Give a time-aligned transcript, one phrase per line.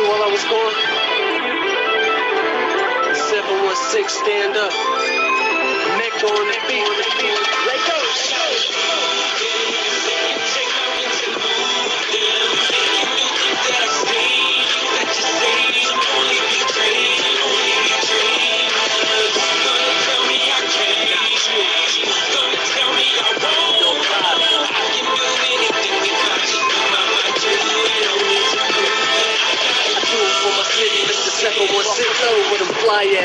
[0.00, 0.74] me while I was gone?
[3.14, 4.72] 716, stand up.
[5.98, 6.88] Neck on the beat.
[7.66, 8.89] Let go.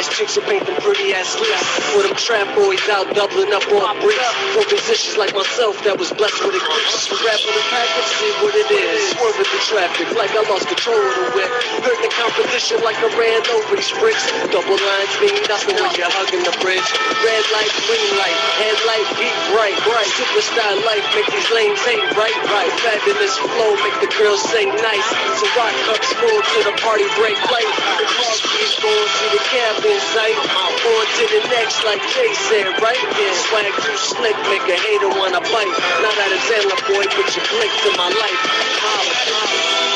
[0.05, 1.65] Ass chicks and paint them pretty ass lips.
[1.97, 4.21] With them trap boys out doubling up on bricks.
[4.53, 7.09] For musicians like myself that was blessed with a gift.
[7.25, 9.01] Rap on the package, see what it is.
[9.17, 11.49] Swerving the traffic like I lost control of the whip.
[11.81, 14.29] Heard the competition like I ran over these bricks.
[14.53, 16.89] Double lines mean nothing when you're hugging the bridge.
[17.25, 20.09] Red light, green light, headlight, beat bright, bright.
[20.13, 22.73] Superstar life make these lanes hate right, right.
[22.85, 25.07] Fabulous flow make the girls say nice.
[25.41, 27.71] So rock cups full to the party break light.
[27.97, 30.37] The car keys going to the cabin sight.
[30.85, 33.01] On to the next like Jay said, right?
[33.17, 35.73] Yeah, swag too slick, make a hater wanna bite.
[36.01, 38.41] Not out of Zella boy, but you blinked in my life.
[38.83, 39.94] Holla, holla.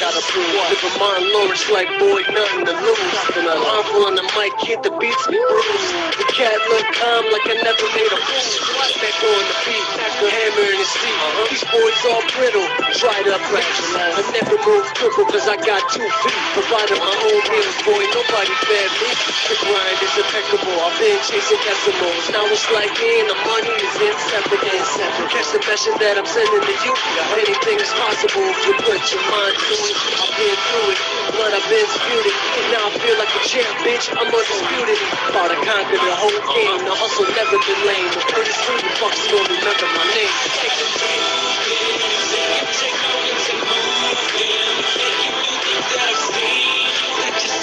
[0.00, 0.46] Gotta prove?
[0.70, 3.36] Living Martin Lawrence like boy, nothing to lose.
[3.36, 6.25] And I'm on the mic, hit the beats be bruised.
[6.36, 8.76] The cat look calm like I never made a move.
[9.00, 9.88] Back on the beat,
[10.20, 11.16] the hammer in his seat.
[11.16, 11.48] Uh-huh.
[11.48, 12.68] These boys all brittle,
[13.00, 13.88] dried up raps.
[13.96, 16.40] I never move cripple cause I got two feet.
[16.52, 17.32] Providing my uh-huh.
[17.32, 19.10] own meals, boy, nobody fed me.
[19.48, 22.24] The grind is impeccable, I've been chasing decimals.
[22.28, 24.76] Now it's like me and the money is inseparable.
[24.76, 25.32] inseparable.
[25.32, 26.92] Catch the message that I'm sending to you.
[26.92, 27.44] Uh-huh.
[27.48, 29.96] Anything is possible if you put your mind to it.
[30.20, 31.00] I've been through it,
[31.32, 32.36] blood I've been spewed it.
[32.76, 34.12] Now I feel like a champ, bitch.
[34.12, 35.00] I'm undisputed.
[35.32, 36.84] About to conquer the whole game.
[36.84, 38.10] The hustle never been lame.
[38.14, 40.34] But pretty soon you fucks gonna remember my name.
[40.58, 40.86] Take the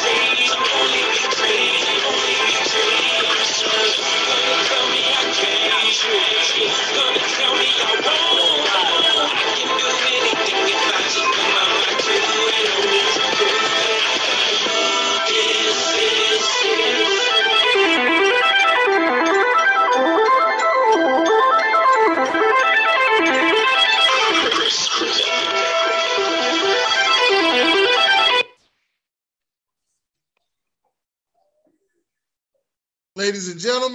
[0.04, 0.54] Ladies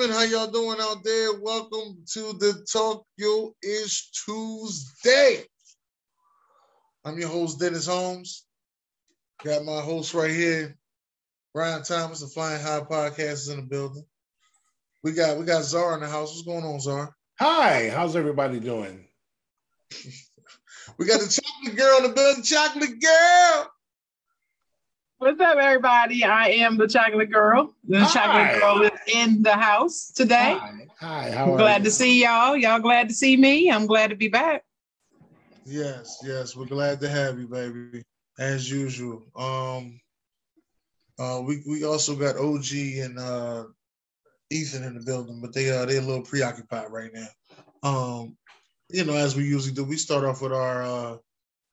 [0.08, 1.40] gentlemen, how y'all doing out there?
[1.40, 5.44] Welcome to the Talk Your Ish Tuesday.
[7.04, 8.46] I'm your host, Dennis Holmes.
[9.44, 10.76] Got my host right here,
[11.52, 14.04] Brian Thomas, the Flying High Podcast is in the building.
[15.02, 16.30] We got we got Czar in the house.
[16.30, 17.14] What's going on, Czar?
[17.38, 19.06] Hi, how's everybody doing?
[20.96, 23.70] We got the chocolate girl in the building, chocolate girl.
[25.20, 26.22] What's up, everybody?
[26.22, 27.74] I am the chocolate girl.
[27.88, 28.06] The Hi.
[28.06, 30.56] chocolate girl is in the house today.
[30.60, 31.86] Hi, hi how are glad you?
[31.86, 32.56] to see y'all.
[32.56, 33.68] Y'all glad to see me.
[33.68, 34.62] I'm glad to be back.
[35.66, 38.04] Yes, yes, we're glad to have you, baby,
[38.38, 39.24] as usual.
[39.34, 39.98] Um,
[41.18, 43.64] uh, we we also got OG and uh,
[44.50, 47.28] Ethan in the building, but they uh they're a little preoccupied right now.
[47.82, 48.36] Um,
[48.88, 51.16] you know, as we usually do, we start off with our uh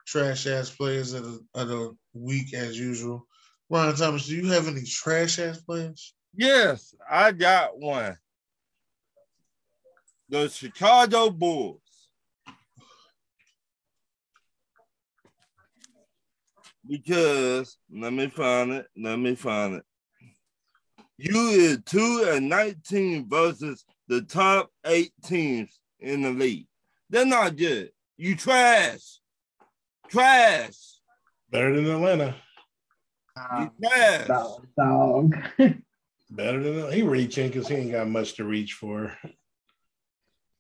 [0.08, 3.28] trash ass players of the of the week as usual.
[3.70, 6.14] Ryan Thomas, do you have any trash ass players?
[6.36, 8.18] Yes, I got one.
[10.30, 11.82] The Chicago Bulls.
[16.88, 18.88] Because let me find it.
[18.96, 19.84] Let me find it.
[21.18, 26.68] You is two and nineteen versus the top eight teams in the league.
[27.10, 27.92] They're not good.
[28.18, 29.20] You trash.
[30.10, 31.00] Trash.
[31.50, 32.36] Better than Atlanta.
[33.38, 34.28] You trash.
[34.28, 34.68] Dog.
[34.78, 35.36] dog.
[36.32, 39.16] Better than he reaching because he ain't got much to reach for.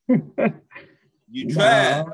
[0.07, 2.06] You trash.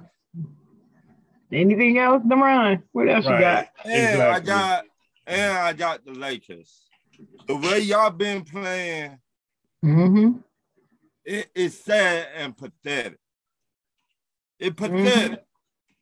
[1.52, 2.84] Anything else, Deron?
[2.94, 3.68] What else you got?
[3.84, 4.86] And I got
[5.28, 6.86] and I got the Lakers.
[7.48, 9.18] The way y'all been playing,
[9.84, 10.38] Mm-hmm.
[11.26, 13.18] it is sad and pathetic.
[14.60, 15.44] It pathetic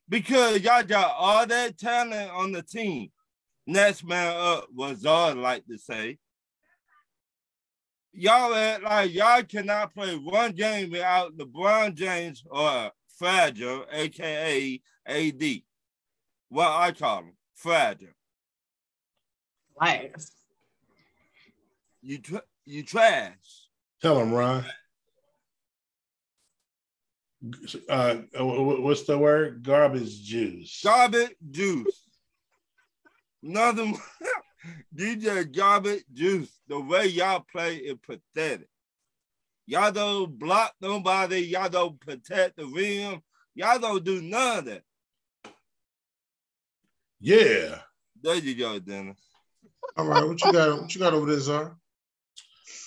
[0.09, 3.09] because y'all got all that talent on the team.
[3.69, 6.17] Next man up was all like to say.
[8.11, 12.89] y'all act like y'all cannot play one game without LeBron James or
[13.19, 15.43] Fragile, aka AD.
[16.49, 18.07] What I call him, Fragile.
[19.79, 20.33] Last.
[22.01, 23.67] You tr- you trash.
[24.01, 24.65] Tell him, Ron.
[27.87, 29.61] Uh, what's the word?
[29.61, 30.81] Garbage juice.
[30.83, 32.08] Garbage juice.
[33.41, 33.97] Nothing.
[34.95, 36.59] DJ Garbage juice.
[36.67, 38.67] The way y'all play is pathetic.
[39.65, 41.39] Y'all don't block nobody.
[41.39, 43.21] Y'all don't protect the rim.
[43.55, 44.81] Y'all don't do none of that.
[47.19, 47.79] Yeah.
[48.21, 49.19] There you go, Dennis.
[49.97, 50.81] All right, what you got?
[50.81, 51.77] What you got over there, Czar?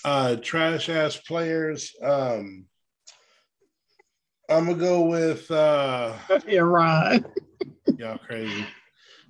[0.04, 1.94] Uh, trash ass players.
[2.02, 2.66] Um,
[4.48, 6.14] I'm gonna go with uh,
[6.46, 7.24] Yeah, Ron.
[7.96, 8.66] y'all crazy.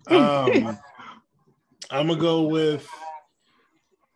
[0.09, 0.77] Um,
[1.93, 2.89] I'm gonna go with.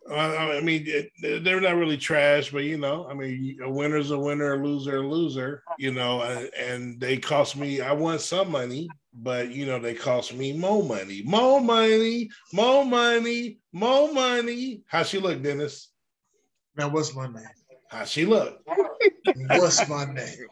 [0.09, 1.11] uh, I mean, it-
[1.43, 4.97] they're not really trash, but you know, I mean, a winner's a winner, a loser,
[4.97, 5.63] a loser.
[5.77, 7.81] You know, and, and they cost me.
[7.81, 12.85] I want some money, but you know, they cost me more money, more money, more
[12.85, 14.81] money, more money.
[14.87, 15.89] How she look, Dennis?
[16.77, 17.43] Now, what's my name?
[17.89, 18.59] How she look?
[19.49, 20.47] What's my name?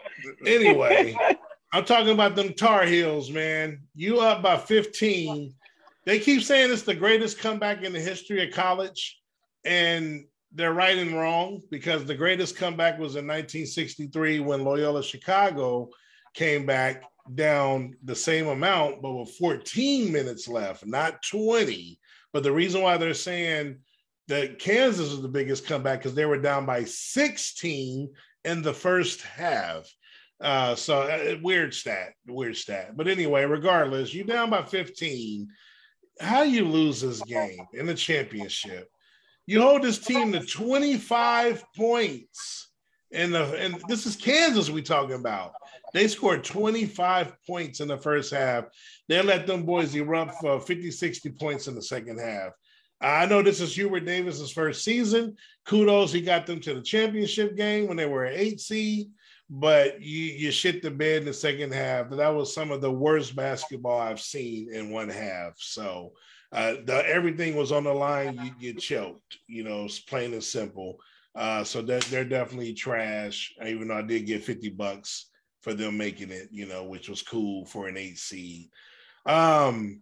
[0.46, 1.16] Anyway,
[1.72, 3.82] I'm talking about them Tar Heels, man.
[3.96, 5.54] You up by 15.
[6.06, 9.20] They keep saying it's the greatest comeback in the history of college,
[9.64, 15.90] and they're right and wrong because the greatest comeback was in 1963 when Loyola Chicago
[16.34, 17.04] came back
[17.34, 22.00] down the same amount, but with 14 minutes left, not 20.
[22.32, 23.80] But the reason why they're saying
[24.28, 28.14] that Kansas was the biggest comeback because they were down by 16
[28.44, 29.92] in the first half.
[30.42, 32.96] Uh, so uh, weird stat, weird stat.
[32.96, 35.48] But anyway, regardless, you're down by 15.
[36.20, 38.90] How you lose this game in the championship?
[39.48, 42.70] You hold this team to 25 points.
[43.12, 45.54] In the and this is Kansas we talking about.
[45.94, 48.66] They scored 25 points in the first half.
[49.08, 52.52] They let them boys erupt for 50, 60 points in the second half.
[53.00, 55.38] I know this is Hubert Davis's first season.
[55.66, 59.10] Kudos, he got them to the championship game when they were an eight seed,
[59.50, 62.10] but you you shit the bed in the second half.
[62.10, 65.54] That was some of the worst basketball I've seen in one half.
[65.58, 66.14] So
[66.52, 68.40] uh, the, everything was on the line.
[68.44, 69.38] You get choked.
[69.48, 70.98] You know, it's plain and simple.
[71.36, 73.54] Uh, so that they're definitely trash.
[73.66, 75.30] Even though I did get fifty bucks
[75.62, 78.70] for them making it, you know, which was cool for an eight seed.
[79.26, 80.02] Um,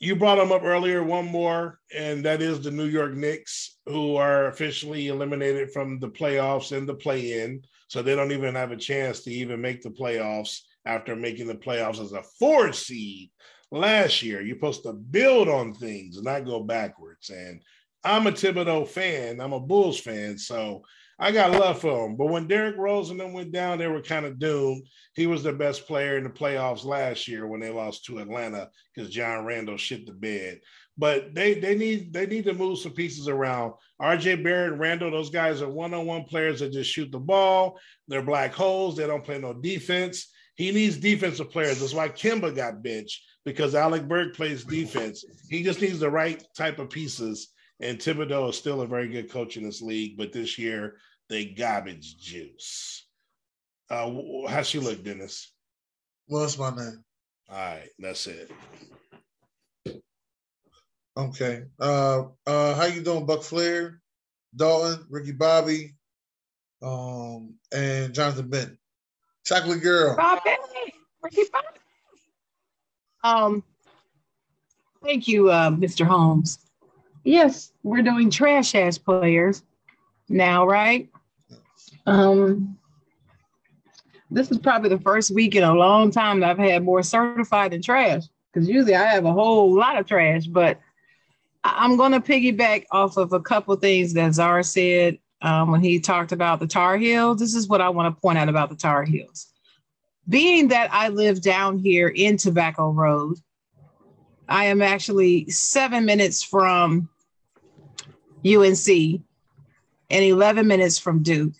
[0.00, 4.16] you brought them up earlier, one more, and that is the New York Knicks, who
[4.16, 7.62] are officially eliminated from the playoffs and the play in.
[7.88, 11.54] So they don't even have a chance to even make the playoffs after making the
[11.54, 13.30] playoffs as a four seed
[13.70, 14.42] last year.
[14.42, 17.30] You're supposed to build on things not go backwards.
[17.30, 17.62] And
[18.04, 20.38] I'm a Thibodeau fan, I'm a Bulls fan.
[20.38, 20.82] So
[21.18, 22.16] I got love for him.
[22.16, 24.86] But when Derrick Rose and them went down, they were kind of doomed.
[25.14, 28.68] He was the best player in the playoffs last year when they lost to Atlanta
[28.94, 30.60] because John Randle shit the bed.
[30.98, 33.74] But they they need they need to move some pieces around.
[34.00, 37.78] RJ Barrett, Randle, those guys are one-on-one players that just shoot the ball.
[38.08, 38.96] They're black holes.
[38.96, 40.32] They don't play no defense.
[40.54, 41.80] He needs defensive players.
[41.80, 45.24] That's why Kemba got benched because Alec Burke plays defense.
[45.50, 47.48] He just needs the right type of pieces.
[47.80, 50.96] And Thibodeau is still a very good coach in this league, but this year
[51.28, 53.06] they garbage juice.
[53.90, 54.10] Uh,
[54.48, 55.52] how she look, Dennis?
[56.26, 57.04] What's my name?
[57.48, 58.50] All right, that's it.
[61.16, 61.64] Okay.
[61.80, 64.00] Uh, uh, how you doing, Buck Flair,
[64.54, 65.94] Dalton, Ricky Bobby,
[66.82, 68.78] um, and Jonathan Benton?
[69.44, 70.16] Chocolate Girl.
[70.16, 70.50] Bobby,
[71.22, 71.66] Ricky Bobby.
[73.24, 73.64] Um,
[75.02, 76.04] thank you, uh, Mr.
[76.04, 76.58] Holmes.
[77.24, 79.62] Yes, we're doing trash ass players
[80.28, 81.08] now, right?
[82.06, 82.78] Um,
[84.30, 87.72] this is probably the first week in a long time that I've had more certified
[87.72, 90.80] than trash because usually I have a whole lot of trash, but
[91.74, 96.00] I'm going to piggyback off of a couple things that Zara said um, when he
[96.00, 97.38] talked about the Tar Heels.
[97.38, 99.52] This is what I want to point out about the Tar Heels.
[100.28, 103.38] Being that I live down here in Tobacco Road,
[104.48, 107.08] I am actually seven minutes from
[108.44, 111.54] UNC and 11 minutes from Duke.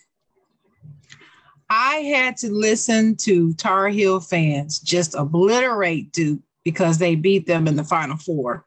[1.69, 7.67] I had to listen to Tar Heel fans just obliterate Duke because they beat them
[7.67, 8.66] in the Final Four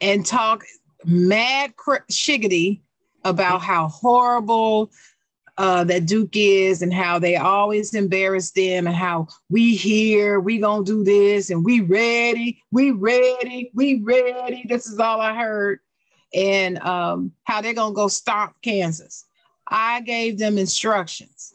[0.00, 0.64] and talk
[1.04, 2.80] mad cr- shiggity
[3.24, 4.90] about how horrible
[5.58, 10.58] uh, that Duke is and how they always embarrass them and how we here, we
[10.58, 14.64] gonna do this and we ready, we ready, we ready.
[14.68, 15.80] This is all I heard.
[16.34, 19.26] and um, how they're gonna go stomp Kansas.
[19.68, 21.54] I gave them instructions.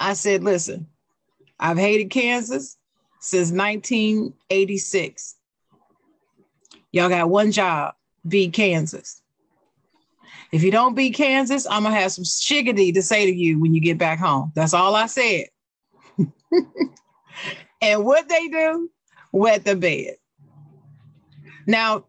[0.00, 0.88] I said, listen,
[1.58, 2.76] I've hated Kansas
[3.20, 5.36] since 1986.
[6.94, 7.92] Y'all got one job,
[8.28, 9.20] beat Kansas.
[10.52, 13.74] If you don't beat Kansas, I'm gonna have some shiggity to say to you when
[13.74, 14.52] you get back home.
[14.54, 15.46] That's all I said.
[17.82, 18.88] and what they do,
[19.32, 20.14] wet the bed.
[21.66, 22.04] Now,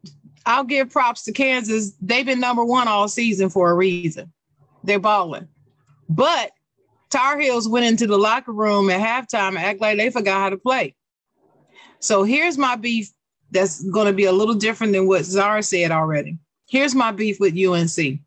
[0.45, 1.93] I'll give props to Kansas.
[1.99, 4.31] They've been number one all season for a reason.
[4.83, 5.47] They're balling.
[6.09, 6.51] But
[7.09, 10.49] Tar Heels went into the locker room at halftime and act like they forgot how
[10.51, 10.95] to play.
[11.97, 13.14] So here's my beef
[13.55, 16.37] that's going to be a little different than what Zara said already.
[16.67, 18.19] Here's my beef with UNC.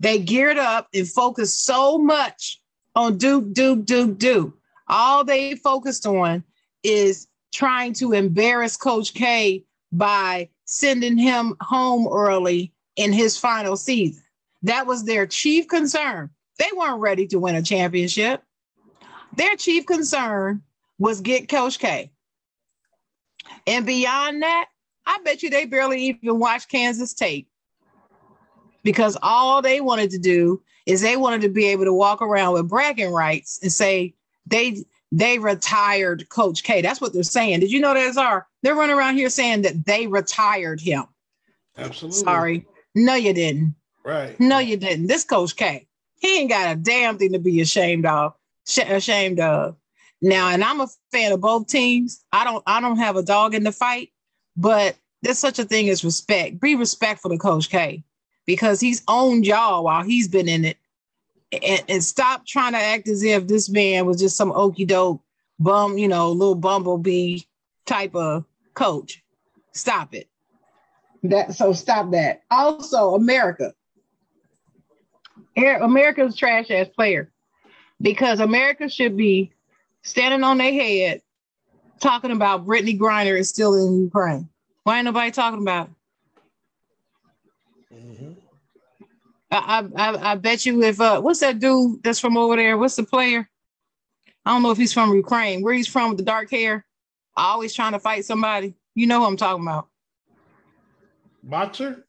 [0.00, 2.60] They geared up and focused so much
[2.94, 4.54] on Duke, Duke, Duke, Duke.
[4.88, 6.44] All they focused on
[6.82, 14.22] is trying to embarrass Coach K by sending him home early in his final season.
[14.62, 16.28] That was their chief concern.
[16.58, 18.42] They weren't ready to win a championship.
[19.36, 20.62] Their chief concern
[20.98, 22.10] was get Coach K.
[23.66, 24.66] And beyond that,
[25.06, 27.48] I bet you they barely even watched Kansas tape
[28.82, 32.54] because all they wanted to do is they wanted to be able to walk around
[32.54, 34.14] with bragging rights and say
[34.46, 36.80] they they retired Coach K.
[36.80, 37.60] That's what they're saying.
[37.60, 38.46] Did you know that, Czar?
[38.62, 41.04] They're running around here saying that they retired him.
[41.76, 42.20] Absolutely.
[42.20, 42.66] Sorry.
[42.94, 43.74] No, you didn't.
[44.04, 44.38] Right.
[44.40, 45.08] No, you didn't.
[45.08, 45.86] This Coach K,
[46.18, 48.34] he ain't got a damn thing to be ashamed of.
[48.78, 49.76] Ashamed of.
[50.22, 52.24] Now, and I'm a fan of both teams.
[52.32, 52.62] I don't.
[52.64, 54.10] I don't have a dog in the fight,
[54.56, 56.60] but there's such a thing as respect.
[56.60, 58.04] Be respectful to Coach K
[58.46, 60.76] because he's owned y'all while he's been in it.
[61.52, 65.20] And, and stop trying to act as if this man was just some okey doke
[65.58, 67.40] bum, you know, little bumblebee
[67.84, 69.22] type of coach.
[69.72, 70.28] Stop it.
[71.24, 72.42] That so stop that.
[72.50, 73.74] Also, America.
[75.56, 77.30] America's trash ass player
[78.00, 79.52] because America should be
[80.02, 81.22] standing on their head
[82.00, 84.48] talking about Brittney Griner is still in Ukraine.
[84.84, 85.88] Why ain't nobody talking about
[87.90, 87.94] it?
[87.94, 88.32] Mm-hmm.
[89.50, 92.78] I, I I bet you if uh what's that dude that's from over there?
[92.78, 93.48] What's the player?
[94.44, 95.62] I don't know if he's from Ukraine.
[95.62, 96.84] Where he's from with the dark hair,
[97.36, 98.74] always trying to fight somebody.
[98.94, 99.88] You know who I'm talking about.
[101.42, 102.04] Boxer?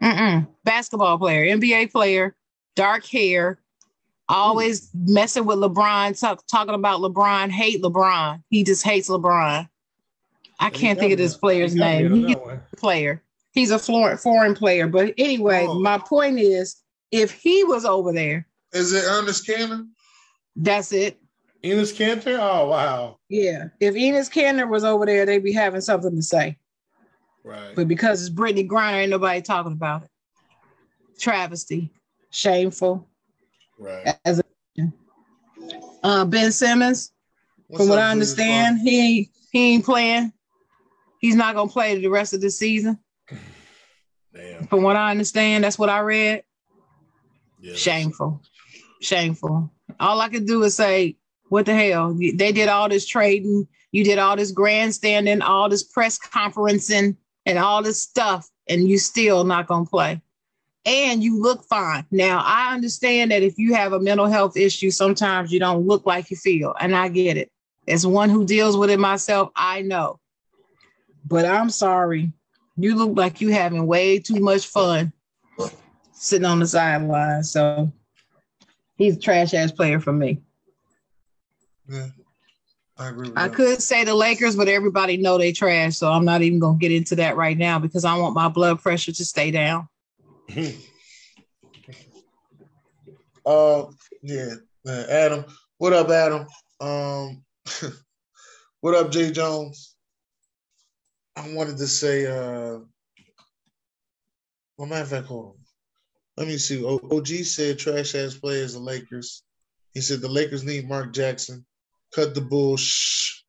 [0.00, 0.48] Mm-mm.
[0.64, 2.36] Basketball player, NBA player,
[2.74, 3.61] dark hair,
[4.28, 4.34] Hmm.
[4.34, 5.12] always Ooh.
[5.12, 8.42] messing with LeBron, talk, talking about LeBron, hate LeBron.
[8.50, 9.68] He just hates LeBron.
[10.60, 12.14] I can't think of this player's name.
[12.14, 13.22] He's a player.
[13.52, 14.86] He's a foreign player.
[14.86, 15.80] But anyway, oh.
[15.80, 16.76] my point is
[17.10, 18.46] if he was over there.
[18.72, 19.86] Is it Enes Kanter?
[20.54, 21.18] That's it.
[21.64, 22.38] Enes Kanter?
[22.40, 23.18] Oh, wow.
[23.28, 23.68] Yeah.
[23.80, 26.56] If Enes Kanter was over there, they'd be having something to say.
[27.44, 27.74] Right.
[27.74, 30.10] But because it's Brittney Griner, ain't nobody talking about it.
[31.18, 31.90] Travesty.
[32.30, 33.08] Shameful.
[33.82, 34.16] Right.
[34.24, 34.44] As a,
[36.04, 37.12] uh, Ben Simmons,
[37.66, 40.32] What's from what I understand, he ain't, he ain't playing.
[41.18, 42.98] He's not gonna play the rest of the season.
[44.34, 44.66] Damn.
[44.68, 46.44] From what I understand, that's what I read.
[47.60, 48.40] Yeah, Shameful.
[49.00, 49.72] Shameful.
[49.98, 51.16] All I can do is say,
[51.48, 52.14] what the hell?
[52.14, 57.58] They did all this trading, you did all this grandstanding, all this press conferencing, and
[57.58, 60.22] all this stuff, and you still not gonna play.
[60.84, 62.04] And you look fine.
[62.10, 66.06] Now I understand that if you have a mental health issue, sometimes you don't look
[66.06, 67.50] like you feel, and I get it.
[67.86, 70.18] As one who deals with it myself, I know.
[71.24, 72.32] But I'm sorry,
[72.76, 75.12] you look like you're having way too much fun
[76.12, 77.44] sitting on the sideline.
[77.44, 77.92] So
[78.96, 80.40] he's a trash ass player for me.
[81.88, 82.08] Yeah.
[82.98, 83.30] I agree.
[83.34, 83.56] I that.
[83.56, 86.92] could say the Lakers, but everybody know they trash, so I'm not even gonna get
[86.92, 89.88] into that right now because I want my blood pressure to stay down.
[93.46, 93.84] Uh,
[94.22, 94.54] yeah,
[94.84, 95.44] man, Adam.
[95.78, 96.46] What up, Adam?
[96.80, 97.42] Um,
[98.80, 99.96] what up, Jay Jones?
[101.36, 102.80] I wanted to say, uh,
[104.76, 105.54] well, matter of fact, hold on.
[106.36, 106.84] Let me see.
[106.84, 109.42] OG said trash ass players, the Lakers.
[109.94, 111.64] He said the Lakers need Mark Jackson.
[112.14, 112.76] Cut the bull.
[112.76, 113.40] Shh.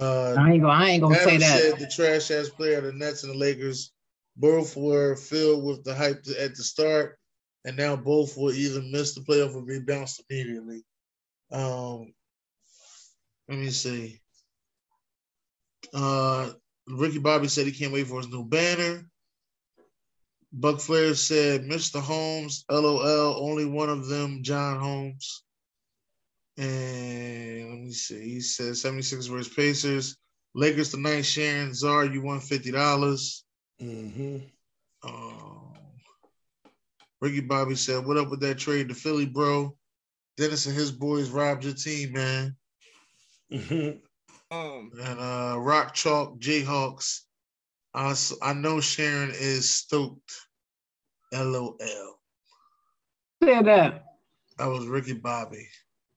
[0.00, 0.72] Uh, I ain't gonna.
[0.72, 1.60] I ain't gonna Adam say that.
[1.60, 3.93] Said the trash ass player, the Nets and the Lakers,
[4.36, 7.18] both were filled with the hype at the start,
[7.64, 10.82] and now both will either miss the playoff or be bounced immediately.
[11.50, 12.12] Um,
[13.48, 14.20] let me see.
[15.92, 16.50] Uh,
[16.88, 19.06] Ricky Bobby said he can't wait for his new banner.
[20.52, 22.00] Buck Flair said, Mr.
[22.00, 25.42] Holmes, LOL, only one of them, John Holmes.
[26.56, 28.34] And let me see.
[28.34, 30.16] He said 76 versus Pacers.
[30.54, 33.43] Lakers tonight, Sharon Czar, you won $50.
[33.82, 34.38] Mm-hmm.
[35.02, 35.72] Um,
[37.20, 39.76] Ricky Bobby said, "What up with that trade to Philly, bro?
[40.36, 42.56] Dennis and his boys robbed your team, man."
[43.52, 43.98] Mm-hmm.
[44.56, 47.20] Um, And uh, Rock Chalk Jayhawks.
[47.94, 50.32] I, I know Sharon is stoked.
[51.32, 51.76] LOL.
[53.42, 54.04] Said that.
[54.58, 55.66] That was Ricky Bobby.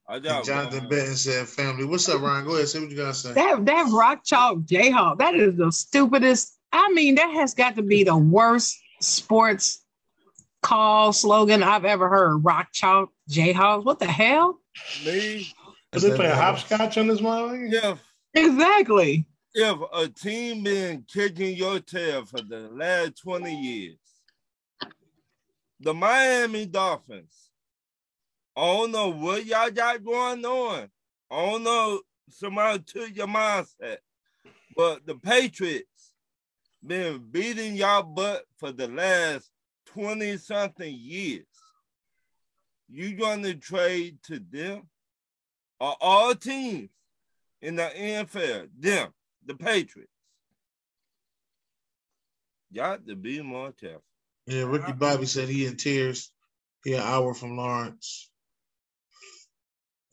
[0.07, 0.89] I And got Jonathan one.
[0.89, 2.45] Benton said, "Family, what's up, Ryan?
[2.45, 5.17] Go ahead, say what you gotta say." That that rock chalk Jayhawk.
[5.19, 6.56] That is the stupidest.
[6.71, 9.83] I mean, that has got to be the worst sports
[10.61, 12.37] call slogan I've ever heard.
[12.43, 13.85] Rock chalk Jayhawks.
[13.85, 14.59] What the hell?
[15.05, 15.47] Me,
[15.93, 17.71] Was they playing hopscotch on this motherfucker?
[17.71, 17.95] Yeah.
[18.33, 19.25] Exactly.
[19.53, 23.97] if a team been kicking your tail for the last 20 years,
[25.79, 27.49] the Miami Dolphins,
[28.55, 30.89] I don't know what y'all got going on.
[31.31, 33.97] I don't know somebody took your mindset,
[34.75, 35.85] but the Patriots
[36.85, 39.49] been beating y'all butt for the last
[39.87, 41.45] 20 something years.
[42.89, 44.83] You gonna trade to them?
[45.79, 46.89] Or all teams
[47.61, 49.09] in the NFL, them,
[49.45, 50.11] the Patriots.
[52.73, 54.03] Got to be more careful.
[54.45, 56.31] Yeah, Ricky Bobby said he in tears.
[56.83, 58.29] He an hour from Lawrence.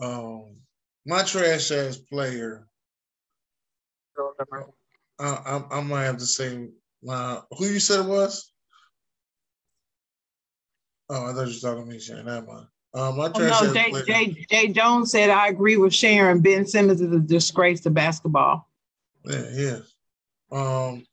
[0.00, 0.56] Um,
[1.06, 2.66] my trash ass player.
[5.18, 6.68] I, I, I might have to say,
[7.08, 8.52] uh, who you said it was?
[11.10, 12.26] Oh, I thought you were talking to me, Sharon.
[12.26, 12.66] Never mind.
[12.94, 13.92] My Oh, no, Jay.
[14.06, 16.40] Jay, Jay Jones said, I agree with Sharon.
[16.40, 18.68] Ben Simmons is a disgrace to basketball.
[19.24, 19.78] Yeah, yeah.
[20.52, 21.04] Um,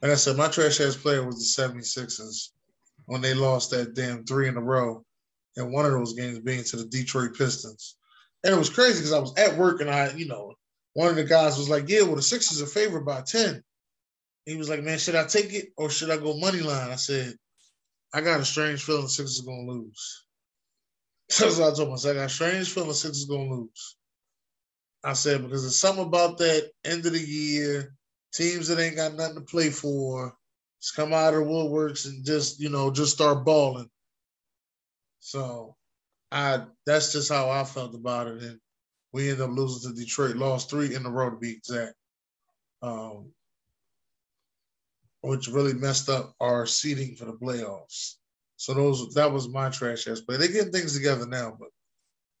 [0.00, 2.50] like I said, my trash ass player was the 76ers
[3.06, 5.04] when they lost that damn three in a row.
[5.56, 7.96] And one of those games being to the Detroit Pistons.
[8.44, 10.54] And it was crazy because I was at work and I, you know,
[10.94, 13.62] one of the guys was like, Yeah, well, the Sixers are favored by 10.
[14.46, 16.90] He was like, Man, should I take it or should I go money line?
[16.90, 17.34] I said,
[18.14, 20.24] I got a strange feeling the Sixers are gonna lose.
[21.28, 22.14] That's what I told myself.
[22.14, 23.96] I got a strange feeling the Sixers are gonna lose.
[25.04, 27.94] I said, because there's something about that end of the year,
[28.32, 30.36] teams that ain't got nothing to play for,
[30.80, 33.90] just come out of the woodworks and just, you know, just start balling.
[35.20, 35.76] So
[36.30, 38.42] I that's just how I felt about it.
[38.42, 38.60] And
[39.12, 41.94] we ended up losing to Detroit, lost three in a row to be exact.
[42.82, 43.30] Um,
[45.20, 48.14] which really messed up our seating for the playoffs.
[48.56, 50.36] So those that was my trash ass play.
[50.36, 51.68] They're getting things together now, but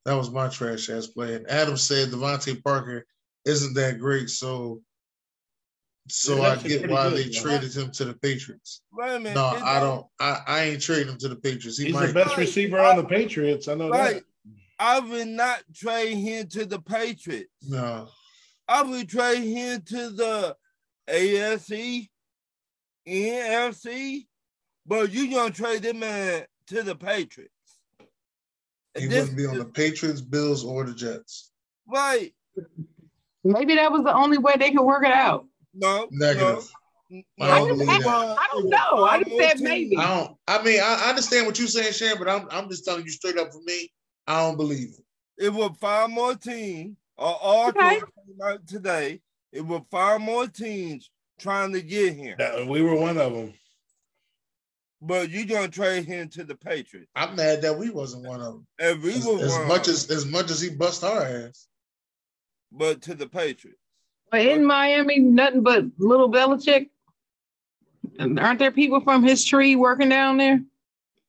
[0.04, 1.34] that was my trash ass play.
[1.34, 3.06] And Adam said DeVante Parker
[3.44, 4.82] isn't that great, so
[6.08, 7.40] so He's I get why good, they though.
[7.40, 8.82] traded him to the Patriots.
[8.92, 9.34] Wait a minute.
[9.34, 10.06] No, is I don't.
[10.18, 11.78] I, I ain't trading him to the Patriots.
[11.78, 12.08] He He's might.
[12.08, 13.68] the best receiver on the Patriots.
[13.68, 14.14] I know Right.
[14.14, 14.24] that.
[14.82, 17.50] I would not trade him to the Patriots.
[17.68, 18.08] No,
[18.66, 20.56] I would trade him to the
[21.08, 22.08] AFC,
[23.06, 24.26] NFC,
[24.86, 27.50] but you gonna trade that man to the Patriots.
[28.98, 31.52] he This- wouldn't be on the Patriots, Bills, or the Jets.
[31.86, 32.34] right.
[33.44, 35.46] Maybe that was the only way they could work it out.
[35.74, 36.70] No, Negative.
[37.10, 37.66] no, I no.
[37.68, 38.06] don't believe that.
[38.38, 39.04] I don't know.
[39.04, 39.96] I just said maybe.
[39.96, 40.36] I don't.
[40.46, 43.10] I mean, I, I understand what you're saying, Sharon, but I'm I'm just telling you
[43.10, 43.52] straight up.
[43.52, 43.90] For me,
[44.26, 45.44] I don't believe it.
[45.46, 47.96] It was five more teams, or all Okay.
[47.98, 49.20] came out today.
[49.52, 53.54] It was five more teams trying to get him, That- we were one of them.
[55.00, 57.10] but you gonna trade him to the Patriots.
[57.16, 58.66] I'm mad that we wasn't one of them.
[58.78, 61.66] And we As, were as one, much as as much as he bust our ass.
[62.70, 63.78] but to the Patriots.
[64.30, 66.88] But in Miami, nothing but little Belichick.
[68.18, 70.62] And Aren't there people from his tree working down there?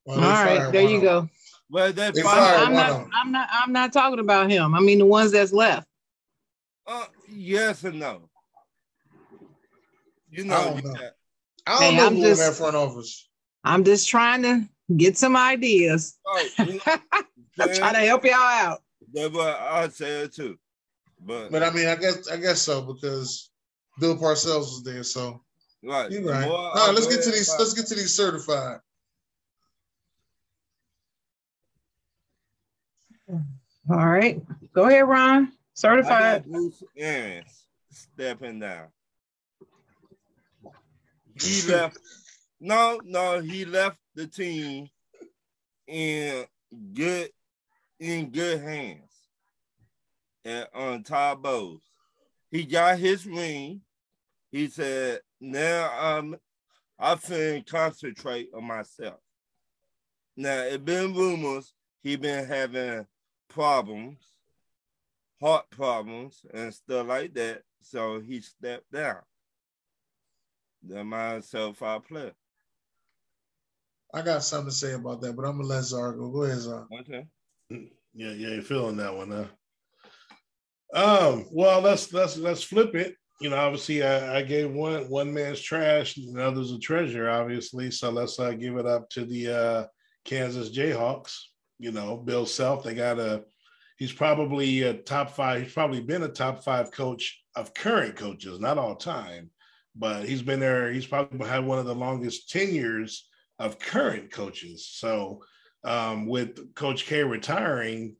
[0.06, 1.30] Well, All they right, fired there you go.
[1.74, 1.82] Them.
[1.82, 2.90] Well, that They five- I'm one not.
[2.92, 3.10] of them.
[3.14, 3.50] I'm not.
[3.52, 4.74] I'm not talking about him.
[4.76, 5.88] I mean the ones that's left.
[6.88, 8.30] Uh, yes and no.
[10.30, 10.56] You know.
[10.56, 11.00] I know, don't you know.
[11.66, 13.30] I don't Hey, know I'm who just- in that front office.
[13.64, 16.18] I'm just trying to get some ideas.
[16.26, 16.80] oh, you-
[17.76, 18.82] trying to help y'all out.
[19.14, 20.58] That's what I said too.
[21.26, 23.50] But, But I mean, I guess I guess so because
[24.00, 25.04] Bill Parcells was there.
[25.04, 25.42] So
[25.84, 26.48] right, you're right.
[26.48, 27.48] more All I right, let's get to these.
[27.50, 28.80] about- Let's get to these certified.
[33.90, 34.42] All right,
[34.74, 35.52] go ahead, Ron.
[35.74, 36.46] Certified.
[36.46, 38.88] Bruce Arians stepping down.
[41.42, 41.98] He left.
[42.60, 44.88] No, no, he left the team
[45.88, 46.46] in
[46.94, 47.30] good
[48.00, 49.12] in good hands.
[50.46, 51.82] And on Todd Bowles.
[52.52, 53.82] He got his ring.
[54.52, 56.36] He said, now I'm
[57.00, 59.20] I finna concentrate on myself.
[60.38, 63.06] Now it been rumors he been having
[63.54, 64.18] problems,
[65.42, 67.62] heart problems and stuff like that.
[67.82, 69.22] So he stepped down.
[70.82, 72.34] They're my self five player.
[74.14, 76.30] I got something to say about that, but I'm gonna let Zar go.
[76.30, 76.88] Go ahead, Zar.
[77.00, 77.28] Okay.
[78.16, 79.48] Yeah, yeah, you're feeling that one, huh?
[80.94, 83.16] Um, well, let's let's let's flip it.
[83.42, 87.28] You know, obviously, I, I gave one one man's trash, and the other's a treasure,
[87.28, 87.90] obviously.
[87.90, 89.86] So let's uh, give it up to the uh,
[90.26, 91.34] Kansas Jayhawks.
[91.84, 92.86] You know, Bill Self.
[92.86, 93.44] They got a.
[93.98, 95.64] He's probably a top five.
[95.64, 99.50] He's probably been a top five coach of current coaches, not all time,
[99.94, 100.94] but he's been there.
[100.94, 103.28] He's probably had one of the longest tenures
[103.60, 104.88] of current coaches.
[104.90, 105.42] So
[105.84, 108.16] um, with Coach K retiring,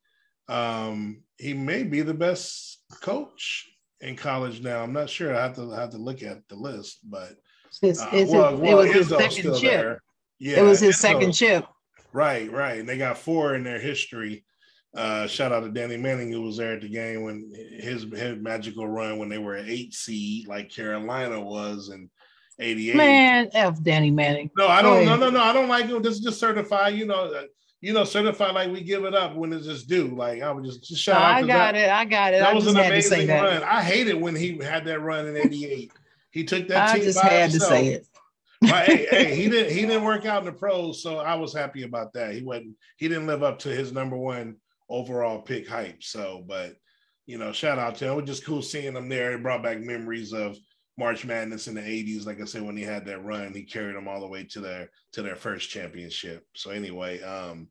[0.50, 3.66] um, he may be the best coach
[4.02, 4.84] in college now.
[4.84, 5.34] I'm not sure.
[5.34, 7.32] I have to I have to look at the list, but
[7.82, 9.72] uh, it's well, his, well, it was his second chip.
[9.72, 10.02] there.
[10.38, 11.66] Yeah, it was his Izzo- second chip.
[12.14, 12.80] Right, right.
[12.80, 14.46] And they got four in their history.
[14.96, 18.38] Uh, shout out to Danny Manning who was there at the game when his his
[18.38, 22.12] magical run when they were an eight seed like Carolina was in
[22.60, 22.96] '88.
[22.96, 24.52] Man, F Danny Manning.
[24.56, 25.06] No, I don't.
[25.06, 25.42] No, no, no.
[25.42, 26.04] I don't like it.
[26.04, 26.94] This is just certified.
[26.94, 27.44] You know, uh,
[27.82, 30.16] you know, certified like we give it up when it's just due.
[30.16, 31.36] Like I would just, just shout out.
[31.36, 31.76] I got that.
[31.76, 31.90] it.
[31.90, 32.42] I got it.
[32.42, 33.42] That I was just an had to say amazing that.
[33.42, 33.64] run.
[33.64, 35.92] I hated when he had that run in '88.
[36.30, 37.72] He took that I team just had himself.
[37.72, 38.08] to say it.
[38.64, 39.74] But hey, hey, he didn't.
[39.74, 42.34] He didn't work out in the pros, so I was happy about that.
[42.34, 42.76] He wasn't.
[42.98, 44.58] He didn't live up to his number one
[44.90, 46.04] overall pick hype.
[46.04, 46.76] So, but
[47.26, 48.14] you know, shout out to him.
[48.14, 49.34] It was just cool seeing him there.
[49.34, 50.58] It brought back memories of
[50.98, 52.26] March Madness in the '80s.
[52.26, 54.60] Like I said, when he had that run, he carried them all the way to
[54.60, 56.46] their to their first championship.
[56.56, 57.70] So anyway, um,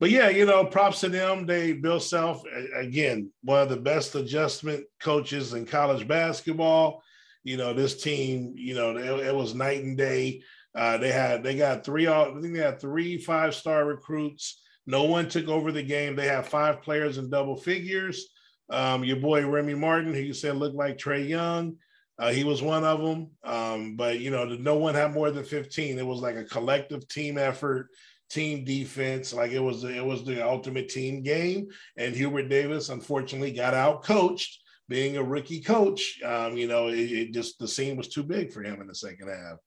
[0.00, 1.46] but yeah, you know, props to them.
[1.46, 2.42] They Bill Self
[2.76, 7.02] again, one of the best adjustment coaches in college basketball.
[7.44, 10.42] You know, this team, you know, it, it was night and day.
[10.74, 14.60] Uh, they had they got three I think they had three five star recruits.
[14.86, 16.16] No one took over the game.
[16.16, 18.28] They have five players in double figures.
[18.70, 21.76] Um, your boy Remy Martin, who you said looked like Trae Young,
[22.18, 23.30] uh, he was one of them.
[23.44, 25.98] Um, but you know, no one had more than 15.
[25.98, 27.88] It was like a collective team effort,
[28.30, 29.32] team defense.
[29.32, 31.68] Like it was, it was the ultimate team game.
[31.96, 34.62] And Hubert Davis, unfortunately, got out coached.
[34.88, 38.52] Being a rookie coach, um, you know, it, it just the scene was too big
[38.52, 39.58] for him in the second half.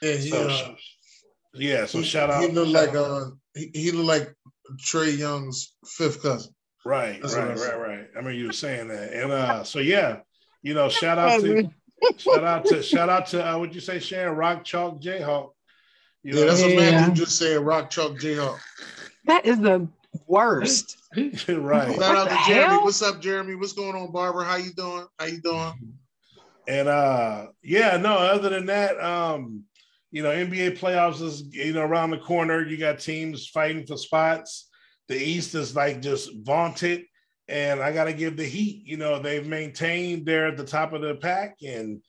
[0.00, 0.74] Yeah, he, So, uh,
[1.54, 2.42] yeah, so he, shout out.
[2.42, 3.10] He looked like out.
[3.10, 4.34] uh, he, he looked like
[4.78, 6.52] Trae Young's fifth cousin.
[6.86, 8.06] Right, That's right, right, right.
[8.16, 10.18] I mean, you were saying that, and uh, so yeah,
[10.62, 11.70] you know, shout out to,
[12.18, 15.50] shout out to, shout out to, uh, what you say, Sharon Rock Chalk Jayhawk.
[16.22, 16.90] You Yeah, that's what Yeah.
[16.90, 17.60] Matthew just said.
[17.60, 18.58] Rock Chalk Jayhawk.
[19.26, 19.88] That is the
[20.26, 20.96] worst.
[21.16, 21.94] right.
[21.94, 22.68] Shout out to Jeremy.
[22.68, 22.84] hell?
[22.84, 23.54] What's up, Jeremy?
[23.54, 24.44] What's going on, Barbara?
[24.44, 25.06] How you doing?
[25.18, 25.72] How you doing?
[26.66, 28.14] And uh, yeah, no.
[28.14, 29.64] Other than that, um,
[30.10, 32.64] you know, NBA playoffs is you know around the corner.
[32.64, 34.68] You got teams fighting for spots.
[35.08, 37.04] The East is like just vaunted,
[37.48, 38.86] and I got to give the Heat.
[38.86, 42.00] You know, they've maintained they're at the top of the pack, and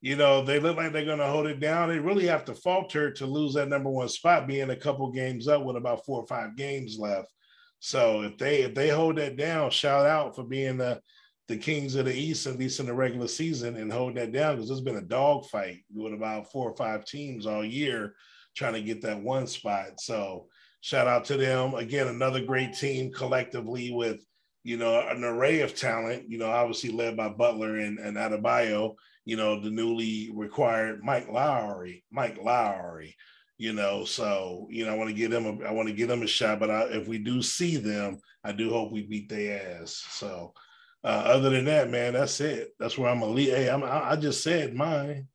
[0.00, 1.88] you know they look like they're going to hold it down.
[1.88, 5.48] They really have to falter to lose that number one spot, being a couple games
[5.48, 7.28] up with about four or five games left.
[7.84, 11.02] So if they if they hold that down, shout out for being the
[11.48, 14.54] the Kings of the East, at least in the regular season, and hold that down
[14.54, 18.14] because there's been a dogfight with about four or five teams all year
[18.56, 20.00] trying to get that one spot.
[20.00, 20.46] So
[20.80, 21.74] shout out to them.
[21.74, 24.24] Again, another great team collectively with,
[24.62, 28.94] you know, an array of talent, you know, obviously led by Butler and, and Adebayo,
[29.26, 33.14] you know, the newly required Mike Lowry, Mike Lowry,
[33.56, 36.08] you know, so, you know, I want to give them, a, I want to give
[36.08, 39.28] them a shot, but I, if we do see them, I do hope we beat
[39.28, 40.04] their ass.
[40.10, 40.54] So,
[41.04, 42.70] uh, other than that, man, that's it.
[42.78, 43.54] That's where I'm gonna leave.
[43.54, 45.28] Hey, I'm, I I just said mine.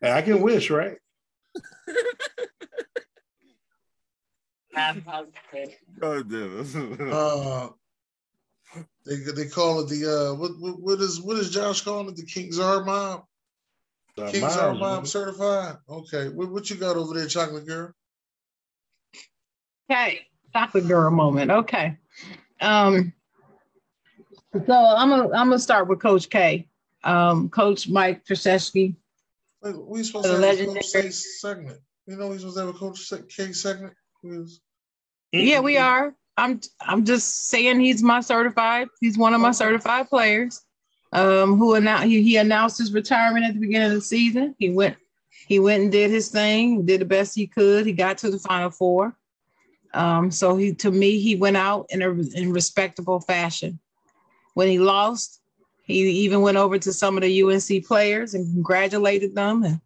[0.00, 0.96] And I can wish, right?
[5.98, 7.12] God damn it.
[7.12, 7.70] Uh,
[9.06, 12.16] they they call it the uh, what what, what is what is Josh calling it?
[12.16, 13.24] The Kings are mob.
[14.18, 15.76] Uh, Kings mine are was- mob certified.
[15.88, 17.92] Okay, what, what you got over there, chocolate girl?
[19.90, 21.50] Okay, chocolate girl moment.
[21.50, 21.96] Okay.
[22.60, 23.12] Um,
[24.52, 26.68] so I'm gonna I'm gonna start with Coach K.
[27.04, 28.96] Um, Coach Mike Krzyzewski.
[29.62, 31.78] Wait, we supposed The to have a legendary- coach K segment.
[32.06, 33.94] You know, we supposed to have a coach K segment.
[34.22, 34.60] We was-
[35.32, 36.14] Yeah, we are.
[36.38, 38.88] I'm I'm just saying he's my certified.
[39.00, 40.62] He's one of my certified players.
[41.10, 44.54] Um, who announced he, he announced his retirement at the beginning of the season.
[44.58, 44.96] He went
[45.46, 47.86] he went and did his thing, did the best he could.
[47.86, 49.16] He got to the final four.
[49.94, 53.80] Um, so he to me he went out in a in respectable fashion.
[54.54, 55.40] When he lost,
[55.82, 59.80] he even went over to some of the UNC players and congratulated them and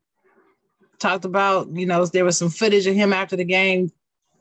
[0.98, 3.92] talked about, you know, there was some footage of him after the game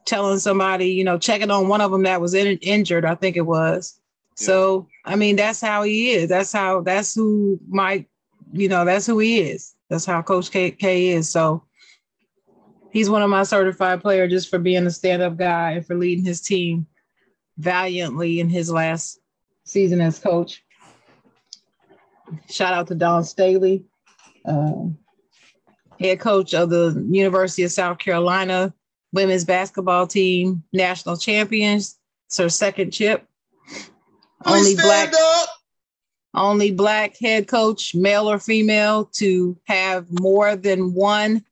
[0.05, 3.37] telling somebody, you know, checking on one of them that was in, injured, I think
[3.37, 3.99] it was,
[4.35, 6.29] So I mean, that's how he is.
[6.29, 8.09] That's how that's who Mike,
[8.51, 9.75] you know, that's who he is.
[9.89, 11.29] That's how Coach K, K is.
[11.29, 11.63] So
[12.91, 16.25] he's one of my certified players just for being a stand-up guy and for leading
[16.25, 16.87] his team
[17.57, 19.19] valiantly in his last
[19.65, 20.63] season as coach.
[22.49, 23.83] Shout out to Dawn Staley,
[24.45, 24.85] uh,
[25.99, 28.73] head coach of the University of South Carolina
[29.13, 31.97] women's basketball team, national champions.
[32.27, 33.27] It's her second chip.
[34.45, 35.49] Only black, up.
[36.33, 41.43] only black head coach, male or female, to have more than one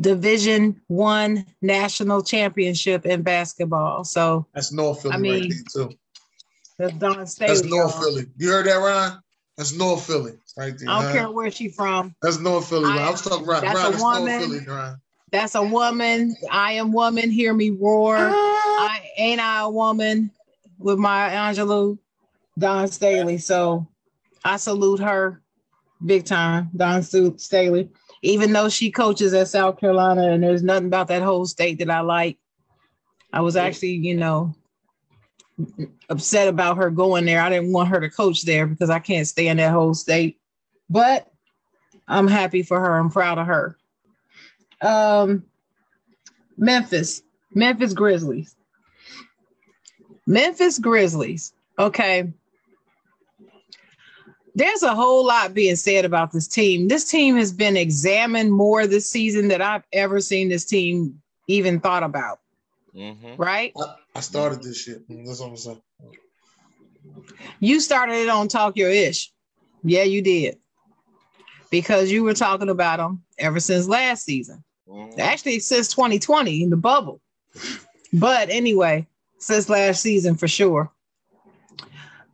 [0.00, 4.04] Division One national championship in basketball.
[4.04, 5.94] So that's North Philly I mean, right there too.
[6.78, 7.48] That's Dawn Staley.
[7.48, 8.02] That's North y'all.
[8.02, 8.26] Philly.
[8.36, 9.18] You heard that, Ryan?
[9.56, 10.88] That's North Philly right there.
[10.88, 12.14] I don't care where she's from.
[12.22, 12.88] That's North Philly.
[12.88, 13.64] I, I was talking Ryan.
[13.64, 14.24] That's Ryan, a woman.
[14.24, 15.00] North Philly, Ryan.
[15.30, 16.36] That's a woman.
[16.50, 17.30] I am woman.
[17.30, 18.16] Hear me roar.
[18.16, 20.30] I ain't I a woman
[20.78, 21.98] with Maya Angelou,
[22.58, 23.38] Dawn Staley.
[23.38, 23.86] So
[24.44, 25.42] I salute her
[26.04, 27.90] big time, Dawn Staley.
[28.22, 31.90] Even though she coaches at South Carolina, and there's nothing about that whole state that
[31.90, 32.38] I like.
[33.32, 34.54] I was actually, you know,
[36.08, 37.40] upset about her going there.
[37.40, 40.40] I didn't want her to coach there because I can't stand that whole state.
[40.88, 41.28] But
[42.08, 42.98] I'm happy for her.
[42.98, 43.77] I'm proud of her.
[44.80, 45.44] Um,
[46.56, 47.22] Memphis,
[47.54, 48.54] Memphis Grizzlies.
[50.26, 51.52] Memphis Grizzlies.
[51.78, 52.30] Okay.
[54.54, 56.88] There's a whole lot being said about this team.
[56.88, 61.80] This team has been examined more this season than I've ever seen this team even
[61.80, 62.40] thought about.
[62.94, 63.40] Mm-hmm.
[63.40, 63.72] Right?
[63.80, 65.02] I, I, started this shit.
[65.08, 65.80] That's what I'm saying.
[67.60, 69.32] You started it on Talk Your Ish.
[69.84, 70.58] Yeah, you did.
[71.70, 74.64] Because you were talking about them ever since last season.
[74.88, 75.20] Mm-hmm.
[75.20, 77.20] Actually, since 2020 in the bubble.
[78.12, 79.06] But anyway,
[79.38, 80.90] since last season for sure.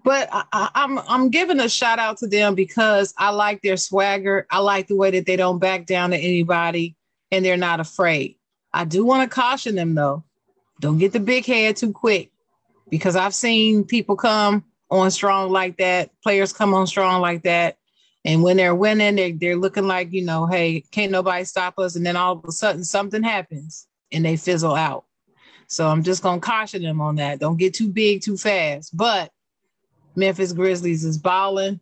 [0.04, 3.78] But I, am I'm, I'm giving a shout out to them because I like their
[3.78, 4.46] swagger.
[4.50, 6.94] I like the way that they don't back down to anybody
[7.32, 8.36] and they're not afraid.
[8.72, 10.24] I do want to caution them though.
[10.80, 12.30] Don't get the big head too quick
[12.90, 17.78] because I've seen people come on strong like that, players come on strong like that,
[18.24, 21.96] and when they're winning, they're, they're looking like, you know, hey, can't nobody stop us.
[21.96, 25.04] And then all of a sudden something happens and they fizzle out.
[25.66, 27.38] So I'm just going to caution them on that.
[27.38, 28.96] Don't get too big too fast.
[28.96, 29.30] But
[30.16, 31.80] Memphis Grizzlies is balling.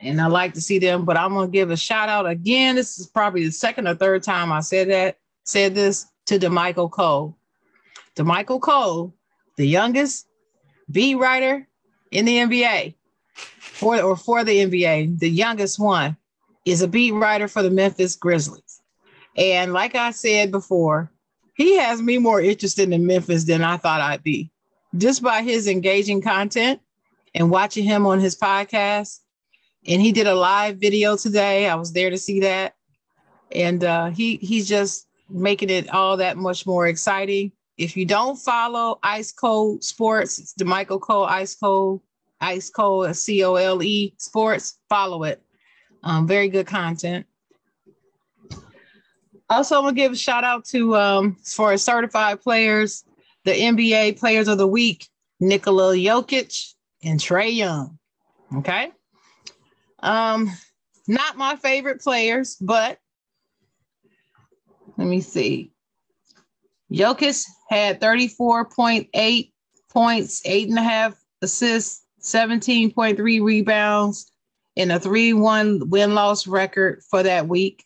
[0.00, 2.76] And I like to see them, but I'm going to give a shout out again.
[2.76, 6.90] This is probably the second or third time I said that, said this to Damichael
[6.90, 7.36] Cole.
[8.14, 9.14] Damichael Cole,
[9.56, 10.28] the youngest
[10.90, 11.66] beat writer
[12.12, 12.94] in the NBA,
[13.78, 16.16] for or for the NBA, the youngest one
[16.64, 18.82] is a beat writer for the Memphis Grizzlies.
[19.36, 21.12] And like I said before,
[21.54, 24.50] he has me more interested in Memphis than I thought I'd be.
[24.96, 26.80] Just by his engaging content
[27.34, 29.20] and watching him on his podcast.
[29.86, 31.68] And he did a live video today.
[31.68, 32.74] I was there to see that.
[33.52, 37.52] And uh, he he's just making it all that much more exciting.
[37.76, 42.00] If you don't follow Ice Cold Sports, it's Damichael Cole Ice Cold
[42.40, 44.78] Ice Cold C O L E Sports.
[44.88, 45.42] Follow it.
[46.02, 47.26] Um, very good content.
[49.50, 53.04] Also, I'm gonna give a shout out to um, for certified players,
[53.44, 55.08] the NBA Players of the Week,
[55.40, 57.98] Nikola Jokic and Trae Young.
[58.56, 58.92] Okay.
[60.00, 60.50] Um,
[61.06, 62.98] not my favorite players, but
[64.96, 65.72] let me see.
[66.92, 69.52] Jokic had 34.8
[69.90, 74.30] points, eight and a half assists, 17.3 rebounds,
[74.76, 77.84] and a 3 1 win loss record for that week.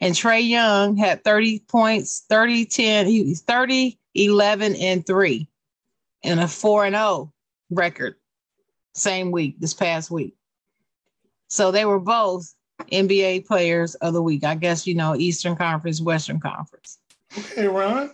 [0.00, 5.48] And Trae Young had 30 points, 30 10, he was 30, 11, and 3,
[6.22, 7.32] and a 4 0
[7.70, 8.16] record
[8.94, 10.34] same week, this past week.
[11.48, 12.52] So they were both
[12.92, 14.44] NBA players of the week.
[14.44, 16.98] I guess, you know, Eastern Conference, Western Conference.
[17.38, 18.10] Okay, Ron.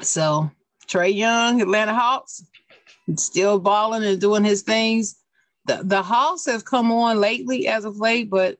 [0.00, 0.50] So
[0.86, 2.44] Trae Young, Atlanta Hawks,
[3.16, 5.16] still balling and doing his things.
[5.66, 8.58] The the Hawks have come on lately as of late, but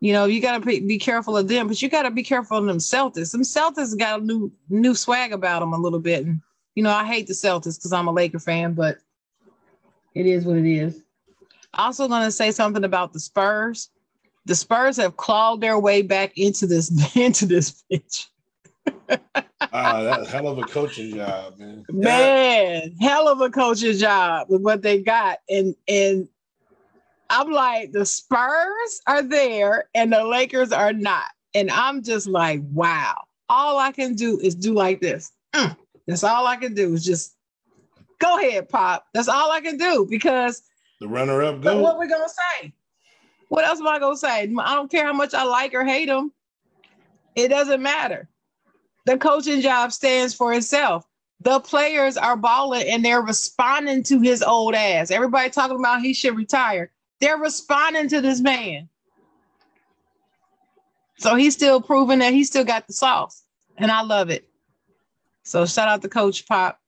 [0.00, 1.68] you know you got to be, careful of them.
[1.68, 3.28] But you got to be careful of them Celtics.
[3.28, 6.24] Some Celtics got a new new swag about them a little bit.
[6.24, 6.40] And
[6.74, 8.98] you know I hate the Celtics because I'm a Laker fan, but
[10.14, 11.02] it is what it is.
[11.74, 13.90] Also, going to say something about the Spurs.
[14.46, 18.28] The Spurs have clawed their way back into this into this pitch
[19.72, 21.84] ah, that hell of a coaching job, man.
[21.92, 25.38] Man, hell of a coaching job with what they got.
[25.48, 26.28] And and
[27.30, 31.26] I'm like, the Spurs are there and the Lakers are not.
[31.54, 33.14] And I'm just like, wow.
[33.48, 35.30] All I can do is do like this.
[35.54, 35.76] Mm.
[36.06, 37.36] That's all I can do is just
[38.18, 39.06] Go ahead, Pop.
[39.12, 40.62] That's all I can do because
[41.00, 41.82] The runner up but go.
[41.82, 42.72] what we gonna say?
[43.48, 44.42] What else am I gonna say?
[44.42, 46.32] I don't care how much I like or hate him.
[47.34, 48.28] It doesn't matter.
[49.06, 51.06] The coaching job stands for itself.
[51.40, 55.12] The players are balling and they're responding to his old ass.
[55.12, 56.90] Everybody talking about he should retire.
[57.20, 58.88] They're responding to this man.
[61.18, 63.44] So he's still proving that he still got the sauce.
[63.78, 64.48] And I love it.
[65.44, 66.80] So shout out to Coach Pop.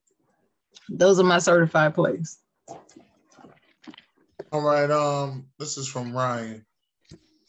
[0.88, 2.38] Those are my certified plays.
[4.50, 4.90] All right.
[4.90, 6.66] Um, this is from Ryan.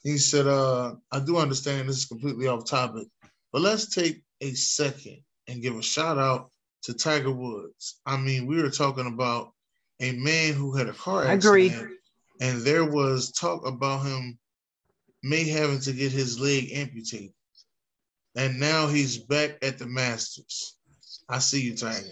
[0.04, 3.08] He said, uh, I do understand this is completely off topic,
[3.52, 6.50] but let's take a second and give a shout out
[6.84, 8.00] to Tiger Woods.
[8.06, 9.52] I mean, we were talking about
[10.00, 11.98] a man who had a car I accident, agree.
[12.42, 14.38] and there was talk about him
[15.24, 17.34] may having to get his leg amputated.
[18.36, 20.78] And now he's back at the Masters.
[21.28, 22.08] I see you, Tiger.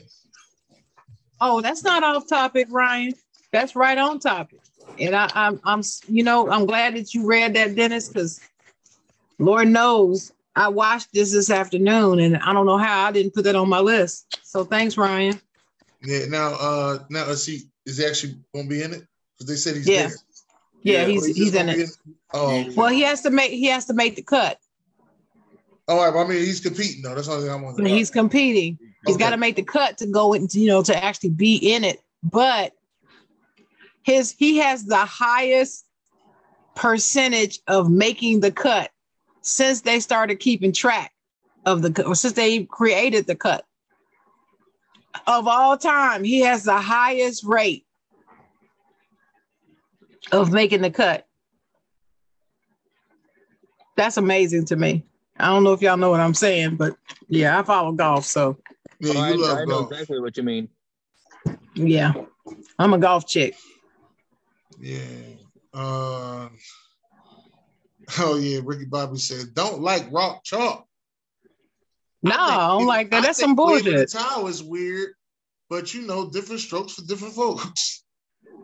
[1.40, 3.14] Oh, that's not off topic, Ryan.
[3.54, 4.60] That's right on topic.
[5.00, 8.42] And I, I'm, I'm, you know, I'm glad that you read that, Dennis, because
[9.40, 13.44] Lord knows I watched this this afternoon, and I don't know how I didn't put
[13.44, 14.40] that on my list.
[14.44, 15.40] So thanks, Ryan.
[16.02, 16.26] Yeah.
[16.26, 17.70] Now, uh, now let's see.
[17.86, 19.04] Is he actually gonna be in it?
[19.38, 20.08] Because they said he's Yeah.
[20.08, 20.16] there.
[20.82, 21.90] Yeah, Yeah, he's he's just in it.
[22.34, 22.74] Oh, okay.
[22.76, 24.60] Well, he has to make he has to make the cut.
[25.88, 26.14] all right.
[26.14, 27.14] Well, I mean, he's competing though.
[27.14, 27.94] That's thing I'm wondering.
[27.94, 28.80] He's competing.
[29.06, 29.24] He's Okay.
[29.24, 32.02] got to make the cut to go into, you know, to actually be in it.
[32.24, 32.74] But
[34.02, 35.86] his he has the highest
[36.76, 38.92] percentage of making the cut
[39.48, 41.12] since they started keeping track
[41.66, 43.66] of the or since they created the cut.
[45.26, 47.86] Of all time, he has the highest rate
[50.32, 51.26] of making the cut.
[53.96, 55.04] That's amazing to me.
[55.40, 56.96] I don't know if y'all know what I'm saying, but
[57.30, 58.58] yeah, I follow golf, so
[59.00, 59.92] Yeah, Oh, I, love I know golf.
[59.92, 60.70] exactly what you mean.
[61.74, 62.14] yeah,
[62.78, 63.56] I'm a golf chick.
[64.80, 65.00] Yeah.
[65.74, 66.50] Uh,
[68.20, 70.88] oh yeah, Ricky Bobby said, "Don't like rock chalk."
[72.24, 73.24] No, I don't like that.
[73.24, 74.10] That's some waving bullshit.
[74.10, 75.12] The towel is weird,
[75.70, 78.04] but you know, different strokes for different folks.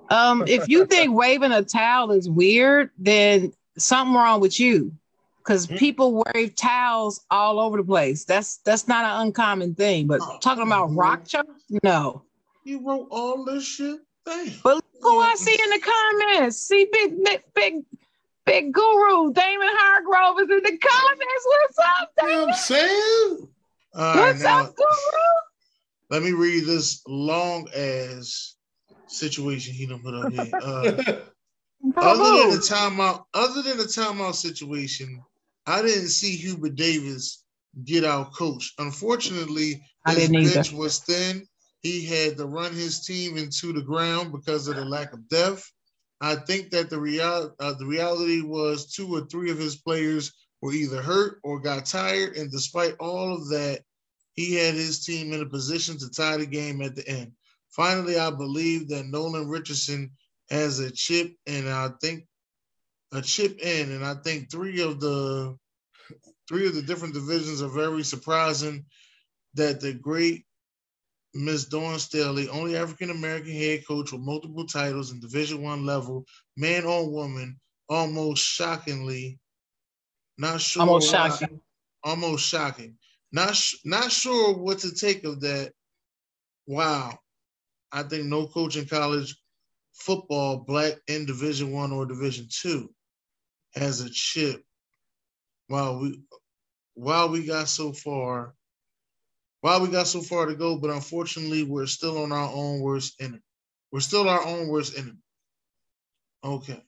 [0.10, 4.94] Um, if you think waving a towel is weird, then something wrong with you.
[5.38, 8.24] Because people wave towels all over the place.
[8.24, 10.08] That's that's not an uncommon thing.
[10.08, 10.98] But Oh, talking about mhm.
[10.98, 11.48] rock chalk,
[11.84, 12.24] no.
[12.64, 14.00] You wrote all this shit.
[14.26, 14.48] Damn.
[14.64, 16.62] But look who I see in the comments.
[16.62, 17.84] See big big big
[18.46, 21.46] big guru Damon Hargrove is in the comments.
[21.46, 22.42] What's up, You know Damon?
[22.42, 23.48] what I'm saying?
[23.96, 24.88] All right, What's now up, guru?
[26.10, 28.56] let me read this long ass
[29.08, 31.22] situation he done put up here.
[31.86, 35.22] Uh, other than the timeout, other than the timeout situation,
[35.68, 37.44] I didn't see Hubert Davis
[37.84, 38.74] get out coached.
[38.80, 40.54] Unfortunately, his either.
[40.54, 41.46] bench was thin.
[41.82, 45.70] He had to run his team into the ground because of the lack of depth.
[46.24, 50.32] I think that the real uh, the reality was two or three of his players
[50.62, 53.82] were either hurt or got tired, and despite all of that,
[54.32, 57.34] he had his team in a position to tie the game at the end.
[57.72, 60.12] Finally, I believe that Nolan Richardson
[60.50, 62.26] has a chip, and I think
[63.12, 65.58] a chip in, and I think three of the
[66.48, 68.86] three of the different divisions are very surprising.
[69.56, 70.46] That the great
[71.34, 76.26] Miss Dawn Staley, only African American head coach with multiple titles in Division One level,
[76.56, 79.40] man or woman, almost shockingly,
[80.38, 81.62] not sure, Almost why- shocking.
[82.04, 82.98] almost shocking.
[83.32, 85.74] Not sh- not sure what to take of that.
[86.68, 87.18] Wow,
[87.92, 89.36] I think no coach in college
[89.94, 92.94] football, black in Division One or Division Two,
[93.74, 94.64] has a chip.
[95.68, 96.22] While we
[96.94, 98.54] while we got so far,
[99.64, 103.16] while we got so far to go, but unfortunately, we're still on our own worst
[103.22, 103.40] enemy.
[103.94, 105.20] We're still our own worst enemy.
[106.44, 106.84] Okay.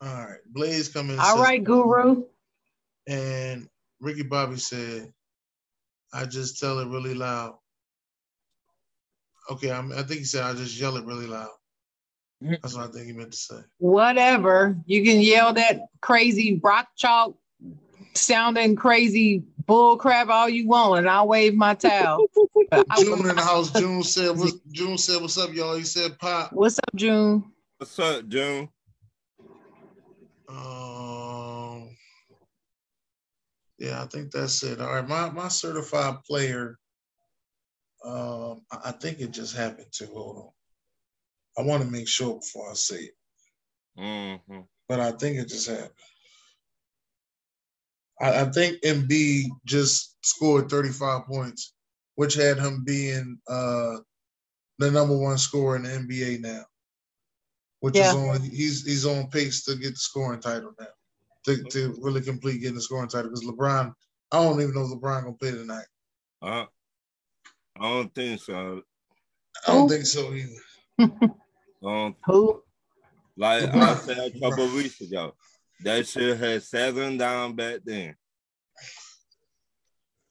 [0.00, 0.40] All right.
[0.46, 1.16] Blaze coming.
[1.20, 2.24] All right, guru.
[3.06, 3.68] And
[4.00, 5.12] Ricky Bobby said,
[6.12, 7.54] I just tell it really loud.
[9.52, 11.50] Okay, I'm, I think he said I just yell it really loud.
[12.42, 12.60] Mhm.
[12.62, 13.60] That's what I think he meant to say.
[13.78, 14.76] Whatever.
[14.86, 17.36] You can yell that crazy rock chalk
[18.14, 22.26] sounding crazy bull crap all you want, and I'll wave my towel.
[22.72, 23.70] I will June in the house.
[23.72, 25.76] June said, what, June said, what's up, y'all?
[25.76, 26.52] He said, pop.
[26.52, 27.44] What's up, June?
[27.78, 28.68] What's up, June?
[30.48, 31.96] Um,
[33.78, 34.80] yeah, I think that's it.
[34.80, 36.78] All right, my my certified player.
[38.04, 40.06] Um, I, I think it just happened to.
[40.06, 40.50] Hold on.
[41.64, 43.14] I want to make sure before I say it,
[43.98, 44.60] Mm-hmm.
[44.88, 45.90] but I think it just happened.
[48.22, 51.74] I, I think MB just scored 35 points,
[52.14, 53.96] which had him being uh
[54.78, 56.64] the number one scorer in the NBA now,
[57.80, 58.10] which Yeah.
[58.10, 60.86] is on he's he's on pace to get the scoring title now,
[61.46, 63.92] to, to really complete getting the scoring title because LeBron.
[64.32, 65.84] I don't even know if LeBron gonna play tonight.
[66.40, 66.64] Uh,
[67.78, 68.82] I don't think so.
[69.66, 69.88] I don't Who?
[69.90, 71.28] think so either.
[71.84, 72.62] Um, Who?
[73.36, 75.34] like I said a couple of weeks ago,
[75.84, 78.14] that shit had settled down back then.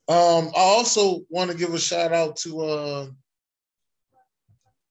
[0.07, 3.07] Um, I also want to give a shout out to uh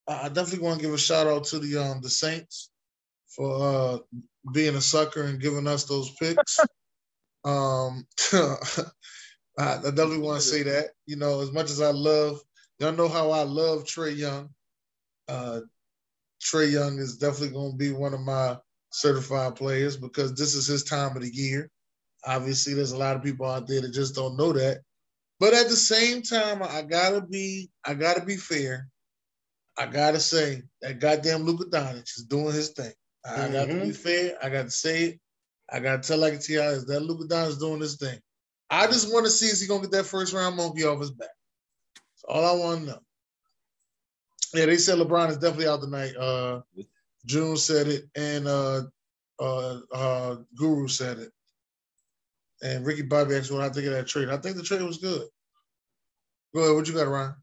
[0.07, 2.71] I I definitely want to give a shout out to the um the Saints
[3.27, 3.97] for uh
[4.51, 6.59] being a sucker and giving us those picks.
[7.45, 10.91] um I, I definitely want to say that.
[11.05, 12.41] You know, as much as I love,
[12.79, 14.49] y'all know how I love Trae Young.
[15.27, 15.61] Uh
[16.41, 18.57] Trae Young is definitely gonna be one of my
[18.91, 21.69] certified players because this is his time of the year.
[22.25, 24.81] Obviously, there's a lot of people out there that just don't know that.
[25.39, 28.87] But at the same time, I gotta be, I gotta be fair.
[29.77, 32.93] I gotta say that goddamn Luka Doncic is doing his thing.
[33.25, 34.37] I got to be fair.
[34.41, 35.19] I got to say it.
[35.71, 38.19] I got to tell like Ti is that Luka Doncic is doing his thing.
[38.69, 41.11] I just want to see is he gonna get that first round monkey off his
[41.11, 41.29] back.
[41.95, 42.99] That's all I want to know.
[44.53, 46.15] Yeah, they said LeBron is definitely out tonight.
[46.15, 46.61] Uh,
[47.25, 48.81] June said it, and uh,
[49.39, 51.31] uh, uh, Guru said it.
[52.63, 54.29] And Ricky Bobby asked what I think of that trade.
[54.29, 55.27] I think the trade was good.
[56.53, 56.75] Go ahead.
[56.75, 57.35] What you got, Ryan?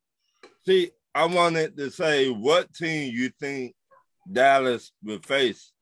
[0.67, 3.75] See, I wanted to say what team you think
[4.31, 5.73] Dallas would face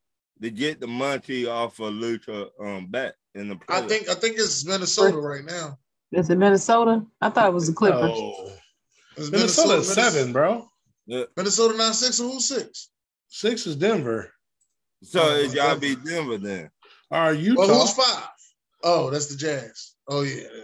[0.43, 3.85] to get the monkey off of Luka um back in the playoffs.
[3.85, 5.79] I think I think it's Minnesota right now.
[6.13, 7.05] Is it Minnesota?
[7.21, 8.13] I thought it was the Clippers.
[8.15, 8.53] Oh,
[9.17, 10.69] It's Minnesota Minnesota, seven, bro.
[11.07, 11.25] Yeah.
[11.37, 12.91] Minnesota nine six and who's six?
[13.29, 14.33] Six is Denver.
[15.03, 16.71] So it gotta be Denver then.
[17.11, 17.61] All right, Utah.
[17.67, 18.25] Well, who's five?
[18.83, 19.95] Oh, that's the Jazz.
[20.09, 20.43] Oh yeah.
[20.43, 20.63] yeah.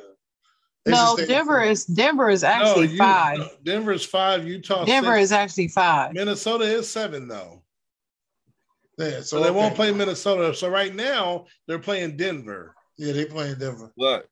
[0.84, 3.38] They No, should stay- Denver is Denver is actually you- five.
[3.64, 4.46] no, is five.
[4.46, 4.84] Utah.
[4.84, 5.24] Denver six.
[5.24, 6.12] is actually five.
[6.14, 7.62] Minnesota is seven though.
[8.98, 10.54] Yeah, so So they won't play Minnesota.
[10.54, 13.92] So right now they're playing Denver, Yeah, they playing Denver.
[13.96, 14.26] What?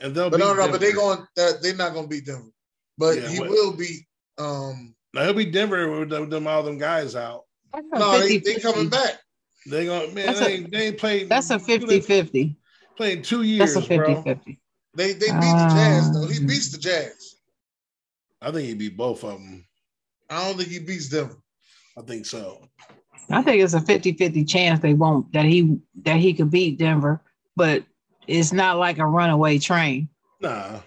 [0.00, 0.28] and they'll.
[0.30, 1.00] But no, beat no, but they Denver.
[1.00, 2.50] going that they're not gonna beat Denver.
[2.98, 4.06] But Yeah, he what- will beat
[4.38, 7.44] um Now he'll be Denver with them, them all them guys out.
[7.76, 8.44] That's no, they, 50-50.
[8.44, 9.18] they coming back.
[9.66, 10.26] They gonna man.
[10.26, 11.28] That's They, a- ain't, they ain't played.
[11.28, 12.56] That's a 50 50.
[12.96, 14.22] Played two years, That's a 50 bro.
[14.22, 14.60] 50.
[14.94, 16.26] They they beat the Jazz though.
[16.26, 17.34] He Um, beats the Jazz.
[18.40, 19.66] I think he beat both of them.
[20.30, 21.42] I don't think he beats them.
[21.98, 22.68] I think so.
[23.30, 26.78] I think it's a 50 50 chance they won't, that he that he could beat
[26.78, 27.20] Denver,
[27.56, 27.84] but
[28.26, 30.08] it's not like a runaway train.
[30.40, 30.80] Nah,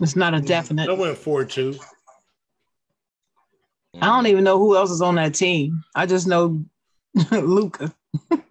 [0.00, 0.88] It's not a definite.
[0.88, 1.78] they went four two.
[4.00, 5.82] I don't even know who else is on that team.
[5.94, 6.64] I just know
[7.30, 7.94] Luka.
[8.30, 8.42] And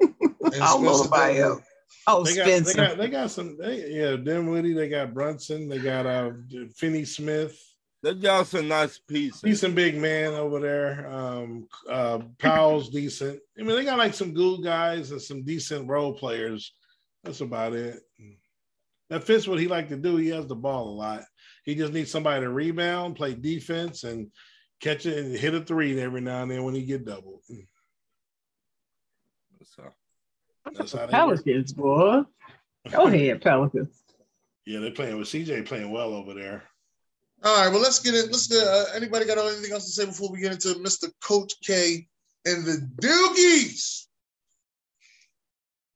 [0.55, 1.61] I don't know Spencer nobody else.
[2.05, 2.75] Oh, They got, they Spencer.
[2.75, 3.57] got they got some.
[3.57, 4.73] They, yeah, Dinwiddie.
[4.73, 5.69] They got Brunson.
[5.69, 6.31] They got uh
[6.75, 7.57] Finney Smith.
[8.03, 9.39] That y'all some nice pieces.
[9.41, 11.07] Decent big man over there.
[11.09, 13.39] Um, uh, Powell's decent.
[13.57, 16.73] I mean, they got like some good guys and some decent role players.
[17.23, 18.01] That's about it.
[19.09, 20.17] That fits what he like to do.
[20.17, 21.21] He has the ball a lot.
[21.63, 24.29] He just needs somebody to rebound, play defense, and
[24.83, 27.41] catch it and hit a three every now and then when he get doubled.
[29.63, 29.83] So,
[30.75, 31.11] That's how they work.
[31.11, 32.23] Pelicans, boy.
[32.91, 34.03] Go ahead, Pelicans.
[34.65, 36.63] Yeah, they're playing with CJ playing well over there.
[37.43, 38.27] All right, well, let's get it.
[38.27, 38.65] Let's get.
[38.65, 41.11] Uh, anybody got anything else to say before we get into Mr.
[41.21, 42.07] Coach K
[42.45, 44.05] and the Doogies?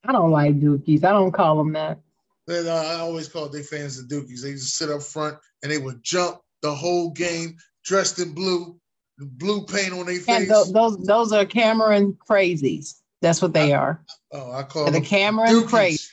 [0.05, 1.03] I don't like Dookies.
[1.03, 1.99] I don't call them that.
[2.47, 4.41] And, uh, I always call their fans the Dookies.
[4.41, 7.57] They just sit up front and they would jump the whole game,
[7.87, 8.79] dressed in blue,
[9.17, 10.47] blue paint on their face.
[10.49, 12.95] tho- those those are Cameron crazies.
[13.21, 14.03] That's what they are.
[14.33, 15.67] oh, I call The them Cameron Dookies.
[15.69, 16.07] crazy.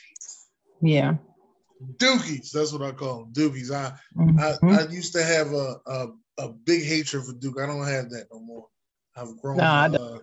[0.81, 1.15] Yeah.
[1.97, 2.51] Dookies.
[2.51, 3.33] That's what I call them.
[3.33, 3.71] Dookies.
[3.71, 4.39] I Mhm.
[4.39, 6.07] I, I used to have a, a
[6.39, 7.59] a big hatred for Duke.
[7.61, 8.67] I don't have that no more.
[9.15, 9.57] I've grown.
[9.57, 10.19] No, I uh,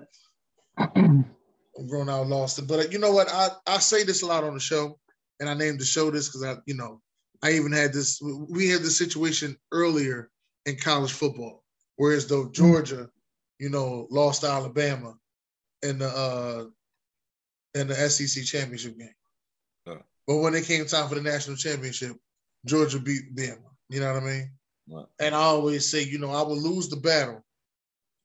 [1.79, 2.67] I've grown out, lost it.
[2.67, 3.29] But uh, you know what?
[3.31, 4.99] I, I say this a lot on the show,
[5.41, 7.01] and I named the show this because I, you know,
[7.43, 8.21] I even had this.
[8.51, 10.31] We had this situation earlier
[10.67, 11.65] in college football,
[11.97, 13.11] whereas though Georgia,
[13.59, 15.15] you know, lost to Alabama
[15.83, 16.65] in the uh
[17.79, 19.09] in the SEC championship game.
[19.87, 19.99] Yeah.
[20.27, 22.17] But when it came time for the national championship,
[22.67, 23.59] Georgia beat them.
[23.89, 24.51] You know what I mean?
[25.21, 27.43] And I always say, you know, I will lose the battle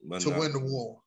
[0.03, 0.39] but to no.
[0.39, 0.99] win the war.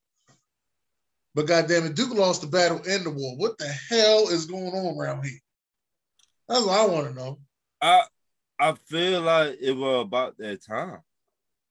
[1.35, 3.37] But goddamn it, Duke lost the battle in the war.
[3.37, 5.39] What the hell is going on around here?
[6.49, 7.39] That's what I want to know.
[7.81, 8.03] I
[8.59, 10.99] I feel like it was about that time.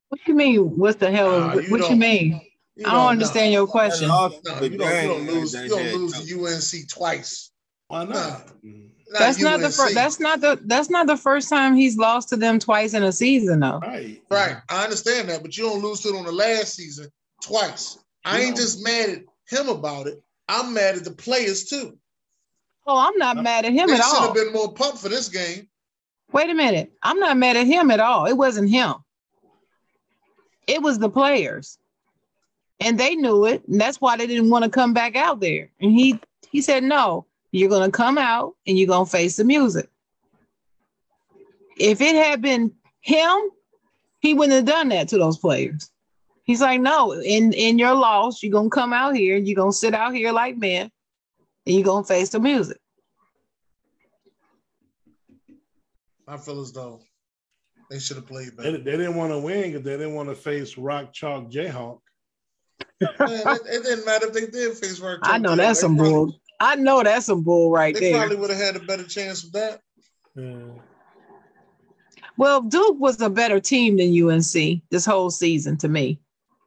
[0.10, 0.57] What you mean?
[0.78, 1.39] What's the hell?
[1.39, 2.41] Nah, what you what you mean?
[2.76, 4.07] You I know, don't understand your question.
[4.07, 5.51] No, you, don't, you don't lose.
[5.51, 6.26] that You don't lose had.
[6.28, 6.45] to
[6.80, 7.51] UNC twice.
[7.88, 8.51] Why not?
[8.64, 8.72] Nah.
[9.18, 9.95] That's not the first.
[9.95, 10.60] That's not the.
[10.66, 13.80] That's not the first time he's lost to them twice in a season, though.
[13.82, 14.22] Right.
[14.30, 14.57] Right.
[14.70, 17.07] I understand that, but you don't lose to it on the last season
[17.43, 17.97] twice.
[18.26, 18.55] I ain't No.
[18.62, 19.24] just mad at
[19.60, 20.22] him about it.
[20.47, 21.97] I'm mad at the players too.
[22.86, 25.28] Oh, I'm not mad at him They at should have been more pumped for this
[25.30, 25.68] game.
[26.32, 26.91] Wait a minute.
[27.03, 28.26] I'm not mad at him at all.
[28.26, 28.93] It wasn't him.
[30.70, 31.80] It was the players.
[32.80, 33.67] And they knew it.
[33.67, 35.72] And that's why they didn't want to come back out there.
[35.82, 36.20] And he
[36.51, 39.89] he said, no, you're gonna come out and you're gonna face the music.
[41.78, 43.38] If it had been him,
[44.20, 45.89] he wouldn't have done that to those players.
[46.43, 49.74] He's like, no, in, in your loss, you're gonna come out here and you're gonna
[49.74, 50.91] sit out here like men
[51.65, 52.80] and you're gonna face the music.
[56.28, 57.01] I feel as though
[57.90, 58.78] they should have played They, better.
[58.78, 62.00] they didn't want to win because they didn't want to face Rock Chalk Jayhawk.
[63.02, 65.24] Man, it, it didn't matter if they did face Rock.
[65.24, 66.40] Chalk I know that's some bull.
[66.60, 68.12] I know that's some bull right They there.
[68.12, 69.82] They probably would have had a better chance of that.
[70.36, 70.74] Yeah.
[72.38, 76.20] Well, Duke was a better team than UNC this whole season to me.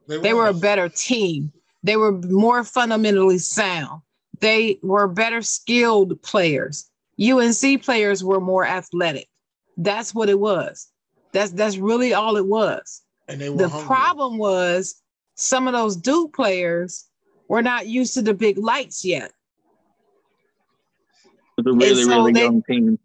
[0.06, 1.52] They were a better team.
[1.82, 4.02] They were more fundamentally sound.
[4.40, 6.90] They were better skilled players.
[7.22, 9.28] UNC players were more athletic.
[9.76, 10.91] That's what it was.
[11.32, 13.02] That's that's really all it was.
[13.28, 13.86] and they were The hungry.
[13.86, 15.00] problem was
[15.34, 17.06] some of those Duke players
[17.48, 19.32] were not used to the big lights yet.
[21.58, 22.98] It was a really, so really they- young team.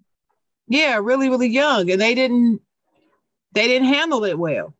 [0.69, 2.61] Yeah, really, really young, and they didn't
[3.53, 4.73] they didn't handle it well,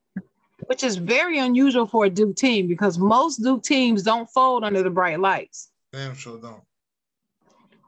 [0.66, 4.84] which is very unusual for a Duke team because most Duke teams don't fold under
[4.84, 5.70] the bright lights.
[5.94, 6.62] Damn sure don't.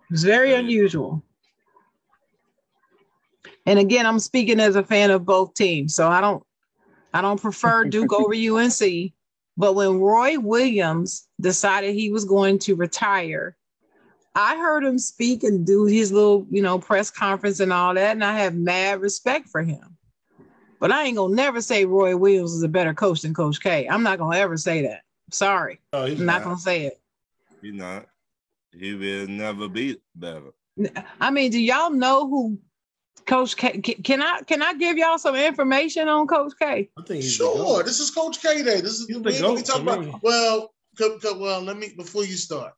[0.09, 1.21] It's very unusual.
[3.69, 6.41] And again, I'm speaking as a fan of both teams, so I don't
[7.13, 9.13] I don't prefer Duke over UNC.
[9.57, 13.55] But when Roy Williams decided he was going to retire,
[14.33, 18.13] I heard him speak and do his little, you know, press conference and all that,
[18.13, 19.97] and I have mad respect for him.
[20.79, 23.87] But I ain't gonna never say Roy Williams is a better coach than Coach K.
[23.87, 25.01] I'm not gonna ever say that.
[25.29, 26.45] Sorry, Oh, he's I'm not not.
[26.45, 26.99] gonna say it.
[27.61, 28.07] He not.
[28.71, 30.53] He will never be better.
[31.21, 32.57] I mean, do y'all know who
[33.29, 33.79] Coach K?
[33.79, 36.89] Can, can I can I give y'all some information on Coach K?
[36.97, 38.81] I think Sure, this is Coach K Day.
[38.81, 39.99] This is He's the we, we GOAT talk about.
[40.01, 40.13] me.
[40.23, 42.73] Well, co- co- well, let me before you start.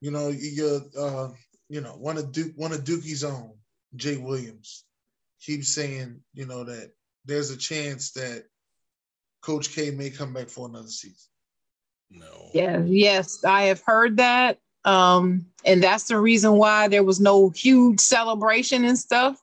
[0.00, 1.30] You know, you uh,
[1.68, 3.54] you know, one of Duke, one of Dookie's own,
[3.96, 4.84] Jay Williams,
[5.40, 6.92] keeps saying, you know, that
[7.24, 8.44] there's a chance that
[9.42, 11.28] Coach K may come back for another season.
[12.08, 12.50] No.
[12.54, 14.60] Yeah, yes, I have heard that.
[14.88, 19.42] Um, and that's the reason why there was no huge celebration and stuff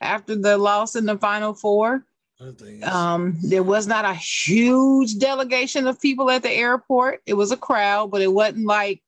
[0.00, 2.06] after the loss in the final four.
[2.40, 7.20] I think it's- Um, there was not a huge delegation of people at the airport.
[7.26, 9.02] It was a crowd, but it wasn't like,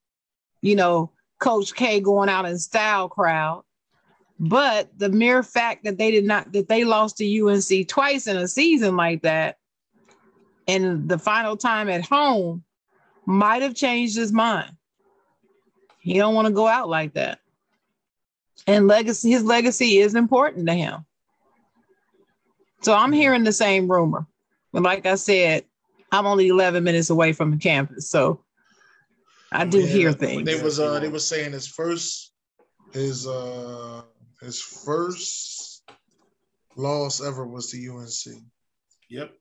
[0.60, 3.64] you know, Coach K going out in style crowd.
[4.38, 8.36] But the mere fact that they did not that they lost to UNC twice in
[8.36, 9.56] a season like that,
[10.68, 12.62] and the final time at home
[13.24, 14.76] might have changed his mind.
[16.02, 17.38] He don't want to go out like that.
[18.66, 21.04] And legacy, his legacy is important to him.
[22.82, 24.26] So I'm hearing the same rumor.
[24.72, 25.64] But like I said,
[26.10, 28.08] I'm only 11 minutes away from the campus.
[28.10, 28.44] So
[29.52, 30.62] I do Yeah, hear They things.
[30.62, 32.32] was uh, they was saying his first,
[32.92, 34.02] his uh,
[34.40, 35.82] his first
[36.76, 38.42] loss ever was to UNC.
[39.08, 39.32] Yep.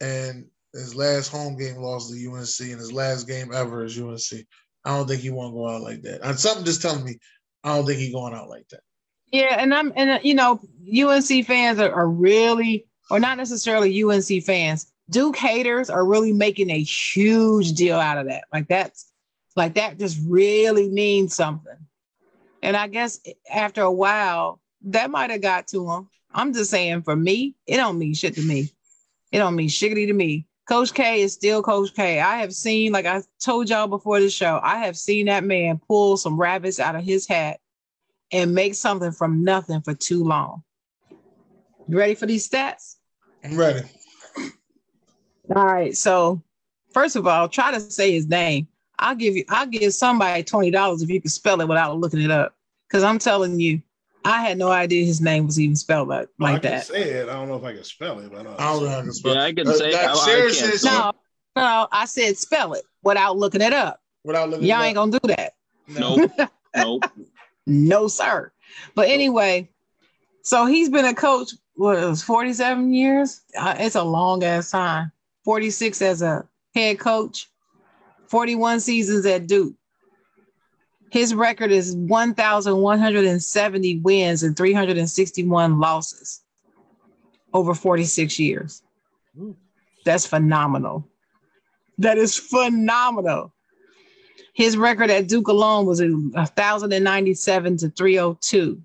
[0.00, 4.46] and his last home game lost to UNC, and his last game ever is UNC.
[4.84, 6.26] I don't think he want to go out like that.
[6.26, 7.18] And something just telling me
[7.62, 8.80] I don't think he going out like that.
[9.32, 14.02] Yeah, and I'm and uh, you know, UNC fans are, are really, or not necessarily
[14.02, 18.44] UNC fans, Duke haters are really making a huge deal out of that.
[18.52, 19.12] Like that's
[19.56, 21.76] like that just really means something.
[22.62, 23.20] And I guess
[23.52, 26.08] after a while, that might have got to him.
[26.32, 28.70] I'm just saying for me, it don't mean shit to me.
[29.32, 30.46] It don't mean shiggity to me.
[30.68, 32.20] Coach K is still Coach K.
[32.20, 35.80] I have seen, like I told y'all before the show, I have seen that man
[35.88, 37.58] pull some rabbits out of his hat
[38.32, 40.62] and make something from nothing for too long.
[41.88, 42.96] You ready for these stats?
[43.42, 43.80] I'm ready.
[45.56, 45.96] All right.
[45.96, 46.42] So,
[46.92, 48.68] first of all, try to say his name.
[48.98, 49.44] I'll give you.
[49.48, 52.54] I'll give somebody twenty dollars if you can spell it without looking it up.
[52.86, 53.82] Because I'm telling you,
[54.24, 56.86] I had no idea his name was even spelled like, I like can that.
[56.86, 57.28] say it.
[57.28, 58.56] I don't know if I can spell it, but I know.
[58.58, 59.34] I don't know how to spell.
[59.34, 61.14] Yeah, I can Uh, say- that I- I can't says spell
[61.56, 64.00] No, no, I said spell it without looking it up.
[64.24, 64.66] without looking.
[64.66, 65.10] Y'all it ain't up.
[65.10, 65.52] gonna do that.
[65.88, 66.30] Nope.
[66.76, 67.04] nope.
[67.66, 68.52] No, sir.
[68.94, 69.68] But anyway,
[70.42, 73.40] so he's been a coach, what it was 47 years?
[73.58, 75.10] Uh, it's a long ass time.
[75.44, 77.48] 46 as a head coach,
[78.28, 79.74] 41 seasons at Duke.
[81.10, 86.42] His record is 1,170 wins and 361 losses
[87.52, 88.82] over 46 years.
[90.04, 91.06] That's phenomenal.
[91.98, 93.52] That is phenomenal.
[94.54, 98.82] His record at Duke alone was 1,097 to 302.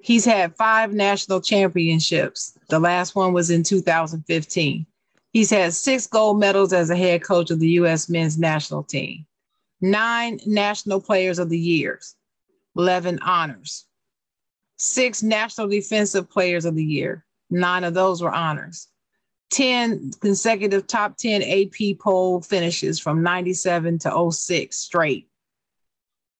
[0.00, 2.58] He's had five national championships.
[2.68, 4.86] The last one was in 2015.
[5.32, 8.08] He's had six gold medals as a head coach of the U.S.
[8.08, 9.24] men's national team,
[9.82, 12.16] nine national players of the years,
[12.76, 13.84] 11 honors,
[14.76, 17.24] six national defensive players of the year.
[17.50, 18.88] Nine of those were honors.
[19.50, 25.28] 10 consecutive top 10 AP poll finishes from 97 to 06 straight.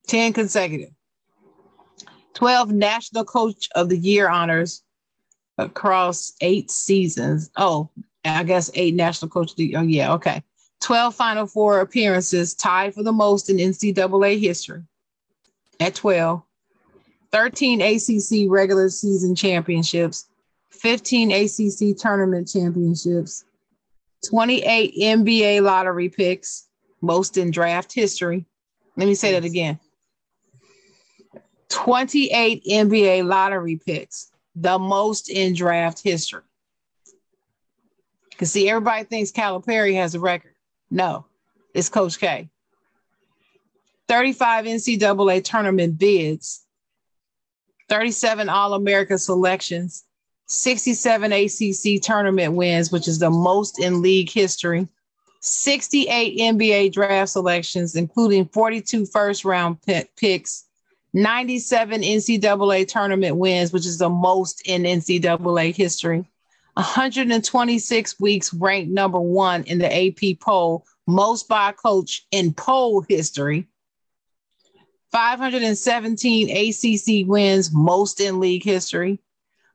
[0.09, 0.95] 10 consecutive.
[2.35, 4.83] 12 National Coach of the Year honors
[5.59, 7.51] across eight seasons.
[7.57, 7.91] Oh,
[8.25, 9.77] I guess eight National Coach of the.
[9.77, 10.43] Oh, yeah, okay.
[10.83, 14.83] 12 Final Four appearances, tied for the most in NCAA history
[15.81, 16.43] at 12.
[17.31, 20.29] 13 ACC regular season championships,
[20.71, 23.45] 15 ACC tournament championships,
[24.29, 26.69] 28 NBA lottery picks,
[27.01, 28.45] most in draft history.
[28.97, 29.79] Let me say that again
[31.71, 36.43] 28 NBA lottery picks, the most in draft history.
[38.31, 40.52] Because see, everybody thinks Calipari has a record.
[40.93, 41.25] No,
[41.73, 42.51] it's Coach K.
[44.09, 46.67] 35 NCAA tournament bids,
[47.89, 50.05] 37 All America selections,
[50.49, 54.87] 67 ACC tournament wins, which is the most in league history,
[55.41, 59.79] 68 NBA draft selections, including 42 first round
[60.17, 60.67] picks,
[61.15, 66.27] 97 NCAA tournament wins, which is the most in NCAA history,
[66.75, 73.69] 126 weeks ranked number one in the AP poll, most by coach in poll history.
[75.11, 79.21] 517 ACC wins, most in league history.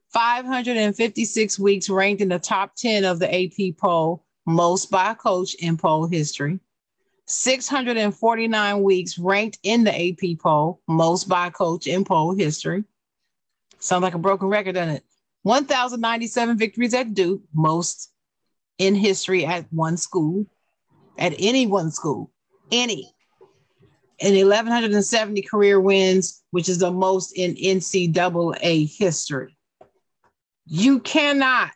[0.10, 5.78] 556 weeks ranked in the top 10 of the AP poll, most by coach in
[5.78, 6.60] poll history.
[7.28, 12.84] 649 weeks ranked in the AP poll, most by coach in poll history.
[13.80, 15.04] Sounds like a broken record, doesn't it?
[15.44, 18.12] 1,097 victories at Duke, most
[18.78, 20.46] in history at one school,
[21.18, 22.32] at any one school,
[22.72, 23.12] any.
[24.20, 29.56] And 1,170 career wins, which is the most in NCAA history.
[30.66, 31.72] You cannot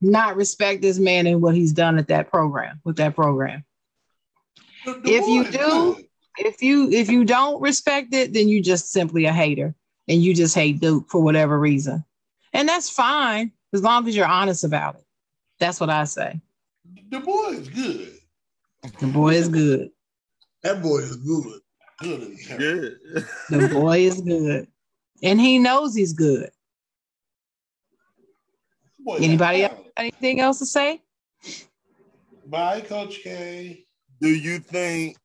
[0.00, 3.64] not respect this man and what he's done at that program, with that program.
[4.86, 5.96] if you do,
[6.38, 9.74] if you if you don't respect it, then you just simply a hater
[10.06, 12.04] and you just hate Duke for whatever reason.
[12.52, 15.04] And that's fine as long as you're honest about it.
[15.58, 16.40] That's what I say.
[17.10, 18.12] The boy is good.
[19.00, 19.90] The boy is good.
[20.62, 21.60] That boy is good.
[22.00, 22.96] Good and terrible.
[23.14, 23.20] Yeah.
[23.50, 24.68] The boy is good.
[25.22, 26.50] And he knows he's good.
[29.00, 31.02] Boy, Anybody else anything else to say?
[32.46, 33.84] Bye, Coach K.
[34.20, 35.16] Do you think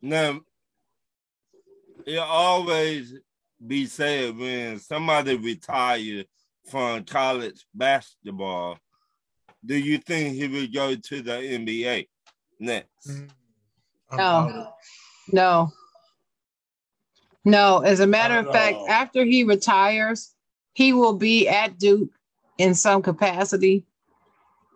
[0.00, 0.40] now
[2.06, 3.14] it always
[3.64, 6.24] be said when somebody retire
[6.68, 8.78] from college basketball,
[9.64, 12.08] do you think he would go to the NBA
[12.60, 13.08] next?
[13.08, 13.30] Mm.
[14.12, 14.72] No.
[15.32, 15.72] No.
[17.44, 18.88] No, as a matter of fact, all.
[18.88, 20.34] after he retires,
[20.72, 22.10] he will be at Duke
[22.58, 23.86] in some capacity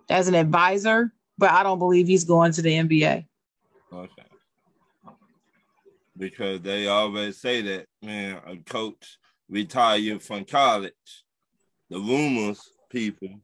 [0.09, 3.26] as an advisor, but I don't believe he's going to the NBA.
[3.93, 4.22] Okay.
[6.16, 10.92] Because they always say that, man, a coach retired from college.
[11.88, 13.40] The rumors, people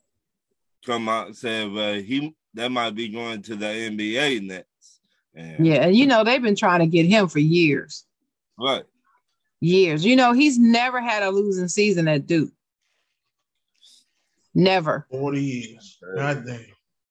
[0.84, 5.00] come out and say, well, he that might be going to the NBA next.
[5.34, 8.04] And Yeah, and you know, they've been trying to get him for years.
[8.58, 8.84] right.
[9.60, 10.04] Years.
[10.04, 12.52] You know, he's never had a losing season at Duke.
[14.54, 15.06] Never.
[15.10, 15.98] 40 years.
[16.16, 16.60] God damn.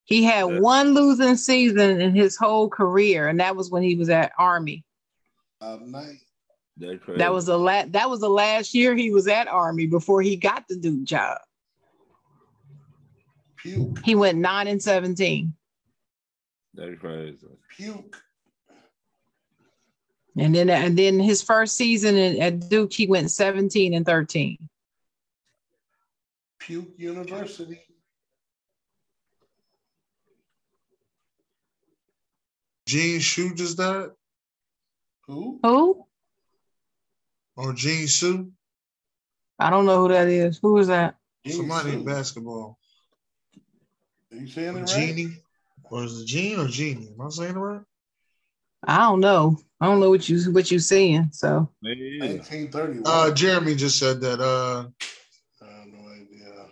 [0.06, 0.60] He had Yeah.
[0.60, 4.84] one losing season in his whole career, and that was when he was at Army.
[5.62, 6.20] Night.
[6.78, 7.20] That's crazy.
[7.20, 7.94] That was the last.
[7.94, 11.38] That was the last year he was at Army before he got the Duke job.
[13.58, 14.00] Puke.
[14.04, 15.54] He went nine and seventeen,
[16.74, 17.48] that's crazy.
[17.76, 18.22] Puke.
[20.38, 24.58] and then and then his first season in, at Duke he went seventeen and thirteen.
[26.60, 27.80] Puke University.
[32.86, 34.10] Gene Shue just died?
[35.28, 35.60] Who?
[35.64, 36.06] Who?
[37.58, 38.52] Or Gene Sue?
[39.58, 40.60] I don't know who that is.
[40.62, 41.16] Who is that?
[41.46, 41.98] Gene Somebody Sue.
[41.98, 42.78] in basketball.
[44.32, 44.88] Are you saying it right?
[44.88, 45.38] Genie?
[45.90, 47.14] Or is it Gene or Genie?
[47.18, 47.82] Am I saying it right?
[48.86, 49.58] I don't know.
[49.80, 51.30] I don't know what you what you seeing.
[51.32, 52.20] So Yeah.
[52.20, 53.04] 1931.
[53.06, 54.40] Uh, Jeremy just said that.
[54.40, 54.88] Uh,
[55.62, 56.66] I have no idea.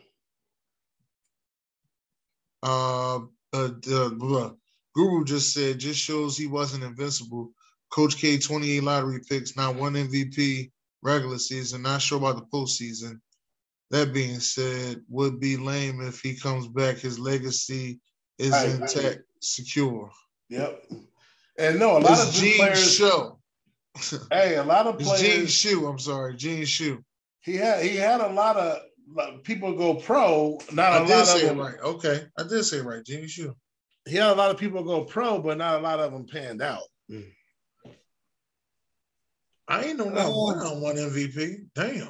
[2.64, 3.20] uh,
[3.54, 4.52] uh, uh blah.
[4.96, 7.52] Guru just said just shows he wasn't invincible.
[7.92, 10.72] Coach K, 28 lottery picks, not one MVP
[11.04, 11.82] regular season.
[11.84, 13.20] Not sure about the postseason.
[13.91, 16.97] That being said, would be lame if he comes back.
[16.97, 17.99] His legacy
[18.39, 18.95] is Right, right.
[18.95, 20.10] intact, secure.
[20.49, 20.84] Yep.
[21.60, 22.93] And no, a lot of It's Duke Gene players.
[22.95, 23.39] Show.
[24.32, 25.51] Hey, a lot of It's Gene players.
[25.54, 25.86] Shoe.
[25.88, 27.04] I'm sorry, Gene Shue.
[27.41, 28.80] He had he had a lot of
[29.14, 30.58] like, people go pro.
[30.72, 31.60] Not a I lot did of say it them.
[31.60, 31.80] right.
[31.84, 33.06] Okay, I did say it right.
[33.06, 33.56] Gene Shue.
[34.08, 36.62] He had a lot of people go pro, but not a lot of them panned
[36.64, 36.82] out.
[37.12, 37.26] Mm.
[39.68, 40.43] I ain't know not Oh.
[40.45, 41.68] one on one MVP.
[41.76, 42.09] Damn.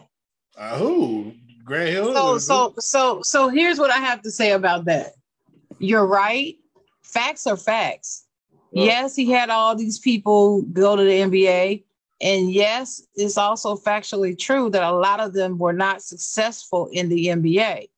[0.57, 1.33] Uh, who?
[1.65, 2.13] Grant Hill.
[2.13, 5.13] so so so so here's what I have to say about that.
[5.79, 6.55] You're right.
[7.03, 8.25] Facts are facts.
[8.71, 11.83] Well- yes, he had all these people go to the NBA.
[12.21, 17.09] And yes, it's also factually true that a lot of them were not successful in
[17.09, 17.89] the NBA.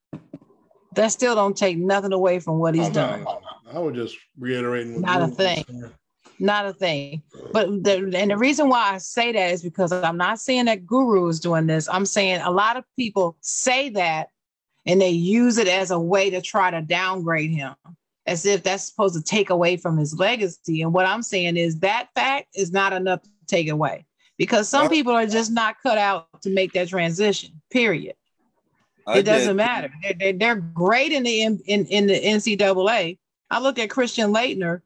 [0.96, 3.24] That still don't take nothing away from what he's Oh, no, done.
[3.24, 3.72] no, no.
[3.72, 5.02] I was just reiterating.
[5.02, 5.64] Not a thing.
[5.68, 5.92] saying.
[6.40, 7.22] Not a thing.
[7.54, 10.86] But the, and the reason why I say that is because I'm not saying that
[10.86, 11.88] Guru is doing this.
[11.90, 14.30] I'm saying a lot of people say that
[14.86, 17.74] and they use it as a way to try to downgrade him,
[18.28, 20.82] as if that's supposed to take away from his legacy.
[20.82, 24.06] And what I'm saying is that fact is not enough to take away
[24.38, 27.62] because some people are just not cut out to make that transition.
[27.72, 28.16] Period.
[29.08, 29.92] I It doesn't just- matter.
[30.04, 33.18] They're, they're, they're great in the in, in, in the NCAA.
[33.50, 34.82] I look at Christian Laettner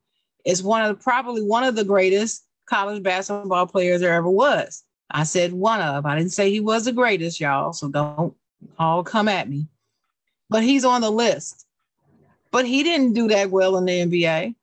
[0.45, 4.83] is one of probably one of the greatest college basketball players there ever was.
[5.11, 6.05] I said one of.
[6.05, 7.73] I didn't say he was the greatest, y'all.
[7.73, 8.35] So don't
[8.77, 9.67] all come at me.
[10.49, 11.65] But he's on the list.
[12.51, 14.55] But he didn't do that well in the NBA.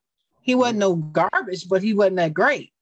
[0.42, 2.72] He wasn't no garbage, but he wasn't that great.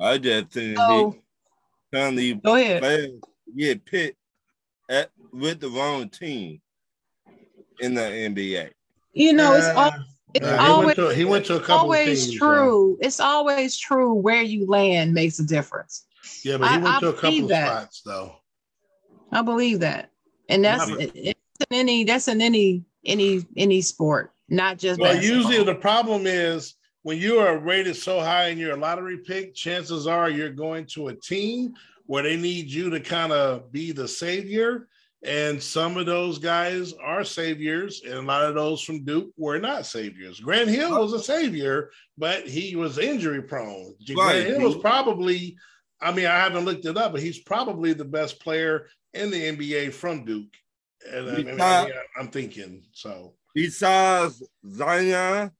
[0.00, 3.20] I just think So he currently go ahead.
[3.56, 4.18] get picked
[4.88, 6.60] at with the wrong team
[7.80, 8.70] in the NBA.
[9.12, 9.92] You know, it's all
[10.34, 12.98] it's always he, went to, he went to a couple always teams, true.
[13.00, 16.06] It's always true where you land makes a difference.
[16.44, 17.66] Yeah, but he I- went I to a couple that.
[17.66, 18.36] spots though.
[19.32, 20.10] I believe that,
[20.48, 25.12] and that's it, it's in any that's in any any any sport, not just Well,
[25.14, 25.36] basketball.
[25.36, 29.54] usually the problem is when you are rated so high and you're a lottery pick,
[29.54, 31.74] chances are you're going to a team
[32.06, 34.88] where they need you to kind of be the savior.
[35.24, 39.58] And some of those guys are saviors, and a lot of those from Duke were
[39.58, 40.38] not saviors.
[40.38, 43.94] Grant Hill was a savior, but he was injury prone.
[44.10, 45.56] Right, Grant Hill was probably,
[46.02, 49.56] I mean, I haven't looked it up, but he's probably the best player in the
[49.56, 50.52] NBA from Duke.
[51.10, 53.32] And I mean, I mean, I'm thinking so.
[53.54, 55.50] Besides Zion,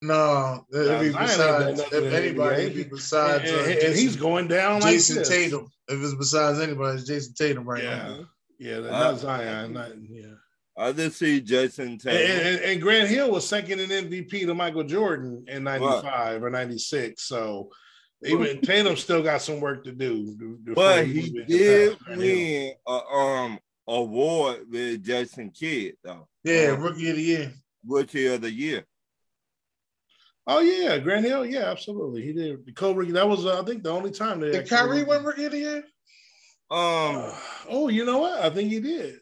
[0.00, 3.80] No, it'd be Zion ain't done besides if anybody, it'd be besides and, uh, and
[3.80, 5.28] Jason, he's going down like Jason this.
[5.28, 5.70] Tatum.
[5.88, 8.26] If it's besides anybody, it's Jason Tatum right Yeah, now.
[8.60, 9.72] Yeah, Uh, not Zion.
[9.72, 10.26] Not, yeah.
[10.78, 12.46] I just see Jason And, Tatum.
[12.46, 17.22] and, and Grant Hill was second in MVP to Michael Jordan in '95 or '96.
[17.24, 17.70] So
[18.24, 20.34] even Tatum still got some work to do.
[20.64, 22.36] before But he he did pass Grant Hill.
[22.36, 23.58] win a um
[23.88, 26.28] award with Jason Kidd though.
[26.44, 27.52] Yeah, Um, rookie of the year.
[27.86, 28.84] rookie of the year.
[30.46, 31.44] Oh yeah, Grant Hill.
[31.46, 32.22] Yeah, absolutely.
[32.22, 32.64] He did.
[32.64, 33.12] The co-rookie.
[33.12, 35.52] That was, uh, I think, the only time they Did actually- Kyrie win rookie of
[35.52, 35.84] the year?
[36.70, 37.32] Um,
[37.68, 38.40] oh, you know what?
[38.40, 39.18] I think he did.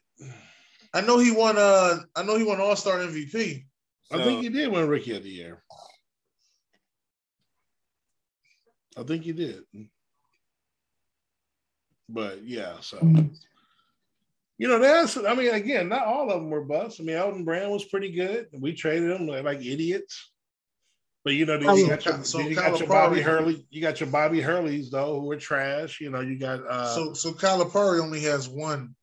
[0.93, 1.57] I know he won.
[1.57, 3.65] Uh, I know he won All Star MVP.
[4.11, 5.63] I think he did win Rookie of the Year.
[8.97, 9.63] I think he did.
[12.09, 12.99] But yeah, so
[14.59, 15.17] you know that's.
[15.17, 17.01] I mean, again, not all of them were busts.
[17.01, 18.49] I mean, Elton Brand was pretty good.
[18.53, 20.33] We traded him like, like idiots.
[21.25, 23.67] But you know, you Um, got your, so you got your Bobby Calipari- Hurley.
[23.71, 26.01] You got your Bobby Hurleys though, who are trash.
[26.01, 28.95] You know, you got uh, so, so Calipari only has one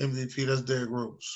[0.00, 0.46] MVP.
[0.46, 1.28] That's Derrick Rose.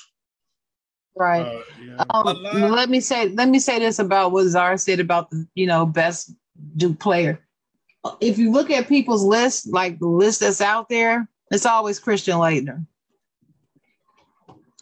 [1.15, 1.41] right.
[1.41, 2.03] uh, yeah.
[2.09, 5.45] Um, A let me say let me say this about what Zara said about the
[5.55, 6.31] you know best
[6.77, 7.39] Duke player.
[8.19, 12.37] If you look at people's list, like the list that's out there, it's always Christian
[12.37, 12.85] Laettner.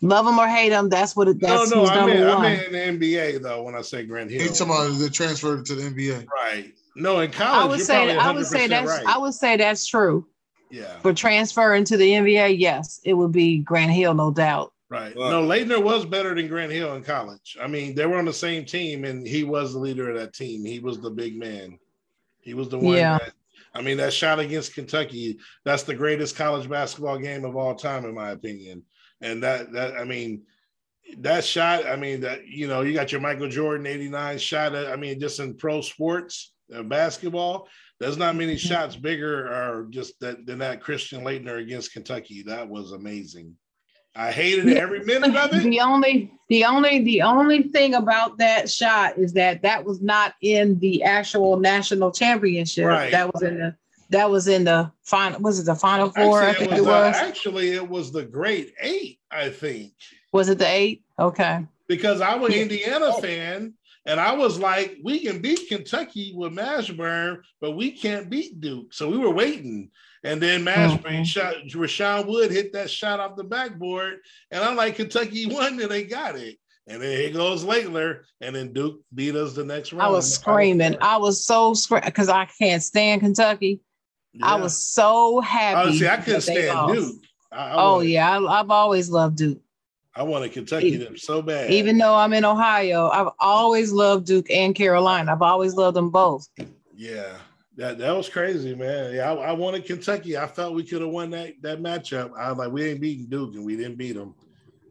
[0.03, 2.23] Love him or hate him, that's what it, no, that's no, who's I mean.
[2.23, 3.61] I mean in the NBA though.
[3.63, 6.25] When I say Grant Hill, He's talking about the transfer to the NBA.
[6.27, 6.73] Right.
[6.95, 9.05] No, in college, I would you're say I would say that's right.
[9.05, 10.27] I would say that's true.
[10.71, 14.73] yeah, For transferring to the NBA, yes, it would be Grant Hill, no doubt.
[14.89, 15.15] right.
[15.15, 17.57] Well- no, Laettner was better than Grant Hill in college.
[17.61, 20.33] I mean, they were on the same team, and he was the leader of that
[20.33, 20.65] team.
[20.65, 21.77] He was the big man.
[22.41, 22.95] He was the one.
[22.95, 23.19] Yeah.
[23.19, 23.33] That,
[23.73, 28.03] I mean, that shot against Kentucky, that's the greatest college basketball game of all time,
[28.03, 28.83] in my opinion.
[29.21, 30.43] And that, that I mean,
[31.19, 34.75] that shot, I mean, that, you know, you got your Michael Jordan 89 shot.
[34.75, 37.67] I mean, just in pro sports, uh, basketball.
[37.99, 42.43] There's not many shots bigger or just that than that Christian Laettner against Kentucky.
[42.43, 43.55] That was amazing.
[44.15, 44.79] I hated Yeah.
[44.79, 45.63] every minute of it.
[45.63, 50.33] The only, the only, the only thing about that shot is that that was not
[50.41, 52.85] in the actual national championship.
[52.85, 53.11] Right.
[53.11, 53.75] That was in the,
[54.11, 55.39] that was in the final.
[55.39, 56.41] Was it the final four?
[56.43, 57.15] I Actually, think it was, it was.
[57.15, 59.93] actually it was the great eight, I think.
[60.31, 61.03] Was it the eight?
[61.19, 61.65] Okay.
[61.87, 62.53] because I'm an.
[62.53, 63.73] Indiana fan,
[64.05, 68.93] and I was like, we can beat Kentucky with Mashburn, but we can't beat Duke.
[68.93, 69.89] So we were waiting.
[70.23, 71.25] And then Mashburn Mhm.
[71.25, 74.19] shot Rashawn Wood hit that shot off the backboard.
[74.51, 76.57] And I'm like, Kentucky won and they got it.
[76.87, 80.03] And then here goes Laettner, and then Duke beat us the next round.
[80.03, 80.95] I was screaming.
[81.01, 83.81] I was so screaming because I can't stand Kentucky.
[84.41, 85.89] I was so happy.
[85.89, 86.93] Oh, see, I couldn't stand lost.
[86.93, 87.23] Duke.
[87.51, 89.61] I, I Oh wanted, yeah, I, I've always loved Duke.
[90.15, 91.71] I wanted Kentucky them so bad.
[91.71, 95.31] Even though I'm in Ohio, I've always loved Duke and Carolina.
[95.31, 96.47] I've always loved them both.
[96.95, 97.37] Yeah,
[97.77, 99.13] that that was crazy, man.
[99.13, 100.37] Yeah, I, I wanted Kentucky.
[100.37, 102.31] I felt we could have won that that matchup.
[102.37, 104.35] I was like, we ain't beating Duke, and we didn't beat them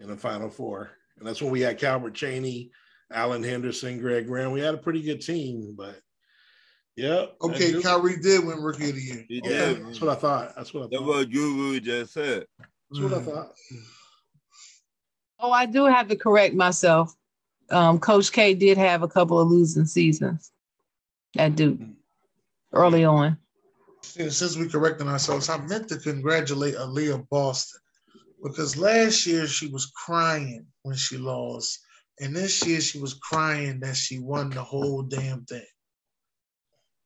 [0.00, 0.90] in the Final Four.
[1.18, 2.70] And that's when we had Calbert Cheaney,
[3.12, 4.52] Alan Henderson, Greg Graham.
[4.52, 6.00] We had a pretty good team, but
[7.00, 7.26] yeah.
[7.42, 9.24] Okay, Duke- Kyrie did win Rookie of the Year.
[9.28, 9.86] He okay, did.
[9.86, 10.54] that's what I thought.
[10.56, 11.06] That's what I That's thought.
[11.06, 12.46] what Guru just said.
[12.90, 13.52] That's what I thought.
[15.38, 17.14] Oh, I do have to correct myself.
[17.70, 20.50] Um, Coach K did have a couple of losing seasons
[21.38, 21.78] at Duke
[22.72, 23.38] early on.
[24.02, 27.80] Since we're correcting ourselves, I meant to congratulate Aaliyah Boston
[28.42, 31.78] because last year she was crying when she lost,
[32.20, 35.62] and this year she was crying that she won the whole damn thing.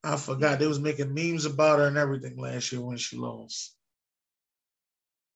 [0.04, 3.74] I forgot they was making memes about her and everything last year when she lost.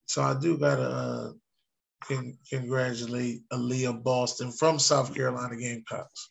[0.05, 1.31] So I do gotta uh,
[2.01, 6.29] con- congratulate Aaliyah Boston from South Carolina Gamecocks.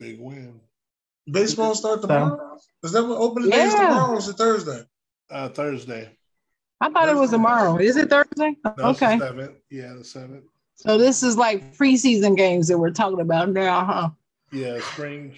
[0.00, 0.60] Big win.
[1.30, 2.56] Baseball start tomorrow.
[2.82, 4.14] Is that what opening day is tomorrow?
[4.14, 4.82] Or is it Thursday?
[5.30, 6.16] Uh, Thursday.
[6.80, 7.76] I thought it was tomorrow.
[7.76, 8.56] Is it Thursday?
[8.64, 9.18] No, it's the okay.
[9.18, 9.56] seventh.
[9.70, 10.44] Yeah, the seventh.
[10.78, 14.10] So this is like preseason games that we're talking about now, huh?
[14.52, 15.34] Yeah, spring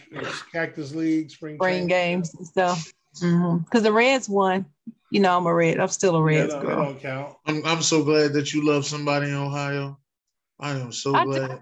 [0.53, 2.93] Cactus League, spring Spring games and stuff.
[3.17, 3.59] Mm-hmm.
[3.65, 4.67] Because the Reds won.
[5.11, 5.81] You know, I'm a Red.
[5.81, 6.85] I'm still a Yeah, Reds no, they girl.
[6.85, 7.37] don't count.
[7.47, 9.99] I'm I'm so glad that you love somebody in Ohio.
[10.61, 11.23] I am so glad.
[11.23, 11.31] I do.
[11.31, 11.49] glad.
[11.51, 11.61] love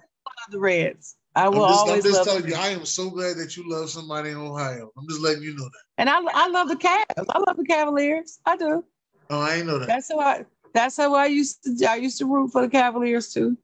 [0.51, 1.17] the Reds.
[1.37, 3.57] I I'm will just, I'm always just love telling you, I am so glad that
[3.57, 4.91] you love somebody in Ohio.
[4.99, 5.83] I'm just letting you know that.
[5.99, 7.05] And I, I love the Cavs.
[7.17, 8.41] I love the Cavaliers.
[8.45, 8.85] I do.
[9.31, 9.87] Oh, I ain't know that.
[9.87, 10.45] That's how I.
[10.75, 11.87] That's how I used to.
[11.89, 13.57] I used to root for the Cavaliers too.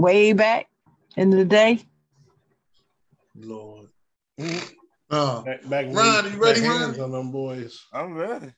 [0.00, 0.66] Way back
[1.18, 1.84] in the day.
[3.36, 3.88] Lord.
[5.10, 7.04] Oh, Back, back Ron, we you ready, put hands Ron?
[7.04, 7.84] On them boys.
[7.92, 8.50] I'm ready.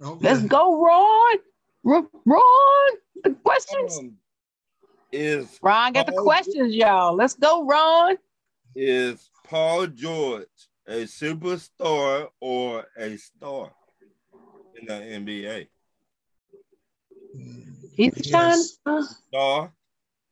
[0.00, 0.18] okay.
[0.26, 1.36] Let's go, Ron.
[1.84, 2.92] R- Ron,
[3.24, 3.98] the questions.
[3.98, 4.16] Um,
[5.12, 7.14] is Ron got the Paul- questions, y'all.
[7.14, 8.16] Let's go, Ron.
[8.74, 10.46] is Paul George
[10.88, 13.70] a superstar or a star
[14.80, 15.66] in the NBA?
[17.94, 18.28] He's Yes.
[18.28, 19.72] shining star, Star.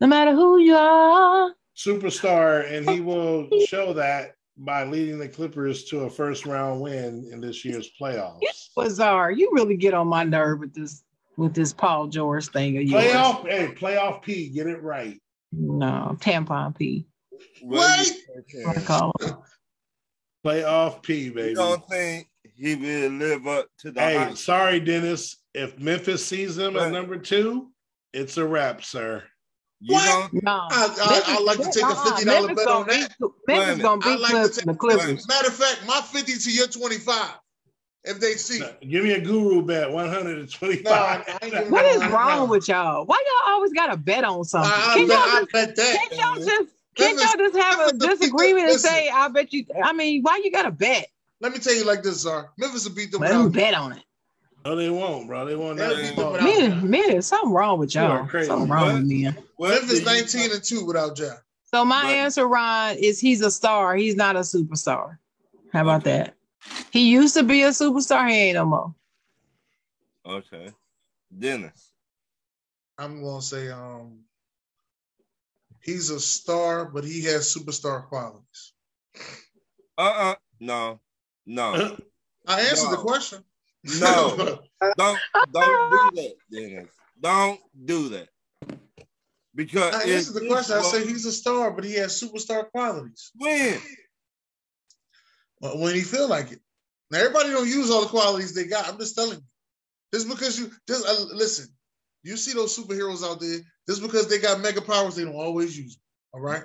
[0.00, 1.52] No matter who you are.
[1.76, 7.28] Superstar, and he will show that by leading the Clippers to a first round win
[7.32, 8.40] in this year's playoffs.
[8.76, 9.30] Bizarre.
[9.32, 11.02] You really get on my nerve with this
[11.36, 13.04] with this Paul George thing of yours.
[13.04, 15.20] Playoff, hey, playoff P, get it right.
[15.50, 17.06] No, tampon P.
[17.62, 18.08] What?
[18.68, 19.34] I call it.
[20.46, 21.54] Playoff P, You baby.
[21.54, 24.36] don't think he will live up to the Hey, hype?
[24.36, 25.38] sorry, Dennis.
[25.54, 27.70] If Memphis sees him at number two,
[28.12, 29.24] it's a wrap, sir.
[29.86, 30.30] You What?
[30.32, 30.50] don't No.
[30.50, 30.88] I,
[31.28, 33.10] I, I'd like to take a Uh-uh, fifty dollar bet on that.
[33.20, 35.28] beat- Memphis gonna I'd beat like to Clips, take- the Clippers.
[35.28, 37.34] Matter of fact, my fifty to your twenty five.
[38.06, 40.86] If they see, Give me a guru bet, 125.
[40.92, 43.04] I ain't giving no- is wrong with y'all?
[43.06, 44.70] Why y'all always got to bet on something?
[44.74, 45.96] I, Can y'all I just, bet that.
[45.96, 49.28] can't y'all just, can't y'all just have a Memphis beat the- disagreement and say, I
[49.28, 51.06] bet you, I mean, why you got to bet?
[51.40, 52.48] Let me tell you like this, sir.
[52.58, 54.02] Memphis will beat them Let them bet on it.
[54.64, 55.44] No, they won't, bro.
[55.44, 55.76] They won't.
[55.76, 56.44] They'll Not beat them without- without.
[56.58, 58.26] Man, man, there's something wrong with You are y'all.
[58.26, 58.46] crazy.
[58.48, 58.94] Something wrong What?
[58.94, 59.24] with me.
[59.56, 61.34] What do Memphis nineteen and two without Ja.
[61.64, 63.94] So my But- answer, Ron, is he's a star.
[63.96, 65.18] He's not a superstar.
[65.72, 66.16] How about Okay.
[66.18, 66.36] that?
[66.92, 68.26] He used to be a superstar.
[68.28, 68.94] He ain't no more.
[70.24, 70.72] Okay.
[71.36, 71.92] Dennis.
[72.96, 74.20] I'm gonna say um
[75.82, 78.72] he's a star, but he has superstar qualities.
[79.98, 80.36] Uh-uh.
[80.60, 81.00] No.
[81.44, 81.98] No.
[82.46, 83.44] I answered the question.
[83.84, 84.60] No.
[84.96, 85.18] don't
[85.52, 86.90] don't do that, Dennis.
[87.20, 88.28] Don't do that.
[89.54, 90.76] Because I if answered the this question.
[90.76, 93.30] I say he's a star, but he has superstar qualities.
[93.34, 93.80] when
[95.60, 96.60] when he feel like it.
[97.10, 98.88] Now everybody don't use all the qualities they got.
[98.88, 99.44] I'm just telling you.
[100.12, 101.68] Just because you just uh, listen,
[102.22, 105.76] You see those superheroes out there, just because they got mega powers, they don't always
[105.78, 106.02] use them.
[106.34, 106.64] All right.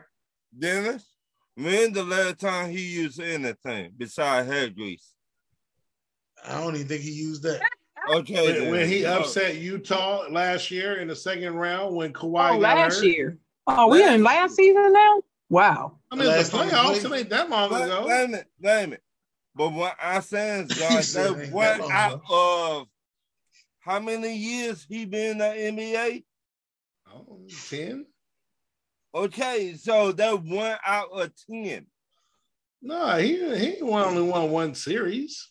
[0.58, 1.06] Dennis,
[1.56, 5.14] when the last time he used anything besides hair grease?
[6.48, 7.62] I don't even think he used that.
[8.10, 8.62] Okay.
[8.62, 12.58] When, when he Oh, upset Utah last year in the second round when Kawhi Oh,
[12.58, 13.04] last hurt.
[13.06, 13.38] year.
[13.68, 15.22] Oh, we in last season now?
[15.50, 16.00] Wow.
[16.12, 17.06] I mean, Last the time he playoffs, played.
[17.06, 18.06] it ain't that long Wait, ago.
[18.08, 19.04] wait a minute, wait a minute.
[19.56, 22.88] But what I'm saying is, He God, said that one out of
[23.80, 26.24] how many years he been in the NBA?
[27.14, 28.06] Oh, 10?
[29.14, 31.88] Okay, so that one out of ten.
[32.82, 35.50] No, he he only won one series.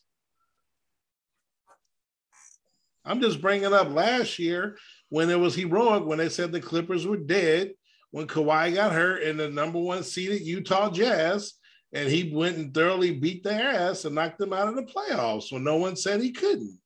[3.09, 4.77] I'm just bringing up last year
[5.09, 7.73] when it was heroic when they said the Clippers were dead
[8.11, 11.55] when Kawhi got hurt in the number one seeded Utah Jazz,
[11.93, 15.51] and he went and thoroughly beat their ass and knocked them out of the playoffs
[15.53, 16.79] when no one said he couldn't.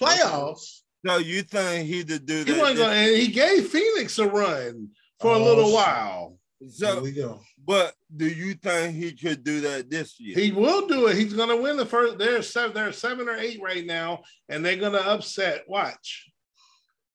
[0.00, 0.80] Playoffs.
[1.04, 2.58] No, you think he did do He that?
[2.60, 5.74] wasn't gonna, and he gave Phoenix a run for a oh, little Oh, shit.
[5.74, 6.38] while.
[6.60, 7.40] There so, we go.
[7.66, 10.36] but do you think he could do that this year?
[10.36, 11.16] He will do it.
[11.16, 12.18] He's gonna win the first.
[12.18, 12.74] There's seven.
[12.74, 15.64] There's seven or eight right now, and they're gonna upset.
[15.68, 16.30] Watch.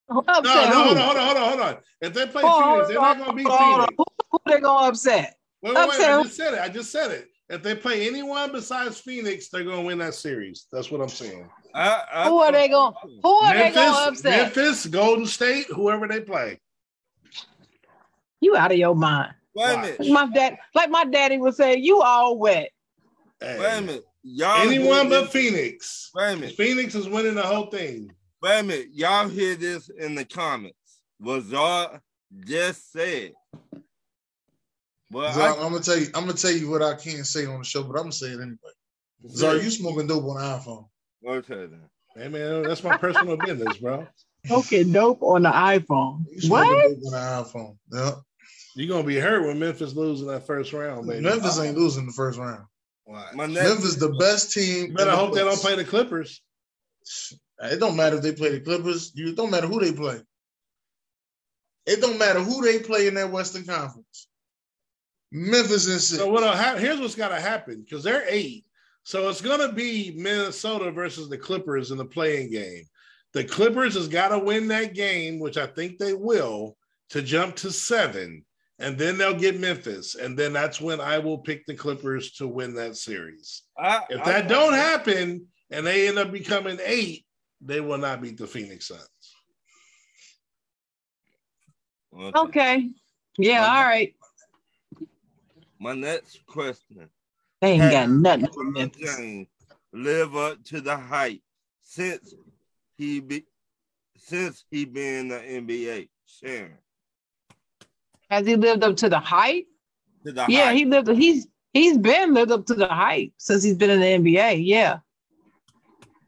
[0.10, 1.78] Upset No, no, hold on, hold on, hold on, hold on.
[2.02, 3.76] If they play Hold Phoenix, they're not gonna beat hold.
[3.76, 3.94] Phoenix.
[3.98, 5.36] Who, who they gonna upset?
[5.62, 6.02] Wait, wait, wait.
[6.02, 6.60] I just said it.
[6.62, 7.28] I just said it.
[7.50, 10.68] If they play anyone besides Phoenix, they're gonna win that series.
[10.72, 11.50] That's what I'm saying.
[11.74, 12.94] I, I Who are they going?
[13.22, 14.56] Who are they gonna Memphis, upset?
[14.56, 16.60] Memphis, Golden State, whoever they play.
[18.40, 19.34] You out of your mind?
[19.58, 20.00] Wait.
[20.00, 22.70] Like my dad, like my daddy would say, you all wet.
[23.40, 24.04] Hey, Wait a minute.
[24.24, 26.12] Y'all Anyone but this- Phoenix.
[26.14, 26.56] Wait a minute.
[26.56, 28.12] Phoenix is winning the whole thing.
[28.42, 28.88] Wait a minute.
[28.94, 30.76] Y'all hear this in the comments.
[31.20, 32.00] Was y'all
[32.46, 33.34] just said?
[35.12, 36.08] Well, Zar, I, I'm gonna tell you.
[36.14, 38.28] I'm gonna tell you what I can't say on the show, but I'm gonna say
[38.28, 38.58] it anyway.
[39.30, 40.88] Zar, you smoking dope on the iPhone?
[41.26, 41.82] okay then.
[42.16, 44.06] Hey man, that's my personal business, bro.
[44.46, 46.26] Smoking dope on the iPhone.
[46.32, 46.84] You smoking What?
[46.90, 47.18] dope on the
[47.50, 47.78] iPhone?
[47.94, 48.12] Yeah.
[48.78, 51.22] You're gonna be hurt when Memphis loses in that first round, baby.
[51.22, 52.64] Memphis ain't losing the first round.
[53.06, 53.26] Why?
[53.34, 54.88] My next, Memphis the best team.
[54.88, 56.42] You better in the hope they don't play the Clippers.
[57.60, 59.12] It don't matter if they play the Clippers.
[59.16, 60.22] You it don't matter who they play.
[61.88, 64.28] It don't matter who they play in that Western Conference.
[65.32, 66.22] Memphis and six.
[66.22, 66.44] So what?
[66.44, 68.66] Ha- here's what's got to happen because they're eight.
[69.04, 72.84] So it's gonna be Minnesota versus the Clippers in the playing game.
[73.34, 76.78] The Clippers has got to win that game, which I think they will,
[77.10, 78.46] to jump to seven,
[78.80, 82.48] and then they'll get Memphis, and then that's when I will pick the Clippers to
[82.48, 83.64] win that series.
[83.78, 87.26] I, If I- that don't happen and they end up becoming eight,
[87.62, 89.02] they will not beat the Phoenix Suns.
[92.14, 92.30] Okay.
[92.40, 92.90] Okay.
[93.40, 94.16] Yeah, all right.
[95.80, 97.10] My next question.
[97.62, 99.16] They ain't got nothing for Memphis.
[99.18, 99.48] James
[99.94, 101.42] live up to the hype
[101.84, 102.34] since
[102.98, 103.46] he be
[104.18, 106.10] since he been in the NBA.
[106.26, 106.78] Sharon.
[108.30, 109.66] Has he lived up to the hype?
[110.26, 110.76] To the Yeah, hype.
[110.76, 111.08] he lived.
[111.10, 114.66] He's he's been lived up to the hype since he's been in the NBA.
[114.66, 115.00] Yeah.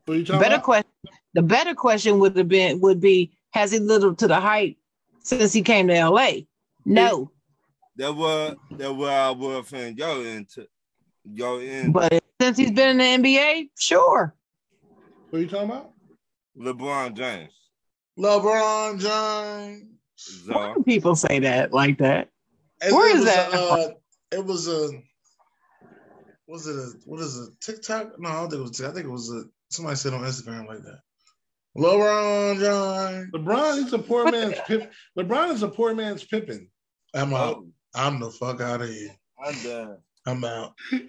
[0.05, 0.63] What are you Better about?
[0.63, 0.89] question.
[1.33, 4.77] The better question would have been would be Has he lived up to the hype
[5.23, 6.31] since he came to LA?
[6.85, 7.31] No,
[7.97, 9.95] that was that what I was saying.
[9.95, 10.65] Go into
[11.35, 14.33] go in but since he's been in the NBA, sure.
[15.29, 15.91] What are you talking about?
[16.57, 17.51] LeBron James.
[18.17, 19.98] LeBron James.
[20.47, 22.29] Why do people say that like that?
[22.81, 23.87] And Where it is was that A, uh,
[24.31, 24.89] it was a.
[26.47, 27.49] Was it a what is it?
[27.61, 28.19] TikTok?
[28.19, 28.81] No, I don't think it was.
[28.81, 30.99] I think it was a somebody said on Instagram like that.
[31.77, 33.31] LeBron James.
[33.31, 34.91] LeBron is a poor man's Pip.
[35.17, 36.67] LeBron is a poor man's Pippen.
[37.13, 37.57] I'm out.
[37.57, 39.09] Oh, I'm the fuck out of here.
[39.45, 39.97] I'm done.
[40.25, 40.73] I'm out.
[40.91, 41.01] Let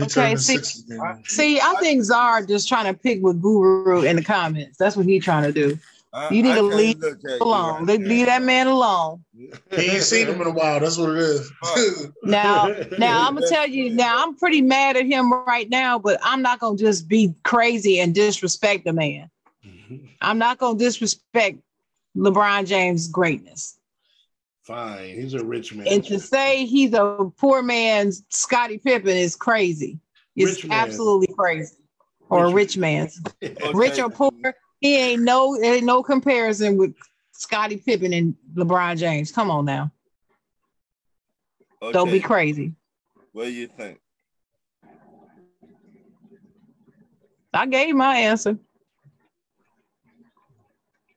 [0.00, 0.84] me Okay, turn this see- six.
[1.26, 4.76] See, I think Czar just trying to pick with Guru in the comments.
[4.78, 5.78] That's what he's trying to do.
[6.14, 7.74] I- You need I to leave look at you Alone.
[7.78, 8.08] right They now.
[8.08, 9.24] leave that man alone.
[9.76, 10.78] He ain't seen him in a while.
[10.80, 11.50] That's what it is.
[12.22, 13.90] Now, now I'm gonna tell you.
[13.90, 17.98] Now I'm pretty mad at him right now, but I'm not gonna just be crazy
[18.00, 19.28] and disrespect the man.
[20.22, 21.58] I'm not gonna disrespect
[22.16, 23.78] LeBron James' greatness.
[24.62, 25.86] Fine, he's a rich man.
[25.88, 29.98] And to say he's a poor man's Scottie Pippen is crazy.
[30.36, 31.74] It's absolutely crazy.
[32.30, 33.20] Or a Rich rich man's.
[33.42, 33.54] Okay.
[33.74, 34.30] Rich or poor,
[34.80, 36.94] he ain't no ain't no comparison with
[37.32, 39.32] Scottie Pippen and LeBron James.
[39.32, 39.90] Come on now.
[41.92, 42.72] Don't be crazy.
[43.32, 44.00] What do you think?
[47.52, 48.58] I gave my answer.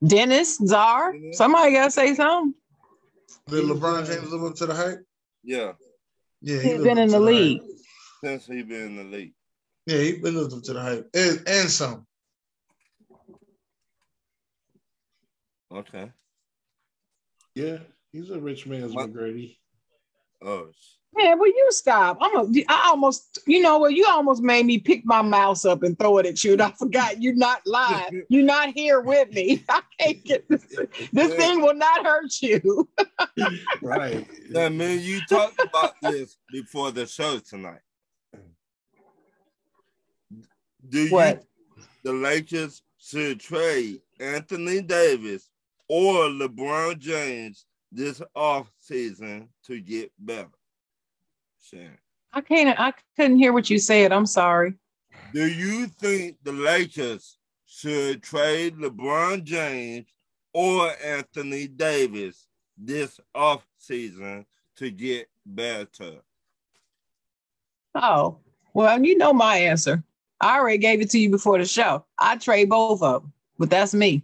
[0.06, 2.54] Dennis, Czar, somebody gotta say something.
[3.50, 5.04] Did LeBron James live up to the hype?
[5.44, 5.72] Yeah,
[6.42, 7.26] Yeah, he He's lived been in to the hype.
[7.26, 7.62] league.
[8.24, 9.34] since he been in the league.
[9.88, 12.06] Yeah, he he lived up to the hype and, and some.
[15.74, 16.12] Okay.
[17.56, 17.78] Yeah,
[18.12, 19.12] he's a rich man's What?
[19.12, 19.58] McGrady.
[20.42, 20.70] Oh,
[21.16, 22.20] Man, will you stop?
[22.22, 23.94] I'm a, I almost, you know what?
[23.94, 26.54] You almost made me pick my mouse up and throw it at you.
[26.54, 28.14] And I forgot you're not live.
[28.30, 29.64] You're not here with me.
[29.70, 30.64] I can't get this.
[31.12, 32.88] This thing will not hurt you.
[33.82, 34.28] Right.
[34.52, 37.80] that man, you talked about this before the show tonight.
[40.90, 41.44] Do you What?
[42.04, 45.50] the Lakers should trade Anthony Davis
[45.88, 50.50] or LeBron James this off season to get better?
[51.62, 51.98] Sharon.
[52.34, 52.80] I can't.
[52.80, 54.12] I couldn't hear what you said.
[54.12, 54.74] I'm sorry.
[55.34, 60.08] Do you think the Lakers should trade LeBron James
[60.54, 64.46] or Anthony Davis this off season
[64.78, 66.22] to get better?
[67.96, 68.38] Oh,
[68.74, 70.04] well, you know my answer.
[70.40, 72.06] I already gave it to you before the show.
[72.20, 74.24] I trade both of them, but that's me.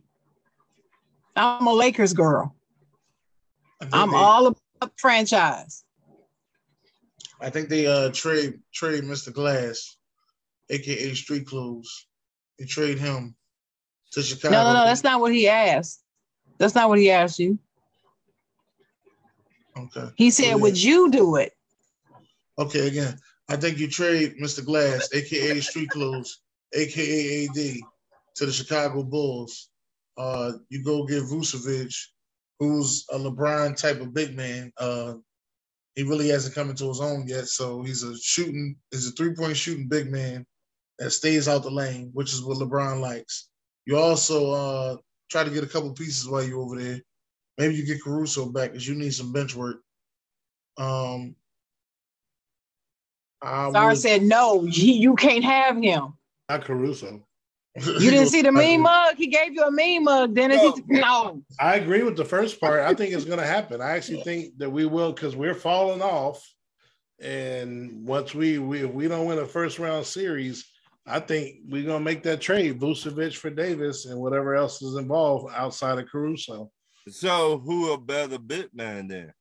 [1.36, 2.55] I'm a Lakers girl.
[3.91, 5.84] I'm they- all about franchise.
[7.41, 9.34] I think they uh trade trade Mr.
[9.34, 9.97] Glass,
[10.69, 12.05] aka Street Clothes.
[12.57, 13.36] They trade him
[14.11, 14.53] to Chicago.
[14.53, 14.86] No, no, no.
[14.86, 16.01] That's not what he asked.
[16.57, 17.59] That's not what he asked you.
[19.77, 20.09] okay.
[20.15, 20.55] He said, Yeah.
[20.55, 21.53] "Would you do it?"
[22.57, 23.19] Okay, again,
[23.49, 24.63] I think you trade Mr.
[24.63, 26.39] Glass, aka Street Clothes,
[26.73, 27.81] aka AD,
[28.36, 29.69] to the Chicago Bulls.
[30.18, 31.95] Uh, you go get Vucevic,
[32.59, 34.72] who's a LeBron type of big man.
[34.78, 35.16] Uh,
[35.95, 39.34] he really hasn't come into his own yet, so he's a shooting, he's a three
[39.36, 40.45] point shooting big man
[40.99, 43.49] that stays out the lane, which is what LeBron likes.
[43.86, 44.97] You also uh,
[45.30, 47.01] try to get a couple pieces while you're over there.
[47.57, 49.78] Maybe you get Caruso back because you need some bench work.
[50.78, 51.36] Um,
[53.41, 56.14] I Sar would- said, "No, you, you can't have him."
[56.49, 57.26] Not Caruso.
[57.76, 59.15] You didn't see the meme mug?
[59.15, 60.61] He gave you a meme mug, Dennis.
[60.61, 61.41] He- no.
[61.59, 62.82] I agree with the first part.
[62.82, 63.82] I think it's going to happen.
[63.82, 66.47] I actually think that we will because we're falling off.
[67.19, 70.65] And once we we if we don't win a first round series,
[71.05, 75.53] I think we're gonna make that trade, Vucevic for Davis and whatever else is involved
[75.55, 76.71] outside of Caruso.
[77.07, 79.34] So who a better big man then?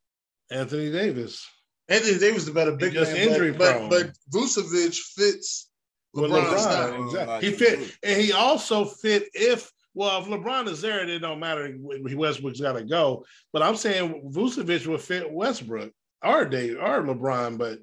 [0.50, 1.44] Anthony Davis.
[1.88, 3.88] Anthony Davis the better big just man, injury but, prone.
[3.88, 5.70] but, but Vucevic fits
[6.14, 7.04] With LeBron, style.
[7.06, 7.48] exactly.
[7.50, 11.74] He fit, and he also fit if well, if LeBron is there, it don't matter.
[11.78, 13.24] Westbrook's got to go.
[13.52, 15.92] But I'm saying Vucevic would fit Westbrook
[16.24, 17.80] or Dave or LeBron, but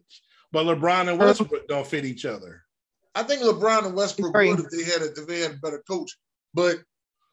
[0.51, 2.63] but LeBron and Westbrook don't fit each other.
[3.15, 4.49] I think LeBron and Westbrook Agree.
[4.49, 6.15] would if they had a, if they had a better coach.
[6.53, 6.77] But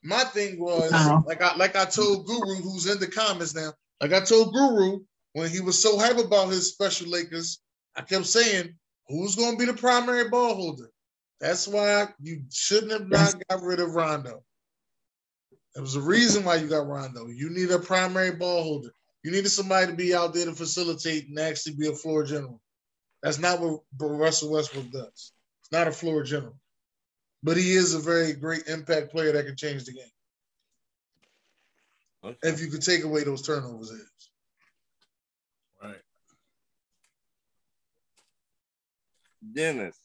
[0.03, 1.23] my thing was Uh-huh.
[1.27, 5.01] like I like I told Guru, who's in the comments now, like I told Guru
[5.33, 7.61] when he was so hype about his special Lakers,
[7.97, 8.75] I kept saying,
[9.09, 10.91] "Who's going to be the primary ball holder?"
[11.41, 14.43] That's why you shouldn't have not got rid of Rondo.
[15.75, 17.27] There was a reason why you got Rondo.
[17.27, 18.91] You need a primary ball holder.
[19.23, 22.63] You needed somebody to be out there to facilitate and actually be a floor general.
[23.23, 25.33] That's not what Russell Westbrook does.
[25.61, 26.59] It's not a floor general,
[27.43, 30.11] but he is a very great impact player that can change the game
[32.25, 32.39] Okay.
[32.43, 33.91] if you could take away those turnovers.
[33.91, 34.09] Is
[35.83, 36.01] Right.
[39.53, 39.99] Dennis,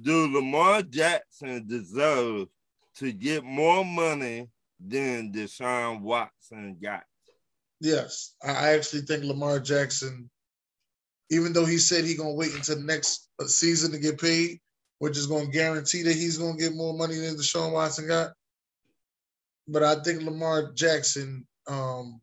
[0.00, 2.48] do Lamar Jackson deserve
[2.96, 4.48] to get more money
[4.80, 7.04] than Deshaun Watson got?
[7.80, 10.30] yes, I actually think Lamar Jackson,
[11.30, 14.60] even though he said he's gonna wait until next season to get paid,
[14.98, 18.32] which is gonna guarantee that he's gonna get more money than Deshaun Watson got.
[19.68, 22.20] But I think Lamar Jackson um,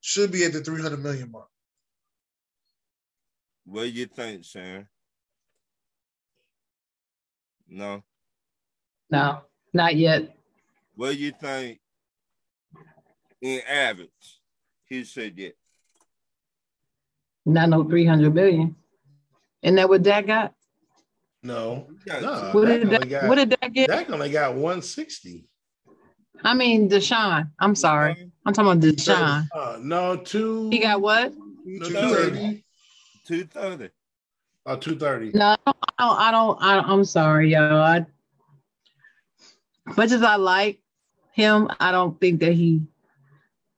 [0.00, 1.48] should be at the 300 million mark.
[3.64, 4.86] What do you think, Sharon?
[7.68, 8.02] No.
[9.10, 9.40] No,
[9.72, 10.36] not yet.
[10.94, 11.80] What do you think
[13.40, 14.40] in average
[14.86, 15.56] he should get?
[17.44, 18.74] Not no 300 billion.
[19.62, 20.54] Isn't that what Dak got?
[21.42, 22.50] No, Yeah, no.
[22.52, 23.88] What Dak did, only Dak, got, what did Dak get?
[23.88, 25.44] Dak only got 160.
[26.42, 27.50] I mean, Deshaun.
[27.58, 28.30] I'm sorry.
[28.44, 29.46] I'm talking about Deshaun.
[29.54, 30.68] Uh, no, two.
[30.70, 31.32] He got what?
[31.64, 32.64] 230.
[33.26, 33.90] 230.
[34.66, 35.38] Oh, 230.
[35.38, 36.18] No, I don't.
[36.18, 36.58] I don't.
[36.62, 37.80] I, I'm sorry, y'all.
[37.80, 38.06] I,
[39.96, 40.80] much as I like
[41.32, 42.82] him, I don't think that he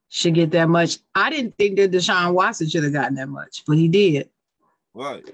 [0.09, 0.99] should get that much.
[1.15, 4.29] I didn't think that Deshaun Watson should have gotten that much, but he did.
[4.95, 5.29] Right.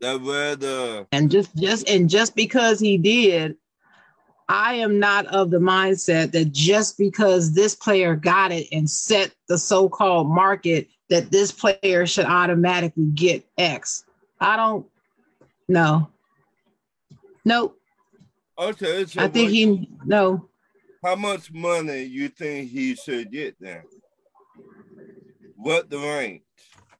[0.00, 3.56] That where uh, the And just just and just because he did,
[4.48, 9.34] I am not of the mindset that just because this player got it and set
[9.48, 14.04] the so-called market that this player should automatically get X.
[14.40, 14.86] I don't
[15.68, 16.10] no.
[17.44, 17.78] Nope.
[18.58, 19.04] okay.
[19.06, 20.48] So I think he no.
[21.04, 23.82] How much money you think he should get then?
[25.56, 26.42] What the range?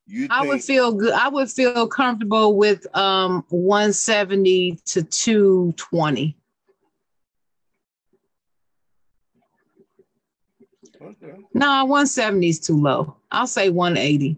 [0.06, 1.12] You I think would feel good.
[1.14, 6.36] I would feel comfortable with um 170 to 220.
[11.00, 11.34] okay.
[11.54, 13.16] No, 170 is too low.
[13.30, 14.36] I'll say 180.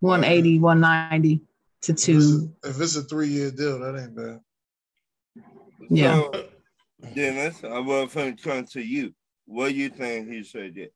[0.00, 1.40] 180, 190
[1.84, 2.52] to If it's two.
[2.64, 4.40] a- If it's a three-year deal, that ain't bad.
[5.90, 6.14] Yeah.
[6.20, 6.44] So,
[7.14, 9.14] Dennis, I was finna come to you.
[9.46, 10.92] What do you think he should get?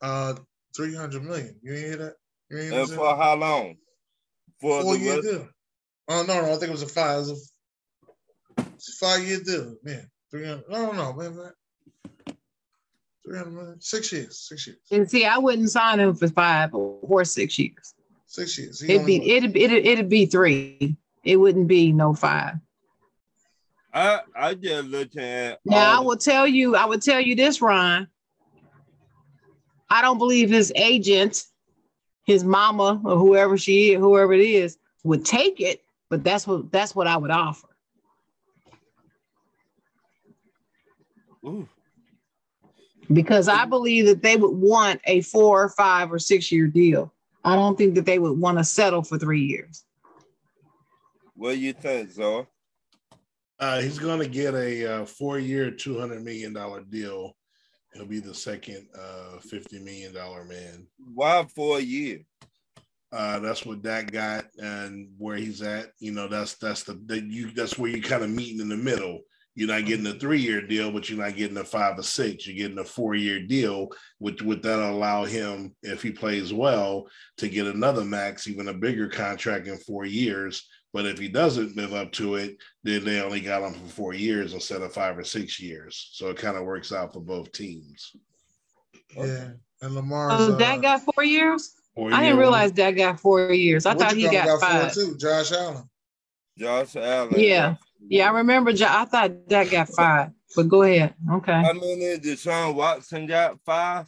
[0.00, 0.34] Uh,
[0.76, 1.56] three hundred million.
[1.62, 2.14] You ain't hear that?
[2.50, 3.76] You ain't And for how long?
[4.60, 5.48] For Four the year rest- deal.
[6.08, 7.16] Oh no, no, I think it was a five.
[7.16, 7.52] It was
[8.58, 8.64] a,
[9.00, 10.08] five year deal, man.
[10.30, 10.68] Three hundred.
[10.68, 11.52] No, no, no, man, man.
[13.26, 13.80] Three hundred million.
[13.80, 14.38] Six years.
[14.48, 14.78] Six years.
[14.92, 17.93] And see, I wouldn't sign him for five or six years.
[18.34, 18.80] Six years.
[18.80, 20.96] He It'd only- be it'd it'd, it'd be three.
[21.22, 22.56] It wouldn't be no five.
[23.92, 27.62] I I just looking at Now I will tell you, I would tell you this,
[27.62, 28.08] Ron.
[29.88, 31.44] I don't believe his agent,
[32.26, 35.84] his mama, or whoever she is, whoever it is, would take it.
[36.10, 37.68] But that's what that's what I would offer.
[41.46, 41.68] Ooh,
[43.12, 47.13] because I believe that they would want a four or five or six year deal.
[47.44, 49.84] I don't think that they would want to settle for three years.
[51.34, 52.46] what do you think, Zoe?
[53.60, 57.36] Uh, he's going to get a uh, four-year, two hundred million dollar deal.
[57.92, 60.86] He'll be the second uh, fifty million dollar man.
[61.14, 62.20] Why four a year?
[63.12, 65.92] Uh, that's what Dak got, and where he's at.
[66.00, 67.52] You know, that's that's the, the you.
[67.52, 69.20] That's where you kind of meeting in the middle.
[69.54, 72.46] You're not getting a three-year deal, but you're not getting a five or six.
[72.46, 77.06] You're getting a four-year deal, which would that allow him, if he plays well,
[77.38, 80.66] to get another max, even a bigger contract in four years.
[80.92, 84.14] But if he doesn't live up to it, then they only got him for four
[84.14, 86.10] years instead of five or six years.
[86.12, 88.12] So it kind of works out for both teams.
[89.16, 89.50] Yeah.
[89.82, 90.30] And Lamar.
[90.30, 91.74] Oh, uh, that got four years?
[91.94, 93.86] Four I didn't year realize that got four years.
[93.86, 94.92] I what thought he talking got five.
[94.92, 95.16] for too.
[95.16, 95.88] Josh Allen.
[96.58, 97.34] Josh Allen.
[97.36, 97.74] Yeah.
[98.08, 98.72] Yeah, I remember.
[98.72, 100.30] Jo- I thought that got five.
[100.56, 101.14] But go ahead.
[101.30, 101.52] Okay.
[101.52, 103.58] How many Deshaun Watson got?
[103.64, 104.06] Five?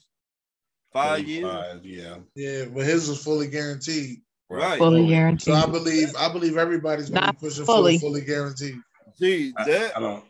[0.92, 1.50] Five years?
[1.50, 2.16] Five, yeah.
[2.34, 4.20] Yeah, but his was fully guaranteed.
[4.48, 4.78] Right.
[4.78, 5.54] Fully guaranteed.
[5.54, 5.60] So.
[5.60, 7.98] I believe I believe everybody's gonna be pushing fully.
[7.98, 8.76] for fully guaranteed.
[9.16, 10.24] See, I, that I don't.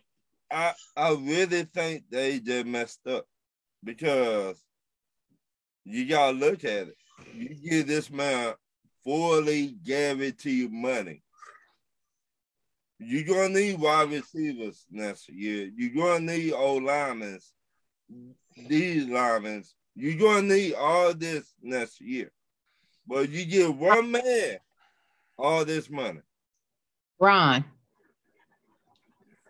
[0.51, 3.27] I, I really think they just messed up
[3.85, 4.61] because
[5.85, 6.97] you gotta look at it.
[7.35, 8.55] You give this man
[9.05, 11.23] fully guaranteed money.
[12.99, 15.71] You're gonna need wide receivers next year.
[15.77, 17.39] You're gonna need old linemen,
[18.69, 19.65] these linemen.
[19.95, 22.31] You're gonna need all this next year.
[23.07, 24.59] But you give one man
[25.39, 26.21] all this money.
[27.21, 27.65] Ron.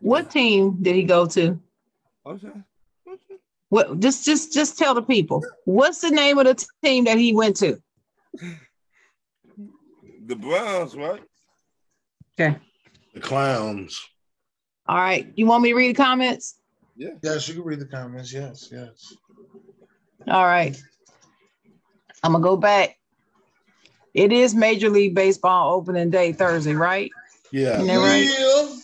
[0.00, 1.60] What team did he go to?
[2.26, 2.48] Okay.
[3.68, 5.44] What just just just tell the people.
[5.64, 7.80] What's the name of the team that he went to?
[10.26, 11.22] The Browns, right?
[12.38, 12.58] Okay.
[13.16, 13.98] The clowns.
[14.86, 15.32] All right.
[15.36, 16.56] You want me to read the comments?
[16.96, 17.12] Yeah.
[17.22, 18.30] Yes, you can read the comments.
[18.30, 19.14] Yes, yes.
[20.28, 20.76] All right.
[22.22, 22.98] I'm gonna go back.
[24.12, 27.10] It is Major League Baseball opening day Thursday, right?
[27.52, 27.80] Yeah.
[27.80, 28.76] Isn't right?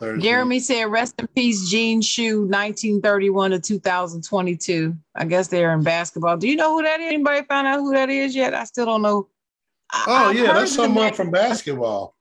[0.00, 0.16] Yeah.
[0.18, 6.38] Jeremy said, "Rest in peace, Gene Shue, 1931 to 2022." I guess they're in basketball.
[6.38, 7.08] Do you know who that is?
[7.12, 8.54] Anybody found out who that is yet?
[8.54, 9.28] I still don't know.
[9.92, 12.15] I- Oh I've yeah, that's someone from basketball.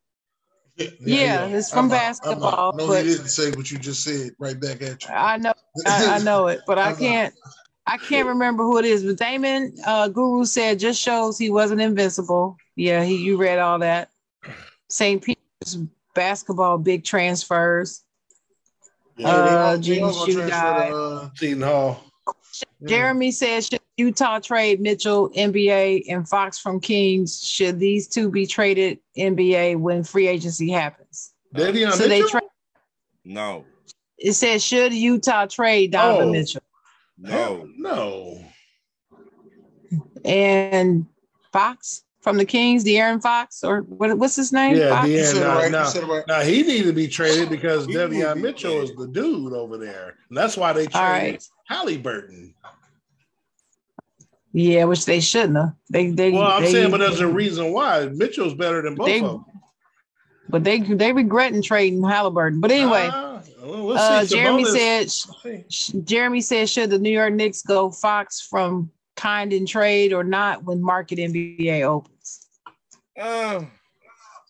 [0.77, 4.31] Yeah, it's from I'm basketball, not- No, but- he didn't say what you just said
[4.39, 5.09] right back at you.
[5.09, 5.53] I know,
[5.85, 7.33] I, I know it, but I can't.
[7.87, 9.03] I can't remember who it is.
[9.03, 12.57] But Damon uh, Guru said just shows he wasn't invincible.
[12.75, 14.09] Yeah, he you read all that.
[14.89, 15.21] St.
[15.23, 15.77] Peter's
[16.15, 18.03] basketball big transfers.
[19.17, 22.03] Yeah, Uh, they all- they Gene all transfer to, uh, Seton Hall.
[22.81, 22.87] yeah.
[22.89, 27.41] Jeremy says should Utah trade Mitchell, NBA, and Fox from Kings.
[27.41, 31.31] Should these two be traded NBA when free agency happens?
[31.55, 32.29] Davion so they Mitchell?
[32.39, 32.49] trade.
[33.23, 33.65] No,
[34.17, 36.31] It says should Utah trade Donovan Oh.
[36.31, 36.61] Mitchell
[37.17, 37.67] no.
[37.77, 38.41] no.
[40.23, 41.05] and
[41.51, 44.75] Fox from the Kings, De'Aaron Fox, or what, what's his name?
[44.75, 45.07] Yeah, Fox?
[45.07, 45.71] You De'Aaron- said no, right.
[45.71, 45.79] no.
[45.83, 46.23] You said it right.
[46.27, 49.77] Now he needed to be traded because He Devion be Mitchell is the dude over
[49.77, 50.15] there.
[50.29, 51.43] And that's why they traded All right.
[51.67, 52.53] Halliburton.
[54.57, 55.73] Yeah, which they shouldn't have.
[55.89, 58.05] They they Well, I'm they, saying, but there's a reason why.
[58.05, 59.45] Mitchell's better than both They- of them.
[60.47, 62.61] but they they regretting trading Halliburton.
[62.61, 64.37] But anyway, Ah, well, we'll uh, see.
[64.37, 65.09] Jeremy Sabonis-
[65.41, 70.13] said sh- Jeremy said should the New York Knicks go Fox from kind and trade
[70.13, 72.47] or not when market NBA opens?
[73.19, 73.65] Uh,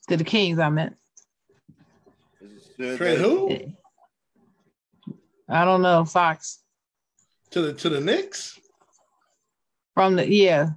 [0.09, 0.95] To the Kings, I meant.
[2.77, 3.57] Trade who?
[5.49, 6.59] I don't know, Fox.
[7.51, 8.59] To the to the Knicks.
[9.95, 10.69] From the yeah.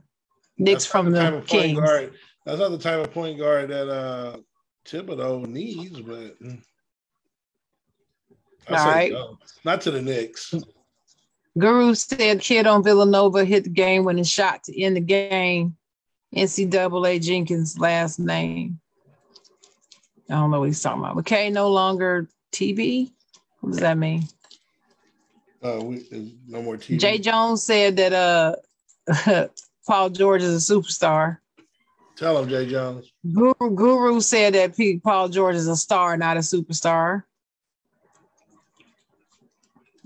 [0.57, 1.78] Knicks from the Kings.
[1.78, 2.15] guard.
[2.47, 4.39] That's not the type of point guard that uh
[4.86, 6.62] Thibodeau needs, but mm.
[8.69, 9.12] I All right.
[9.12, 9.39] no.
[9.65, 10.55] Not to the Knicks.
[11.59, 15.77] Guru said kid on Villanova hit the game winning shot to end the game.
[16.35, 18.81] NCAA Jenkins' last name.
[20.31, 21.16] I don't know what he's talking about.
[21.16, 23.11] McKay no longer TB.
[23.61, 24.24] What does that mean?
[25.62, 27.01] Uh, we, no more TV.
[27.01, 28.55] Jay Jones said that uh
[29.86, 31.39] Paul George is a superstar.
[32.16, 33.12] Tell him, Jay Jones.
[33.32, 37.22] Guru, Guru said that P- Paul George is a star, not a superstar.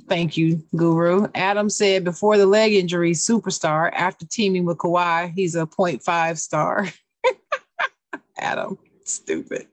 [0.08, 1.26] Thank you, Guru.
[1.34, 3.90] Adam said before the leg injury, superstar.
[3.94, 6.88] After teaming with Kawhi, he's a 0.5 star.
[8.38, 9.68] Adam, stupid.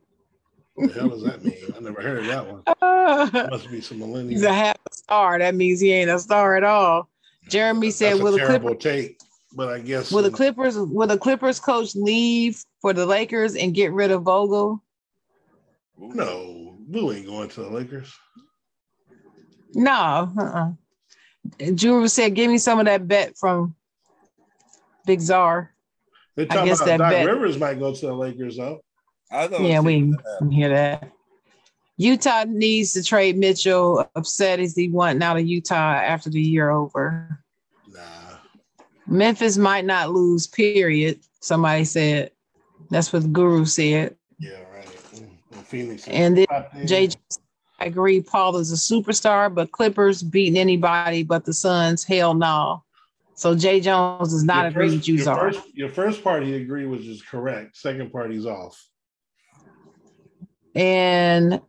[0.75, 1.57] What the hell does that mean?
[1.75, 2.63] I never heard of that one.
[2.81, 5.39] Uh, Must be some he's a half a star.
[5.39, 7.09] That means he ain't a star at all.
[7.49, 9.17] Jeremy said, That's "Will the Clippers take,
[9.53, 13.73] but I guess will the Clippers will the Clippers coach leave for the Lakers and
[13.73, 14.83] get rid of Vogel?"
[15.97, 18.13] no, Boo ain't going to the Lakers.
[19.73, 20.31] No.
[20.37, 20.71] Uh-uh.
[21.75, 23.75] Drew said, "Give me some of that bet from
[25.05, 25.73] Big Czar."
[26.35, 28.79] They're talking guess about that Doc bet- Rivers might go to the Lakers though.
[29.31, 30.35] I Yeah, we that.
[30.39, 31.11] can hear that.
[31.99, 34.09] Utah needs to trade Mitchell.
[34.15, 37.43] Upset is he wanting out of Utah after the year over.
[37.93, 37.99] Nah,
[39.05, 40.47] Memphis might not lose.
[40.47, 41.19] Period.
[41.41, 42.31] Somebody said.
[42.89, 44.15] That's what the Guru said.
[44.39, 44.85] yeah, right.
[45.13, 46.07] Mm, well, Phoenix.
[46.07, 46.87] And then Top ten.
[46.87, 47.09] Jay,
[47.79, 48.21] I agree.
[48.21, 52.05] Paul is a superstar, but Clippers beating anybody but the Suns.
[52.05, 52.81] Hell no.
[53.35, 55.51] So Jay Jones does not Your agree first- with you, your Czar.
[55.53, 57.75] first, your first part he agreed was just correct.
[57.75, 58.81] Second part he's off.
[60.75, 61.59] And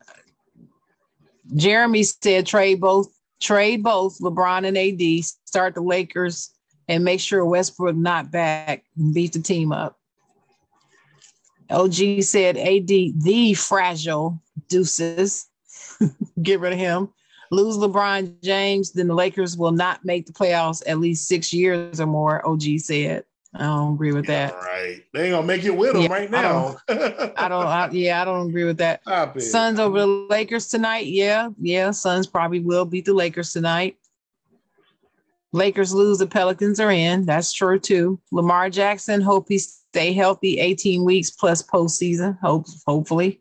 [1.57, 3.09] Jeremy said trade both
[3.41, 6.51] trade both LeBron and AD, start the Lakers,
[6.89, 9.99] and make sure Westbrook not back and beat the team up.
[11.71, 15.47] OG said AD the fragile deuces.
[16.43, 17.09] Get rid of him.
[17.53, 22.01] Lose LeBron James, then the Lakers will not make the playoffs at least six years
[22.01, 22.47] or more.
[22.47, 23.25] OG said.
[23.55, 24.55] I don't agree with that.
[24.55, 25.03] right.
[25.13, 26.77] They ain't gonna make it with them Yeah, right I now.
[27.37, 27.67] I don't.
[27.67, 29.01] I, yeah, I don't agree with that.
[29.43, 31.07] Suns over the Lakers tonight.
[31.07, 31.91] Yeah, yeah.
[31.91, 33.97] Suns probably will beat the Lakers tonight.
[35.53, 37.27] Lakers lose, the Pelicans are in.
[37.27, 38.21] That's true too.
[38.31, 42.39] Lamar Jackson, hope he stay healthy 18 weeks plus postseason.
[42.41, 43.41] Hope, hopefully.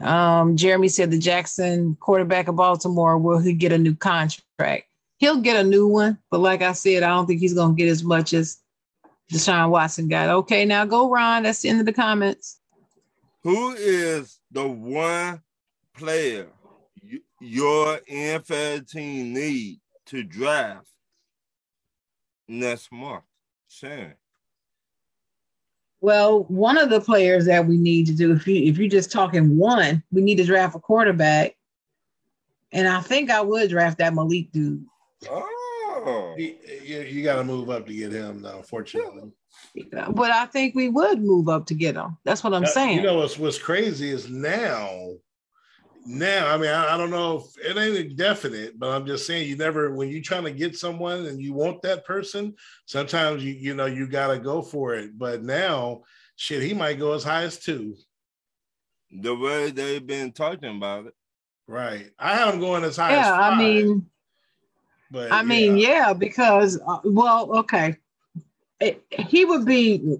[0.00, 4.84] Um, Jeremy said the Jackson quarterback of Baltimore will he get a new contract?
[5.20, 7.88] He'll get a new one, but like I said, I don't think he's gonna get
[7.88, 8.56] as much as
[9.30, 10.30] Deshaun Watson got.
[10.30, 11.42] Okay, now go Ron.
[11.42, 12.58] That's the end of the comments.
[13.42, 15.42] Who is the one
[15.94, 16.48] player
[17.38, 20.88] your NFL team need to draft
[22.48, 23.24] next month?
[23.68, 24.14] Sharon.
[26.00, 29.12] Well, one of the players that we need to do, if you if you're just
[29.12, 31.56] talking one, we need to draft a quarterback.
[32.72, 34.86] And I think I would draft that Malik dude.
[35.28, 38.62] Oh, You, you, you got to move up to get him, though.
[38.62, 39.30] Fortunately,
[39.92, 42.16] But I think we would move up to get him.
[42.24, 42.96] That's what I'm Uh, saying.
[42.96, 45.10] You know what's what's crazy is now.
[46.06, 49.48] Now, I mean, I, I don't know if it ain't definite, but I'm just saying
[49.48, 52.54] you never when you're trying to get someone and you want that person,
[52.86, 55.18] sometimes you you know you gotta go for it.
[55.18, 56.02] But now,
[56.36, 57.96] shit, he might go as high as two.
[59.12, 61.14] the way they've been talking about it.
[61.66, 62.10] Right.
[62.18, 63.52] I had him going as high as five.
[63.52, 64.06] I mean,
[65.10, 67.96] but I mean, yeah, because uh, well, okay,
[68.80, 70.18] It- he would be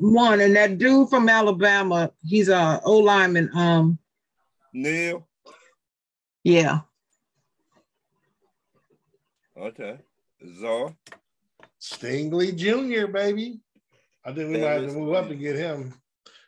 [0.00, 3.50] one, and that dude from Alabama, he's a O lineman.
[3.56, 3.98] Um,
[4.72, 5.26] Neal.
[6.44, 6.80] yeah,
[9.56, 9.98] Okay.
[10.58, 10.96] Zor.
[11.80, 13.60] Stingley Jr., baby.
[14.24, 15.40] I think we might have to move up to funny.
[15.40, 15.94] get him.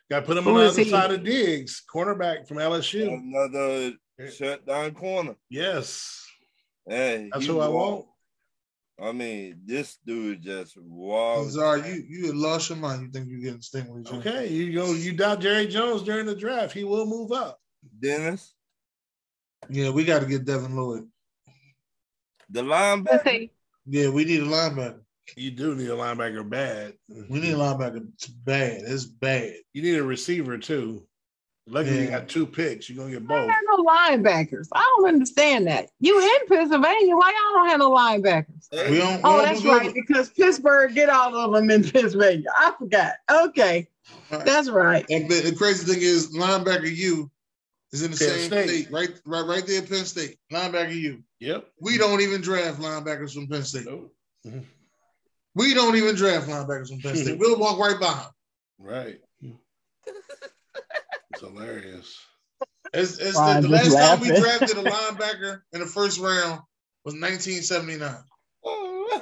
[0.09, 0.89] Got to put him Who on the other he?
[0.89, 3.07] side of Diggs, cornerback from LSU.
[3.13, 3.93] Another
[4.31, 5.35] shutdown corner.
[5.49, 6.24] Yes.
[6.87, 8.09] Hey, That's he who I walked.
[9.01, 11.51] I mean, this dude just walked.
[11.51, 13.01] Zara, you you had lost your mind.
[13.01, 14.05] You think you're getting Stingley?
[14.07, 14.15] Jr.
[14.15, 14.93] Okay, you go.
[14.93, 16.73] You doubt Jerry Jones during the draft.
[16.73, 17.59] He will move up.
[17.99, 18.53] Dennis,
[19.69, 21.07] Yeah, we got to get Devin Lloyd.
[22.49, 23.49] the let's linebacker.
[23.85, 25.01] Yeah, we need a linebacker.
[25.35, 26.93] You do need a linebacker bad.
[27.09, 28.07] We need a linebacker.
[28.13, 28.81] It's bad.
[28.85, 29.53] It's bad.
[29.73, 31.05] You need a receiver too.
[31.67, 32.87] Luckily, you got two picks.
[32.89, 33.37] You're gonna get I both.
[33.39, 34.67] don't have no linebackers.
[34.71, 35.89] I don't understand that.
[35.99, 37.15] You in Pennsylvania?
[37.15, 38.91] Why y'all don't have no linebackers?
[38.91, 39.15] We don't.
[39.15, 39.95] we Oh, don't that's do right, good.
[39.95, 42.49] because Pittsburgh get all of them in Pennsylvania.
[42.55, 43.13] I forgot.
[43.31, 43.87] Okay,
[44.29, 45.05] that's right.
[45.09, 47.31] And the, the crazy thing is, linebacker, you
[47.91, 48.69] is in the Penn same State.
[48.69, 48.91] state.
[48.91, 50.37] right, right, right there, Penn State.
[50.53, 51.23] Linebacker, you.
[51.39, 51.65] Yep.
[51.81, 53.85] We don't even draft linebackers from Penn State.
[53.87, 54.13] Nope.
[55.55, 57.37] We don't even draft linebackers from Penn State.
[57.39, 58.31] We'll walk right by them.
[58.77, 59.19] Right.
[61.35, 62.17] It's hilarious.
[62.93, 66.17] It's, it's Ron the, the last just time we drafted a linebacker in the first
[66.17, 66.61] round
[67.03, 68.15] was 1979.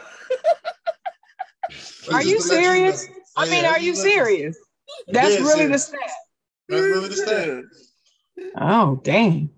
[2.12, 3.08] Are you Just to let serious?
[3.10, 3.16] know.
[3.38, 4.58] I mean, Yeah, are you just to let serious?
[5.08, 6.00] That's Yeah, really the stat.
[6.70, 7.64] That's really the stat.
[8.58, 9.50] Oh, dang.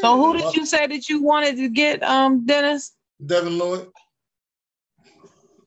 [0.00, 2.92] So who did you say that you wanted to get, um, Dennis?
[3.24, 3.88] Devin Lloyd.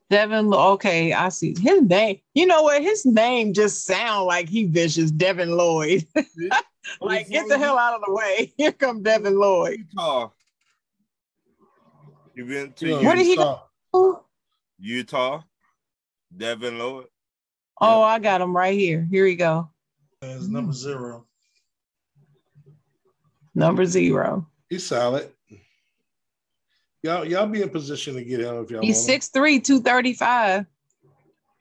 [0.09, 2.19] Devin, okay, I see his name.
[2.33, 2.81] You know what?
[2.81, 6.07] His name just sound like he vicious, Devin Lloyd.
[7.01, 8.51] like, get the hell out of the way.
[8.57, 9.85] Here come Devin Lloyd.
[9.91, 10.29] Utah.
[12.33, 14.23] You been to You know, Where did he go?
[14.79, 15.43] Utah.
[16.35, 17.07] Devin Lloyd.
[17.81, 19.07] Oh, I got him right here.
[19.09, 19.69] Here we go.
[20.21, 21.25] As number zero.
[23.55, 24.47] Number zero.
[24.69, 25.31] He's solid.
[27.01, 29.19] Y'all, y'all be in position to get him if y'all He's want him.
[29.19, 30.65] 6'3, 235.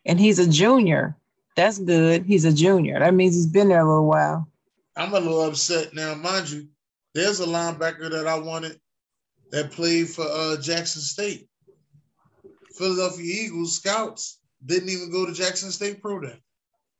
[0.06, 1.16] And he's a junior.
[1.54, 2.24] That's good.
[2.24, 2.98] He's a junior.
[2.98, 4.48] That means he's been there a little while.
[4.96, 6.68] I'm a little upset now, mind you.
[7.14, 8.80] There's a linebacker that I wanted
[9.50, 11.48] that played for uh, Jackson State.
[12.76, 16.38] Philadelphia Eagles scouts didn't even go to Jackson State Pro Day.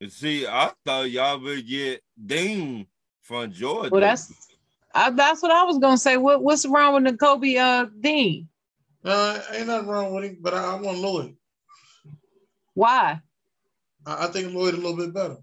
[0.09, 2.86] See, I thought y'all would get Dean
[3.23, 3.90] from Georgia.
[3.90, 4.48] Well, that's
[4.94, 6.16] I, that's what I was gonna say.
[6.16, 8.48] What what's wrong with the Kobe uh Dean?
[9.05, 11.36] Uh, ain't nothing wrong with him, but I, I want Lloyd.
[12.74, 13.20] Why?
[14.06, 15.36] I, I think Lloyd a little bit better.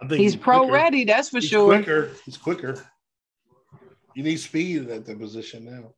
[0.00, 0.72] I think He's pro quicker.
[0.72, 1.66] ready, that's for He's sure.
[1.74, 2.10] quicker.
[2.24, 2.84] He's quicker.
[4.14, 5.92] You need speed at the position now.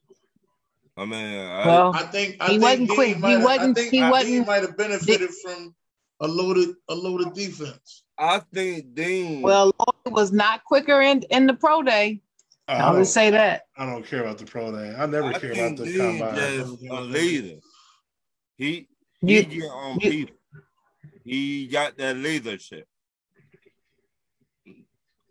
[0.96, 3.14] I mean, I, Well, I think I He think wasn't quick.
[3.16, 5.74] He might have- wasn't- I think he wasn't- might have benefited from
[6.20, 8.02] a loaded a loaded defense.
[8.18, 9.42] I think Dean.
[9.42, 12.20] well, Lloyd was not quicker in in the pro day.
[12.68, 13.62] I I'll don't, just say that.
[13.78, 14.94] I don't care about the pro day.
[14.96, 16.34] I never I care about the Dean combine.
[16.36, 17.60] just a leader.
[18.56, 18.88] He
[19.20, 20.34] he You, get on you- people.
[21.24, 22.86] He got that leadership.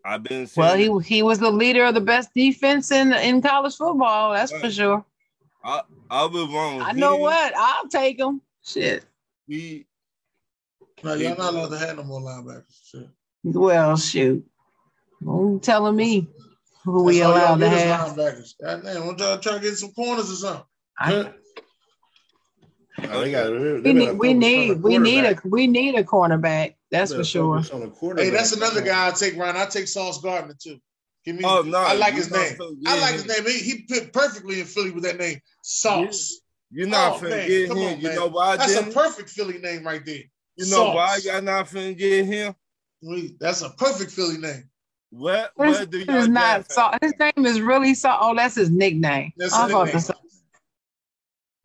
[0.05, 3.41] I've been saying well, he he was the leader of the best defense in in
[3.41, 4.33] college football.
[4.33, 5.05] That's for sure.
[5.63, 6.81] I, I was wrong.
[6.81, 7.53] I know He- what.
[7.57, 8.41] I'll take him.
[8.63, 9.05] Shit.
[9.47, 9.85] He
[11.03, 12.63] No, y'all not allowed to have no more linebackers.
[12.89, 13.09] Shit.
[13.43, 14.45] Well, shoot.
[15.23, 16.27] Don't telling me
[16.91, 18.15] who we That's all allowed to have.
[18.15, 18.53] linebackers.
[18.61, 20.65] God damn, don't y'all try to get some corners or something?
[20.99, 21.33] I-
[23.11, 25.45] Oh, they got, they we need, we need, we need a, quarterback.
[25.45, 26.75] we need a cornerback.
[26.89, 27.57] That's for sure.
[27.57, 29.55] focus on the Hey, that's another guy I take, Ryan.
[29.55, 30.79] I take Sauce Gardner too.
[31.23, 31.43] Give me.
[31.45, 32.55] Oh, no, I like his name.
[32.57, 33.01] so I good.
[33.01, 33.45] like his name.
[33.45, 36.39] He, he fit perfectly in Philly with that name, Sauce.
[36.71, 37.83] you're not Oh, finna man, get come him.
[37.93, 38.15] on, you man.
[38.15, 38.57] know why?
[38.57, 40.23] That's a perfect Philly name right there.
[40.55, 42.55] you know why y'all not finna get him?
[43.39, 44.69] That's a perfect Philly name.
[45.09, 46.93] Where His where do name y'all is not Saul.
[47.01, 48.17] His name is really Saul.
[48.21, 49.31] Oh, that's his nickname.
[49.37, 50.13] That's I was about to say.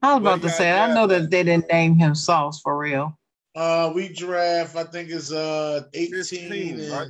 [0.01, 0.73] I was Where about to say.
[0.73, 3.19] I know that they didn't name him Sauce for real.
[3.55, 4.77] Uh, we draft.
[4.77, 7.09] I think it's uh 18 15, and right?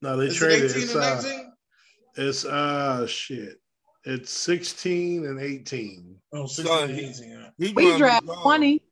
[0.00, 0.70] No, they is it traded.
[0.70, 1.50] 18 It's and uh,
[2.16, 3.60] it's uh shit.
[4.04, 6.16] It's 16 and 18.
[6.32, 7.30] Oh, 16 So and 18.
[7.30, 7.48] yeah.
[7.58, 8.82] He We draft twenty.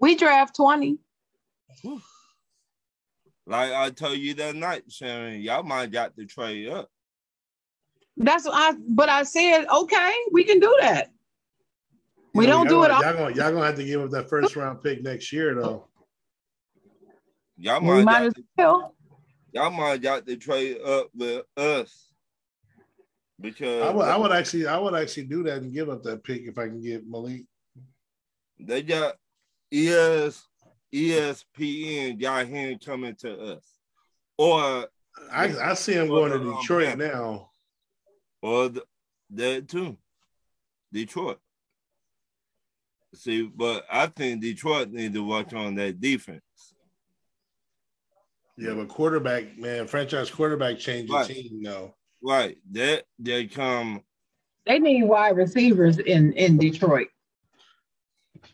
[0.00, 0.98] We draft twenty.
[3.48, 6.90] Like I told you that night, Sharon, y'all might got to trade up.
[8.18, 8.76] That's what I.
[8.88, 11.10] But I said, okay, we can do that.
[12.34, 12.88] We You know, don't do y'all it.
[12.88, 15.32] gonna- All, Y'all gonna y'all gonna have to give up that first round pick next
[15.32, 15.86] year though.
[17.56, 18.94] Y'all might, might as to, well.
[19.52, 22.04] y'all might got to trade up with us.
[23.40, 26.22] Because I would I would actually I would actually do that and give up that
[26.22, 27.46] pick if I can get Malik.
[28.60, 29.14] they got
[29.72, 29.88] E
[30.92, 33.64] ES ESPN got him coming to us.
[34.36, 34.86] Or
[35.32, 36.94] I I see him going to um, Detroit yeah.
[36.94, 37.50] now.
[38.42, 38.84] or the,
[39.30, 39.96] that too.
[40.92, 41.38] Detroit.
[43.14, 46.42] See, but I think Detroit need to watch on that defense.
[48.56, 51.28] Yeah, but quarterback, man, franchise quarterback change your Right.
[51.28, 51.94] team though.
[52.22, 52.58] Right.
[52.72, 54.02] That they come
[54.66, 57.08] They need wide receivers in in Detroit.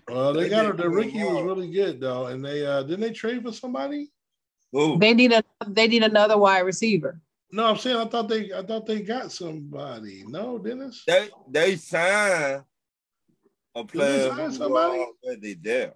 [0.09, 2.82] Well, they They got did the pretty Ricky was really good though, and they uh
[2.82, 4.10] didn't they trade for somebody?
[4.74, 7.20] oh They need a they need another wide receiver.
[7.51, 10.24] No, I'm saying I thought they I thought they got somebody.
[10.26, 11.02] No, Dennis.
[11.06, 12.64] they they signed
[13.74, 15.06] a player sign who was somebody?
[15.24, 15.94] already there.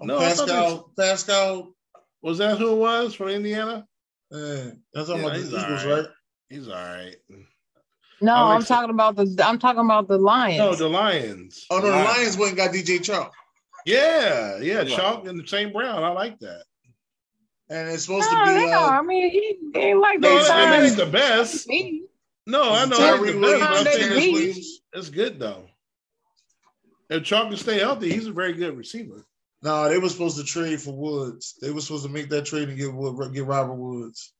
[0.00, 1.74] No, I thought Pascal, Pascal,
[2.22, 3.86] Was that who it was from Indiana?
[4.32, 5.98] uh, that's talking Yeah, about the he's Eagles, all right.
[6.00, 6.08] right?
[6.48, 7.16] He's all right.
[8.22, 10.58] No, I like I'm so- talking about the I'm talking about the Lions.
[10.58, 11.66] No, the Lions.
[11.70, 12.16] Oh no, the Lions.
[12.18, 13.30] Lions went and got DJ Chark.
[13.84, 14.96] Yeah, yeah, Yeah.
[14.96, 15.72] Chark and St.
[15.72, 16.02] Brown.
[16.04, 16.64] I like that.
[17.68, 18.66] and it's supposed No, to be.
[18.66, 21.66] no, Uh, I mean, he ain't like No, they it signed ain't the best.
[21.68, 22.02] me.
[22.46, 25.64] No, I know Tyree it's the best, but I'm saying it's, it's good though.
[27.08, 29.24] If Chark can stay healthy, he's a very good receiver.
[29.62, 31.54] no, they were supposed to trade for Woods.
[31.60, 34.32] They were supposed to make that trade and get Wood, get Robert Woods.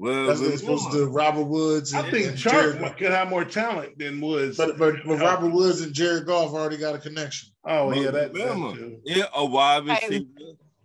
[0.00, 1.10] Well, That's what they were supposed to do.
[1.10, 1.92] Robert Woods.
[1.92, 4.56] And, I think and Chark could have more talent than Woods.
[4.56, 7.50] But, but, but Robert Woods and Jared Goff already got a connection.
[7.66, 8.98] oh yeah, that, that too.
[9.04, 10.08] yeah, a wide Hey.
[10.08, 10.24] receiver.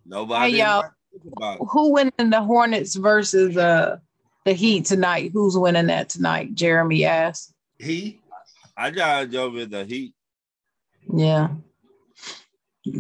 [0.05, 0.81] Nobody Hey, y'all.
[0.81, 1.59] might think about.
[1.71, 3.99] Who winning the Hornets versus uh
[4.43, 5.31] the Heat tonight?
[5.33, 6.53] Who's winning that tonight?
[6.53, 7.53] Jeremy asked.
[7.79, 8.19] He
[8.75, 10.13] I got to go with the Heat.
[11.13, 11.51] Yeah.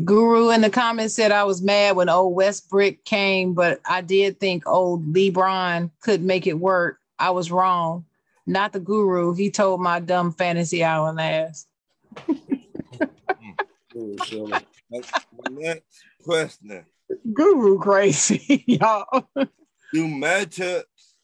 [0.03, 4.39] Guru in the comments said I was mad when old Westbrook came, but I did
[4.39, 6.99] think old LeBron could make it work.
[7.19, 8.05] I was wrong.
[8.47, 9.33] Not the guru.
[9.33, 11.67] He told my dumb fantasy island ass.
[14.27, 14.51] So,
[15.49, 16.85] next question.
[17.33, 19.29] Guru crazy, y'all.
[19.35, 20.83] Do matchups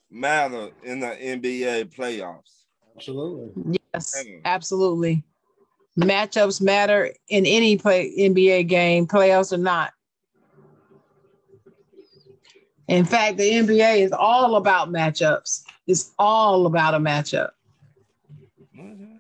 [0.10, 2.62] matter in the NBA playoffs?
[2.96, 3.80] absolutely.
[3.94, 5.24] Yes, absolutely.
[5.99, 9.91] Matchups matter in any play NBA game, playoffs or not.
[12.88, 15.63] In fact, the NBA is all about matchups.
[15.88, 17.51] It's all about a matchup.
[18.77, 19.15] Mm-hmm.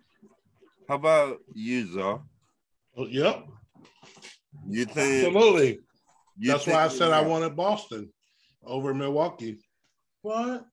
[0.87, 2.21] How about you, Zar?
[2.97, 3.45] Oh, yep,
[4.67, 5.25] You think?
[5.27, 5.79] absolutely.
[6.37, 8.11] You That's why I said I wanted Boston
[8.65, 9.59] over Milwaukee.
[10.21, 10.65] What?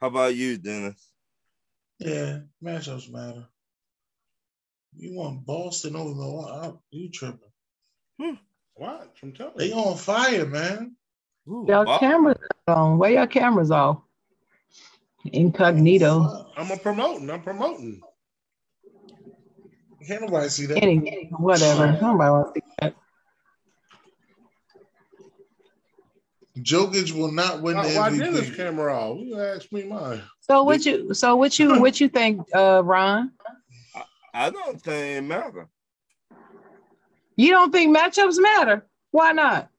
[0.00, 1.10] How about you, Dennis?
[2.04, 3.46] Yeah, matchups matter.
[4.96, 6.78] You want Boston over the Milwaukee?
[6.90, 7.40] You tripping?
[8.20, 8.34] Hmm.
[8.74, 9.12] What?
[9.22, 9.74] I'm telling They you.
[9.74, 10.96] on fire, man.
[11.48, 12.98] Ooh, Y'all Bo- cameras on.
[12.98, 13.98] Where your cameras off?
[15.32, 16.52] Incognito.
[16.56, 17.30] I'm a promoting.
[17.30, 18.00] I'm promoting.
[20.06, 20.82] Can't nobody see that.
[20.82, 21.98] Any, whatever.
[22.00, 22.94] Nobody wants to see that.
[26.64, 29.18] Jokic will not win the Why, why did this camera off?
[29.20, 30.22] You ask me mine.
[30.40, 33.32] So what you so what you what you think, uh Ron?
[34.32, 35.68] I don't think it matter.
[37.36, 38.86] You don't think matchups matter?
[39.10, 39.70] Why not?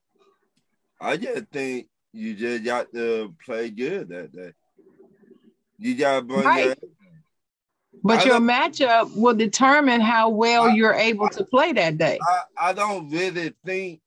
[1.00, 4.52] I just think you just got to play good that day.
[5.78, 6.64] You got to bring Right.
[6.66, 6.74] your
[8.02, 12.18] But I your matchup will determine how well I- you're able to play that day.
[12.22, 14.00] I, I don't really think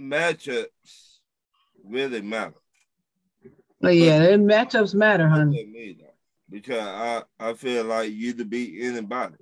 [0.00, 0.66] matchups
[1.88, 2.54] really matter.
[3.44, 3.50] Oh,
[3.80, 5.96] but yeah, the matchups matter, honey.
[6.50, 9.34] because I, I feel like you to beat anybody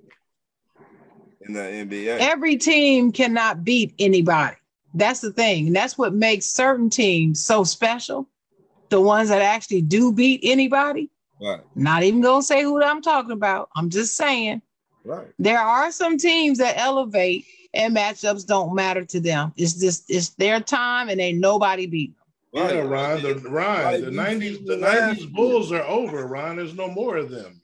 [1.41, 2.17] in the NBA.
[2.19, 4.57] Every team cannot beat anybody.
[4.93, 5.67] That's the thing.
[5.67, 8.27] And that's what makes certain teams so special.
[8.89, 11.09] The ones that actually do beat anybody.
[11.41, 13.69] right, Not even gonna say who I'm talking about.
[13.75, 14.61] I'm just saying
[15.03, 15.27] right.
[15.39, 19.53] there are some teams that elevate and matchups don't matter to them.
[19.57, 22.24] It's just it's their time and ain't nobody beat them.
[22.55, 22.87] Yeah, right.
[22.87, 23.21] Ron.
[23.21, 23.83] The Ron.
[23.83, 24.59] Like The nineties.
[24.63, 25.25] The nineties.
[25.25, 26.25] Bulls are over.
[26.25, 26.55] Ron.
[26.55, 27.61] There's no more of them.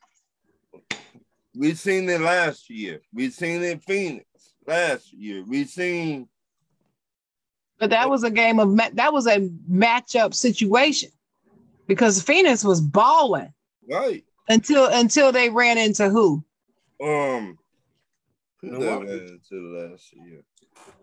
[1.55, 3.01] We've seen it last year.
[3.13, 4.25] We've seen it in Phoenix
[4.67, 5.43] last year.
[5.47, 6.27] We've seen
[7.79, 11.09] But that was a game of that was a matchup situation
[11.87, 13.53] because Phoenix was balling
[13.89, 14.23] right.
[14.49, 16.43] until until they ran into who?
[17.01, 17.57] Um,
[18.59, 19.07] who that Milwaukee.
[19.07, 20.43] ran into last year?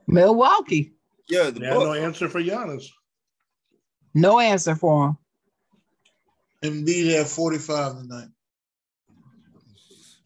[0.06, 0.92] Milwaukee.
[1.28, 2.86] Yeah, the They had no answer for Giannis.
[4.14, 6.84] No answer for him.
[6.84, 8.28] Embiid had 45 tonight.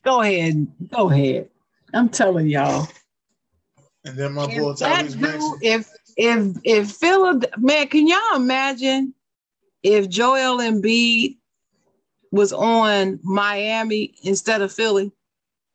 [0.05, 0.67] Go ahead.
[0.91, 1.49] Go ahead.
[1.93, 2.89] I'm telling y'all.
[4.05, 5.53] And then my boy If Tyrese Maxey.
[5.63, 9.15] if if if Philip man, can y'all imagine
[9.83, 11.37] if Joel Embiid
[12.33, 15.13] was on Miami instead of Philly?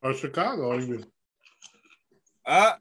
[0.02, 1.06] Or Chicago even.
[2.46, 2.74] I,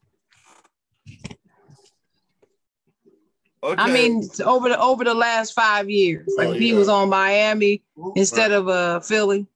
[3.73, 3.83] okay.
[3.83, 7.09] I mean, over the over the last five years, like Oh, if he was on
[7.09, 9.47] Miami who, instead of uh Philly.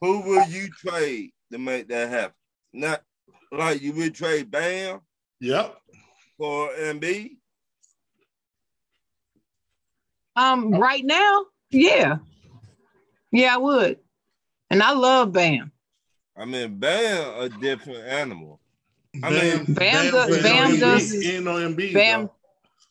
[0.00, 2.34] who will you trade to make that happen?
[2.72, 3.02] Not
[3.50, 5.00] like you would trade Bam
[5.40, 5.76] Yep.
[6.38, 7.36] for Embiid.
[10.34, 12.16] Um, right now, yeah,
[13.30, 13.98] yeah, I would,
[14.70, 15.70] and I love Bam.
[16.36, 18.58] I mean, Bam a different animal.
[19.22, 21.26] I Bam, mean, Bam does- played Bam no does- Embiid.
[21.34, 21.92] Ain't no Embiid.
[21.92, 22.34] Bam- though.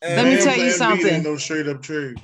[0.01, 1.23] And Let me tell you something.
[1.23, 2.17] No straight up trade.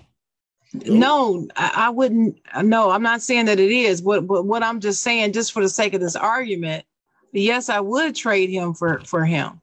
[0.73, 2.39] No, I, I wouldn't.
[2.53, 4.01] Uh, no, I'm not saying that it is.
[4.01, 6.85] What, but what I'm just saying, just for the sake of this argument,
[7.31, 9.61] yes, I would trade him for for him.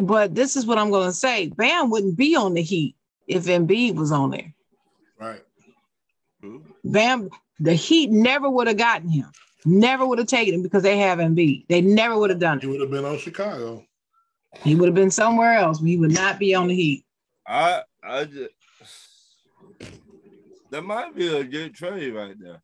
[0.00, 2.96] But this is what I'm going to say: Bam wouldn't be on the Heat
[3.26, 4.54] if Embiid was on there.
[5.18, 5.42] Right.
[6.84, 7.30] Bam,
[7.60, 9.30] the Heat never would have gotten him.
[9.64, 11.66] Never would have taken him because they have Embiid.
[11.68, 12.64] They never would have done it.
[12.64, 12.72] He it.
[12.72, 13.84] would have been on Chicago.
[14.62, 15.78] He would have been somewhere else.
[15.78, 17.04] But he would not be on the Heat.
[17.46, 18.50] I I just
[20.70, 22.62] that might be a good trade right there.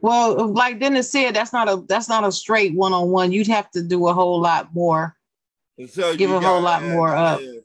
[0.00, 3.32] Well, like Dennis said, that's not a that's not a straight one on one.
[3.32, 5.14] You'd have to do a whole lot more.
[5.88, 7.38] So Give a whole lot more up.
[7.40, 7.60] Anthony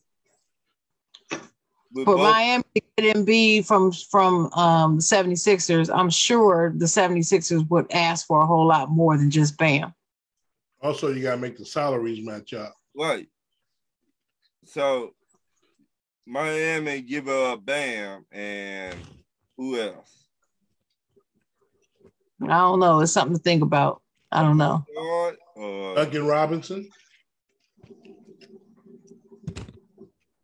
[1.94, 2.64] with But both- Miami
[2.98, 5.90] didn't be from from um the 76ers.
[5.94, 9.94] I'm sure the 76ers would ask for a whole lot more than just Bam.
[10.82, 12.76] Also, you gotta make the salaries match up.
[12.96, 13.28] Right.
[14.66, 15.12] So
[16.26, 18.96] Miami give up Bam and
[19.58, 20.26] who else?
[22.42, 23.02] I don't know.
[23.02, 24.02] It's something to think about.
[24.32, 24.86] I don't know.
[24.96, 25.36] Lord,
[25.96, 26.90] Duncan Robinson.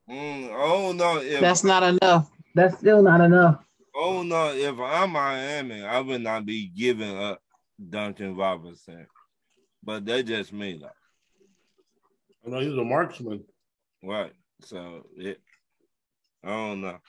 [0.10, 2.30] mm, I don't know if That's not enough.
[2.56, 3.64] That's still not enough.
[3.96, 7.42] Oh don't if I'm Miami, I would not be giving up
[7.90, 9.08] Duncan Robinson.
[9.84, 10.90] But they just me though.
[12.46, 13.44] I know he's a marksman.
[14.04, 14.34] Right.
[14.62, 15.42] So it
[16.44, 17.00] I don't know.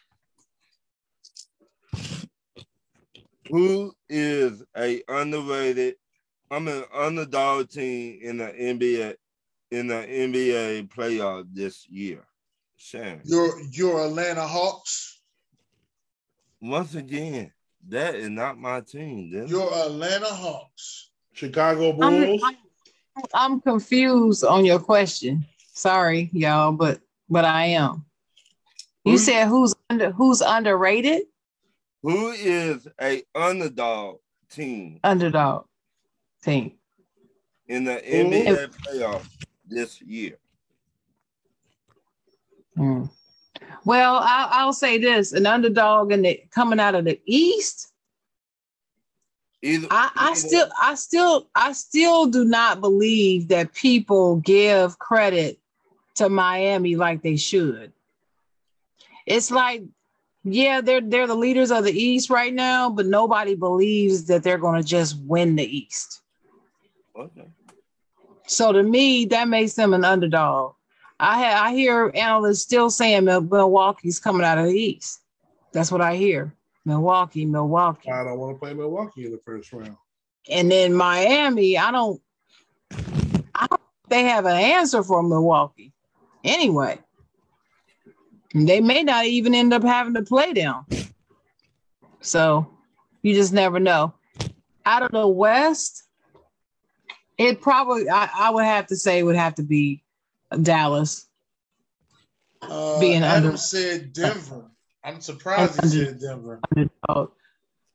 [3.48, 5.96] Who is a underrated,
[6.50, 9.14] I'm an underdog team in the NBA
[9.70, 12.24] in the NBA playoff this year?
[12.76, 13.20] Shannon.
[13.24, 15.20] Your your Atlanta Hawks.
[16.60, 17.52] Once again,
[17.88, 19.30] that is not my team.
[19.32, 19.48] Then.
[19.48, 21.10] Your Atlanta Hawks.
[21.32, 22.42] Chicago Bulls.
[22.44, 22.56] I'm, I'm
[23.60, 25.44] confused on your question.
[25.74, 28.04] Sorry, y'all, but but I am.
[29.04, 31.22] You Who- said who's under who's underrated?
[32.02, 34.18] Who is a underdog
[34.50, 35.66] team Underdog
[36.42, 36.72] team.
[37.68, 39.22] in the NBA playoff
[39.68, 40.36] this year?
[42.76, 43.04] Hmm.
[43.84, 47.92] Well, I'll, I'll say this: an underdog in the coming out of the East.
[49.62, 55.58] Either I, I still, I still, I still do not believe that people give credit
[56.14, 57.92] to Miami like they should.
[59.26, 59.82] It's like,
[60.44, 64.58] yeah, they're they're the leaders of the East right now, but nobody believes that they're
[64.58, 66.22] going to just win the East.
[67.14, 67.46] okay.
[68.46, 70.74] So to me, that makes them an underdog.
[71.20, 75.20] I ha- I hear analysts still saying Mil- Milwaukee's coming out of the East.
[75.72, 76.54] That's what I hear.
[76.90, 78.10] Milwaukee, Milwaukee.
[78.10, 79.96] I don't want to play Milwaukee in the first round.
[80.50, 82.20] And then Miami, I don't,
[83.54, 85.92] I don't they have an answer for Milwaukee.
[86.42, 86.98] Anyway,
[88.54, 90.84] they may not even end up having to play them.
[92.20, 92.66] So
[93.22, 94.14] you just never know.
[94.84, 96.02] Out of the West,
[97.38, 100.02] it probably I, I would have to say it would have to be
[100.62, 101.28] Dallas.
[102.62, 104.70] Uh, Being Adam under- said Denver.
[105.04, 106.60] I'm surprised he said Denver.
[106.76, 107.30] underdog.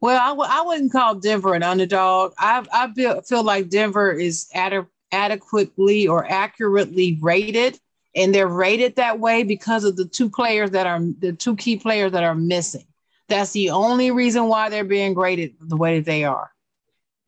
[0.01, 2.33] Well, I w- I wouldn't call Denver an underdog.
[2.37, 7.79] I I feel, feel like Denver is ade- adequately or accurately rated,
[8.15, 11.77] and they're rated that way because of the two players that are the two key
[11.77, 12.85] players that are missing.
[13.27, 16.51] That's the only reason why they're being graded the way that they are.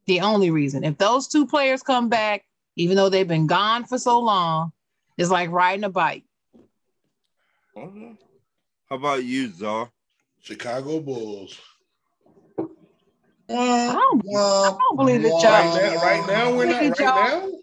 [0.06, 0.84] The only reason.
[0.84, 2.44] If those two players come back,
[2.76, 4.72] even though they've been gone for so long,
[5.18, 6.24] it's like riding a bike.
[7.76, 8.14] okay.
[8.90, 9.90] How about you, Czar?
[10.42, 11.60] Chicago Bulls.
[13.50, 16.82] I don't, I don't believe that y'all- Right now, right now we're not.
[16.82, 17.08] Right y'all.
[17.50, 17.58] now,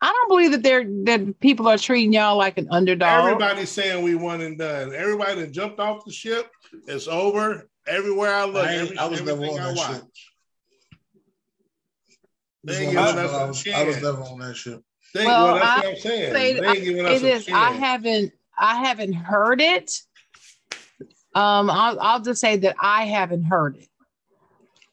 [0.00, 3.24] I don't believe that they're that people are treating y'all like an underdog.
[3.26, 4.94] everybody's saying we won and done.
[4.94, 6.50] Everybody that jumped off the ship.
[6.86, 7.68] It's over.
[7.86, 9.92] Everywhere I look, I every, I was never on I that watch.
[9.94, 10.02] shit.
[12.64, 14.82] They ain't giving us I a was, I was never on that ship.
[15.14, 16.32] They, Well, well, that's I what I'm saying.
[16.32, 17.58] say- they I ain't giving say us a this, chance.
[17.58, 20.00] I haven't I haven't heard it.
[21.38, 23.88] Um, I'll, I'll just say that I haven't heard it.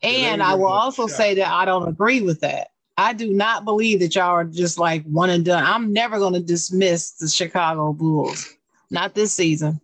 [0.03, 2.67] And I will giving us a also say that I don't agree with that.
[2.97, 5.63] I do not believe that y'all are just like one and done.
[5.63, 8.47] I'm never going to dismiss the Chicago Bulls.
[8.91, 9.81] Not this season.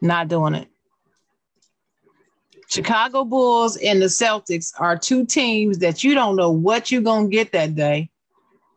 [0.00, 0.68] Not doing it.
[2.66, 7.28] Chicago Bulls and the Celtics are two teams that you don't know what you're going
[7.28, 8.10] to get that day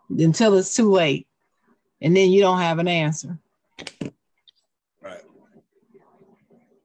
[0.09, 1.25] until it's too late.
[2.01, 3.39] And then you don't have an answer.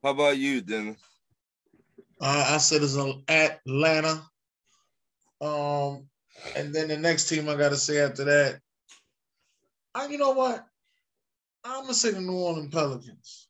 [0.03, 0.09] Right.
[0.09, 0.97] How about you, Dennis?
[2.21, 2.97] Uh, I said it's
[3.29, 4.23] Atlanta.
[5.41, 6.07] Um,
[6.55, 8.59] and then the next team I got to say after that,
[9.95, 10.65] I, you know what?
[11.63, 13.47] I'm gonna say the New Orleans Pelicans.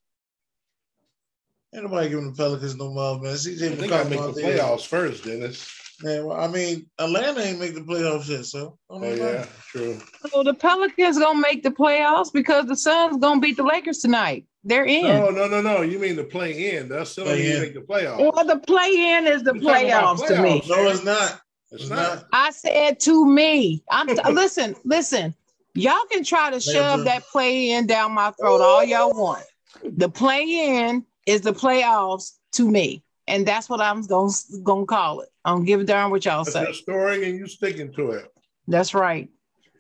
[1.74, 3.34] Ain't nobody giving the Pelicans no love, man.
[3.36, 4.58] CJ They got to McCollum make out the there.
[4.58, 5.96] playoffs first, Dennis.
[6.02, 9.46] Man, well, I mean, Atlanta ain't make the playoffs yet, so I Oh mean, yeah,
[9.68, 10.00] true.
[10.32, 14.46] So the Pelicans gonna make the playoffs because the Suns gonna beat the Lakers tonight.
[14.64, 15.04] They're in.
[15.04, 15.82] No, no, no, no.
[15.82, 16.90] You mean the play in?
[16.90, 17.62] That's still Play in.
[17.62, 18.20] make the playoffs.
[18.36, 20.62] Well, the play-in is the We're talking playoffs to me.
[20.68, 21.42] no, it's not.
[21.72, 22.16] It's It's not.
[22.16, 22.26] not.
[22.34, 23.84] I said to me.
[23.90, 25.34] I'm listen, listen.
[25.76, 27.06] Y'all can try to shove Lakers.
[27.06, 29.46] that play in down my throat all y'all want.
[29.84, 33.04] The play in is the playoffs to me.
[33.28, 34.32] And that's what I'm gonna,
[34.64, 35.30] gonna call it.
[35.46, 36.64] I don't give a darn what y'all That's say.
[36.64, 38.26] your story, and you sticking to it.
[38.68, 39.30] That's right.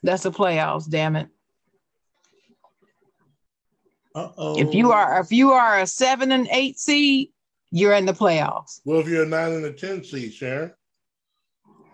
[0.03, 1.27] That's the playoffs, damn it.
[4.19, 4.59] Uh-oh.
[4.59, 7.29] If you are if you are a seven and eight seed,
[7.71, 8.81] you're in the playoffs.
[8.85, 10.73] Well, if you're a nine and a ten seed, Sharon.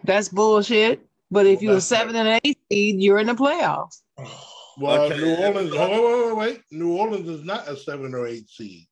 [0.03, 1.06] That's bullshit.
[1.31, 4.02] But if Well, you're a that's seven and eight seed, you're in the playoffs.
[4.77, 5.18] Well, Okay.
[5.18, 5.72] New Orleans.
[5.73, 6.61] Oh, wait, wait, wait, wait.
[6.69, 8.85] New Orleans is not a seven or eight seed.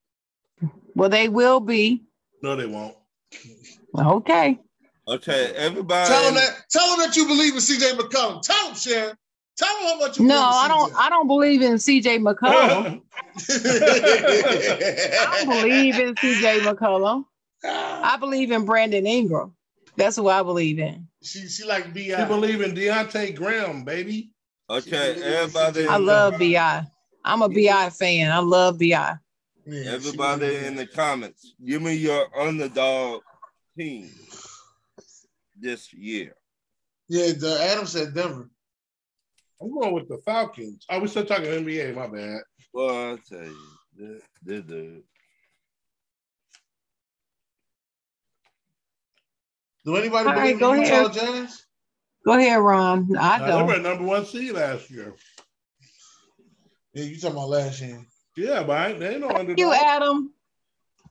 [0.96, 2.06] Well, they will be.
[2.42, 2.96] No, they won't.
[3.98, 4.60] Okay.
[5.06, 6.08] Okay, everybody.
[6.08, 6.52] Tell them that.
[6.70, 8.42] Tell him that you believe in CJ McCollum.
[8.42, 9.16] Tell them, Sharon.
[9.58, 13.02] Tell him how much you No, believe I don't I don't believe in CJ McCollum.
[15.28, 17.26] I don't believe in CJ McCollum.
[17.66, 18.14] Ah.
[18.14, 19.56] I believe in Brandon Ingram.
[19.96, 21.08] That's who I believe in.
[21.22, 22.26] she she like you Bi.
[22.26, 24.32] believe in Devonte' Graham, baby.
[24.70, 25.88] Okay, everybody.
[25.88, 26.84] I love BI.
[27.24, 28.32] I'm a BI fan.
[28.32, 28.90] I love BI.
[29.66, 33.22] Yeah, Everybody in the comments, give me your underdog
[33.78, 34.10] team
[35.58, 36.36] this year.
[37.08, 38.50] Yeah, the Adam said Denver.
[39.62, 40.86] I'm going with the Falcons.
[40.90, 41.96] Oh, we still talking NBA.
[41.96, 42.42] My bad.
[42.74, 43.58] Well, I'll tell you,
[43.96, 45.04] this, this dude.
[49.86, 51.14] Do anybody All right, believe go in ahead.
[51.14, 51.64] Jazz?
[52.26, 53.10] Go ahead, Ron.
[53.18, 55.14] I Now, they were number one seed last year.
[56.94, 58.06] Yeah, you talking about last year.
[58.38, 59.74] Yeah, but I they ain't no Thank you.
[59.74, 60.34] Adam.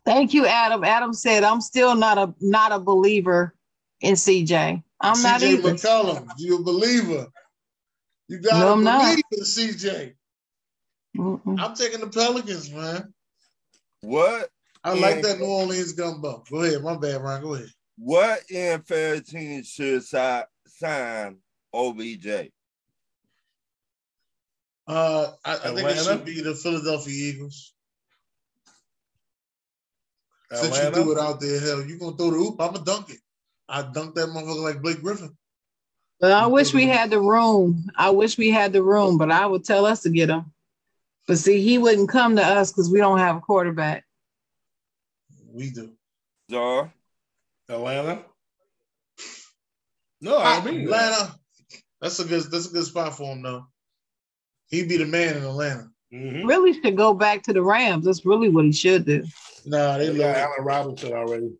[0.04, 0.84] Thank you, Adam.
[0.84, 3.54] Adam said, I'm still not a not a believer
[4.00, 4.82] in CJ.
[5.00, 5.74] I'm not even." CJ either.
[5.74, 7.26] McCollum, you a believer.
[8.32, 9.02] You gotta No, I'm not.
[9.02, 10.14] believe in CJ.
[11.18, 11.60] Mm-mm.
[11.60, 13.12] I'm taking the Pelicans, man.
[14.00, 14.48] What?
[14.82, 15.20] I like Yeah.
[15.20, 16.42] that New Orleans gumbo.
[16.50, 17.42] Go ahead, my bad, Ryan.
[17.42, 17.68] Go ahead.
[17.98, 21.36] What NFL team should si- sign
[21.74, 22.50] OBJ?
[24.86, 27.74] Uh, I, I think it should be the Philadelphia Eagles.
[30.50, 30.64] Atlanta?
[30.64, 31.04] Since you Atlanta.
[31.04, 32.58] threw it out there, hell, you gonna throw the hoop?
[32.62, 33.20] I'ma dunk it.
[33.68, 35.36] I dunk that motherfucker like Blake Griffin.
[36.22, 37.90] But I wish we had the room.
[37.96, 40.52] I wish we had the room, but I would tell us to get him.
[41.26, 44.04] But see, he wouldn't come to us because we don't have a quarterback.
[45.52, 45.90] We do.
[46.48, 46.92] Jar?
[47.68, 48.24] Atlanta.
[50.20, 51.34] No, I mean Atlanta.
[52.00, 52.44] That's a good.
[52.52, 53.66] That's a good spot for him, though.
[54.68, 55.90] He'd be the man in Atlanta.
[56.14, 56.46] Mhm.
[56.46, 58.04] Really should go back to the Rams.
[58.04, 59.24] That's really what he should do.
[59.66, 60.36] Nah, they They got look.
[60.36, 61.52] Allen Robinson already.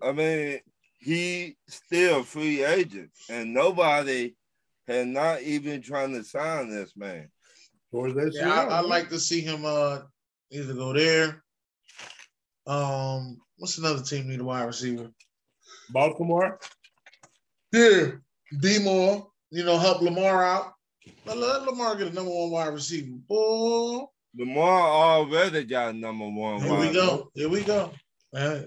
[0.00, 0.60] I mean,
[1.06, 4.34] he still free agent, and nobody
[4.88, 7.28] had not even trying to sign this man.
[7.92, 10.00] Towards that Yeah, I, I like to see him uh
[10.50, 11.44] either go there.
[12.66, 15.12] Um, what's another team need a wide receiver?
[15.90, 16.58] Baltimore.
[17.72, 18.06] Yeah,
[18.60, 19.28] be more.
[19.50, 20.72] You know, help Lamar out.
[21.24, 23.16] Let, let Lamar get a number one wide receiver.
[23.28, 24.06] Boy,
[24.36, 26.60] Lamar already got number one.
[26.60, 27.30] here we go.
[27.34, 27.92] Here we go.
[28.34, 28.58] Uh,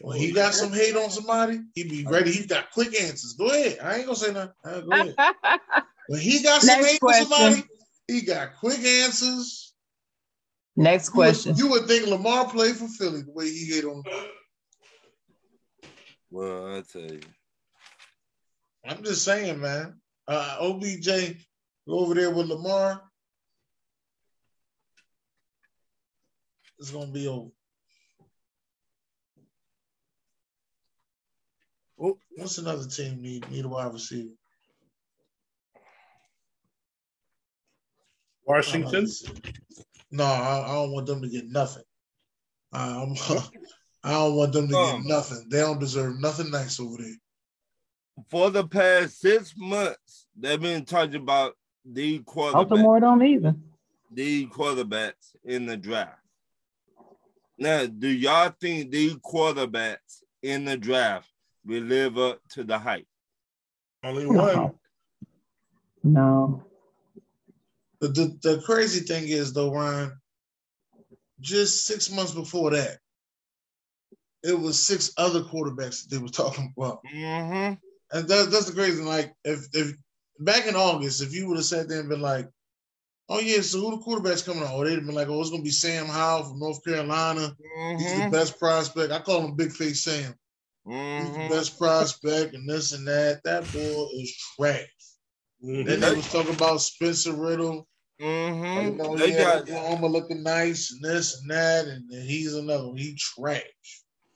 [0.00, 2.32] when he got some hate on somebody, he be ready.
[2.32, 3.34] He got quick answers.
[3.38, 3.78] Go ahead.
[3.82, 4.52] I ain't gonna say nothing.
[4.64, 5.14] Uh, go ahead.
[6.06, 7.64] When he got some Next hate on somebody,
[8.06, 9.72] he got quick answers.
[10.76, 11.56] Next You would- question.
[11.56, 14.02] You would, think Lamar played for Philly the way he hit on.
[16.30, 17.20] Well, I tell you.
[18.86, 19.98] I'm just saying, man.
[20.28, 21.06] Uh, OBJ
[21.88, 23.00] go over there with Lamar.
[26.78, 27.48] It's gonna be over.
[32.36, 34.30] What's another team need need a wide receiver?
[38.46, 39.06] Washington.
[40.10, 41.82] No, I, I don't want them to get nothing.
[42.72, 43.14] Um,
[44.04, 45.02] I don't want them to Um.
[45.02, 45.46] get nothing.
[45.50, 47.14] They don't deserve nothing nice over there.
[48.30, 51.54] For the past six months, they've been talking about
[51.84, 53.54] the quarterbacks, Baltimore don't either.
[54.12, 56.18] the quarterbacks in the draft.
[57.58, 61.28] Now, do y'all think the quarterbacks in the draft
[61.64, 63.06] will live up to the hype?
[64.02, 64.72] Only one.
[66.02, 66.64] No.
[68.00, 70.12] The, the the crazy thing is though, Ryan,
[71.40, 72.98] just six months before that,
[74.42, 77.00] it was six other quarterbacks that they were talking about.
[77.14, 77.74] Mm-hmm.
[78.16, 78.96] And that's that's the crazy.
[78.98, 79.06] thing.
[79.06, 79.96] Like if if
[80.40, 82.46] back in August, if you would have sat there and been like,
[83.30, 85.48] "Oh yeah, so who the quarterback's coming on?" Or they'd have been like, "Oh, it's
[85.50, 87.56] gonna be Sam Howell from North Carolina.
[87.96, 88.30] He's the Mm-hmm.
[88.30, 90.34] best prospect." I call him Big Face Sam.
[90.86, 91.48] He's the Mm-hmm.
[91.52, 93.40] best prospect, and this and that.
[93.44, 94.86] That boy is trash.
[95.64, 95.86] Mhm.
[95.86, 97.82] Then they was talking about Spencer Rattler.
[98.20, 98.96] Mm-hmm.
[98.98, 102.96] know, They got Oklahoma looking nice and this and that, and then he's another one.
[102.96, 103.62] He trash.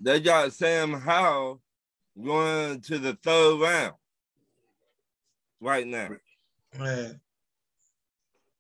[0.01, 1.61] they got Sam Howell
[2.23, 3.95] going to the third round
[5.61, 6.09] right now.
[6.79, 7.20] Man.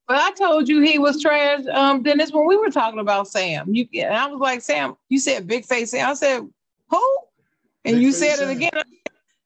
[0.06, 3.74] But I told you he was trash, um, Dennis, when we were talking about Sam.
[3.74, 6.08] You and I was like, Sam, you said big face Sam.
[6.10, 6.42] I said,
[6.90, 7.18] who?
[7.84, 8.70] And Big you said it again.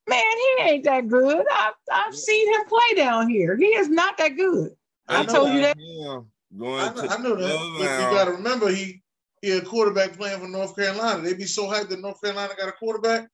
[0.09, 0.19] Man,
[0.59, 1.45] he ain't that good.
[1.53, 3.57] I've, I've seen him play down here.
[3.57, 4.73] He is not that good.
[5.09, 5.77] I know told you that.
[5.79, 6.21] Yeah,
[6.59, 7.79] going I know, to I know that.
[7.79, 9.03] But you got to remember, he
[9.43, 11.23] he a quarterback playing for North Carolina.
[11.23, 13.29] They'd be so hyped that North Carolina got a quarterback.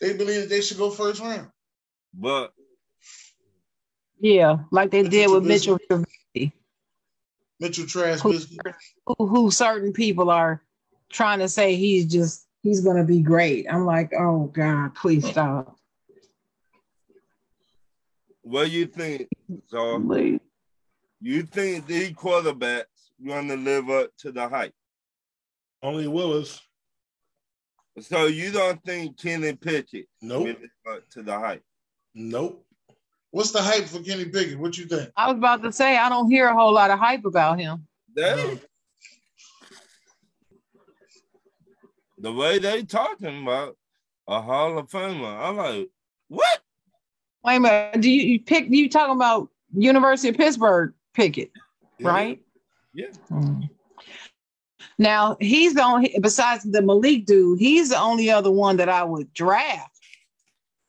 [0.00, 1.48] They believe that they should go first round.
[2.14, 2.52] But
[4.18, 5.78] Yeah, like they Mitchell did with Trubisky.
[6.34, 6.52] Mitchell,
[7.60, 8.38] Mitchell Trash Who-
[9.06, 10.62] who, who certain people are
[11.10, 13.66] trying to say he's just he's gonna be great.
[13.70, 15.76] I'm like, oh God, please stop.
[18.42, 19.28] what do you think,
[19.68, 20.40] so Please.
[21.20, 22.84] you think these quarterbacks
[23.24, 24.74] gonna live up to the hype?
[25.82, 26.60] Only Willis.
[28.00, 30.46] So you don't think Kenny Pickett Nope.
[30.46, 30.56] live
[30.96, 31.62] up to the hype?
[32.14, 32.64] Nope.
[33.30, 34.58] What's the hype for Kenny Pickett?
[34.58, 35.10] What you think?
[35.16, 37.86] I was about to say I don't hear a whole lot of hype about him.
[38.16, 38.58] They,
[42.20, 43.76] the way they talking about
[44.28, 45.88] a Hall of Famer, I'm like,
[46.28, 46.60] what?
[47.44, 48.00] Wait a minute.
[48.00, 51.50] Do you, you pick you talking about University of Pittsburgh Pickett,
[51.98, 52.08] Yeah.
[52.08, 52.42] right?
[52.94, 53.06] Yeah.
[53.30, 53.68] Mm.
[54.98, 59.02] Now he's the only besides the Malik dude, he's the only other one that I
[59.02, 59.96] would draft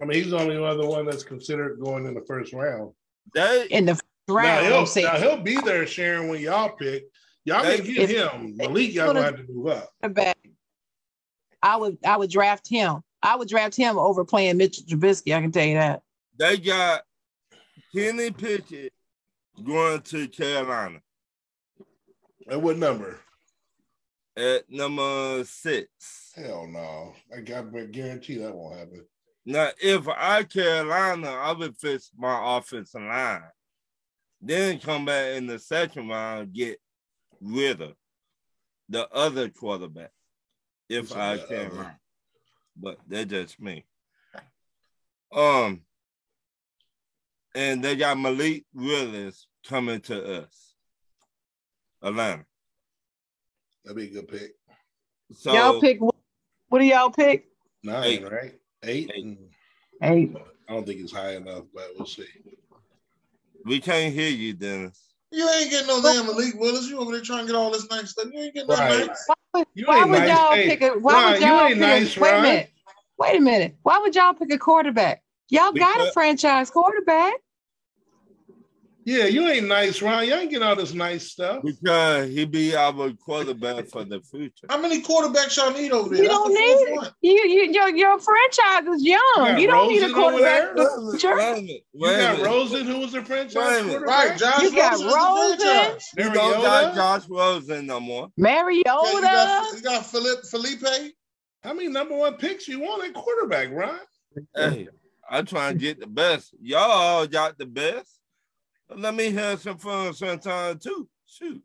[0.01, 2.91] I mean, he's the only other one that's considered going in the first round.
[3.35, 4.65] They in the first Now round.
[4.65, 7.03] He'll, saying now he'll be there, Sharon, when y'all pick.
[7.45, 8.55] Y'all can They- get him.
[8.57, 9.91] Malik, y'all gonna have to move up.
[10.01, 10.37] quarterback,
[11.63, 13.01] I would I would draft him.
[13.21, 15.35] I would draft him over playing Mitchell Trubisky.
[15.35, 16.01] I can tell you that.
[16.37, 17.03] they got
[17.95, 18.93] Kenny Pickett
[19.63, 20.99] going to Carolina
[22.49, 23.19] At what number?
[24.37, 26.31] at number six.
[26.35, 27.13] Hell no.
[27.35, 29.05] I got I guarantee that won't happen.
[29.45, 33.41] Now, if I Carolina, I would fix my offensive line.
[34.41, 36.79] Then come back in the second round get
[37.41, 37.93] rid of
[38.89, 40.11] the other quarterback.
[40.91, 41.45] If I can.
[41.45, 41.47] other?
[41.47, 41.99] Carolina.
[42.75, 43.85] But that's just me.
[45.33, 45.81] Um
[47.55, 50.75] and they got Malik Willis coming to us.
[52.01, 52.45] Atlanta.
[53.83, 54.51] That'd be a good pick.
[55.33, 56.15] So y'all pick what,
[56.69, 57.47] what do y'all pick?
[57.83, 58.23] Nine, Eight.
[58.29, 58.53] right?
[58.83, 59.11] Eight.
[59.15, 59.25] Eight.
[59.25, 59.37] Mm,
[60.03, 60.35] Eight.
[60.67, 62.25] I don't think it's high enough, but we'll see.
[63.65, 65.07] we can't hear you, Dennis.
[65.31, 66.87] You ain't getting no damn Malik Willis.
[66.89, 68.27] You over there trying to get all this nice stuff.
[68.33, 69.07] You ain't getting nothing Right.
[69.07, 69.27] nice.
[69.53, 69.63] Why
[70.05, 70.29] would nice.
[70.29, 72.69] y'all Hey, pick a why would y'all pick nice, a, wait a minute.
[73.17, 73.75] Wait a minute.
[73.83, 75.23] Why would y'all pick a quarterback?
[75.49, 77.33] Y'all got a franchise quarterback.
[79.03, 80.27] Yeah, you ain't nice, Ron.
[80.27, 81.63] You ain't getting all this nice stuff.
[81.63, 84.67] Because he be our quarterback for the future.
[84.69, 86.23] How many quarterbacks y'all need over there?
[86.23, 87.09] You That's don't the need one.
[87.21, 89.21] You, you your your franchise is young.
[89.37, 90.75] got You don't need a quarterback.
[90.75, 90.89] there?
[90.89, 91.35] for the future.
[91.35, 92.45] Wait a You got.
[92.45, 94.01] Rosen, who was the franchise Wait a minute.
[94.01, 95.99] Right, Josh You got Rosen is the Rosen.
[96.17, 98.29] You don't got Josh Rosen no more.
[98.37, 99.21] Yeah, you Mariota.
[99.21, 101.13] got, you got Philip, Felipe.
[101.63, 103.99] How many number one picks you want at quarterback, Ron?
[104.55, 104.87] Hey,
[105.29, 106.53] I try and get the best.
[106.61, 108.20] Y'all all got the best.
[108.95, 111.07] Let me have some fun sometime too.
[111.25, 111.61] Shoot.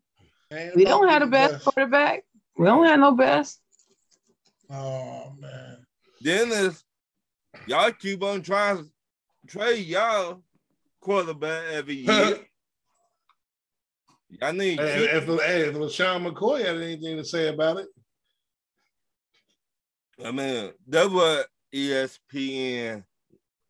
[0.53, 2.25] Ain't we don't have the getting best quarterback.
[2.57, 3.61] We don't have no best.
[4.71, 5.79] Oh man.
[6.23, 6.85] Dennis,
[7.67, 8.91] y'all keep on trying to
[9.47, 10.43] trade y'all
[11.01, 12.39] quarterback every year.
[14.29, 17.89] y'all need Hey, if, hey, if LeSean McCoy had anything to say about it,
[20.25, 23.05] I mean, that's what ESPN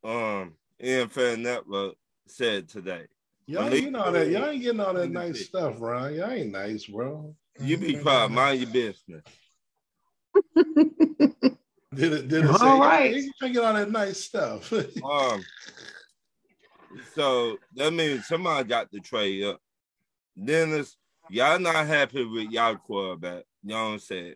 [0.05, 1.95] um NFL Network
[2.29, 3.07] said today.
[3.47, 4.29] Y'all ain't getting all that.
[4.29, 5.33] Y'all ain't getting all that Malik.
[5.35, 6.15] nice stuff, Ron.
[6.15, 7.35] Y'all ain't nice, bro.
[7.61, 9.23] You be quiet, mind your business.
[11.95, 12.29] Did it?
[12.29, 12.69] Did it All say?
[12.69, 13.13] All right.
[13.13, 13.15] right.
[13.15, 14.73] You can't get all that nice stuff.
[15.05, 15.43] Um,
[17.15, 19.61] so that means somebody got to trade up.
[20.43, 20.97] Dennis,
[21.31, 23.45] y'all not happy with y'all quarterback.
[23.63, 24.35] You know what I'm saying?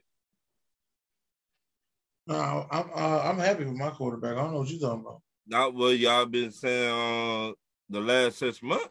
[2.26, 4.32] No, I'm uh, I'm happy with my quarterback.
[4.32, 5.22] I don't know what you're talking about.
[5.46, 7.54] Not what y'all been saying on
[7.88, 8.88] the last six months.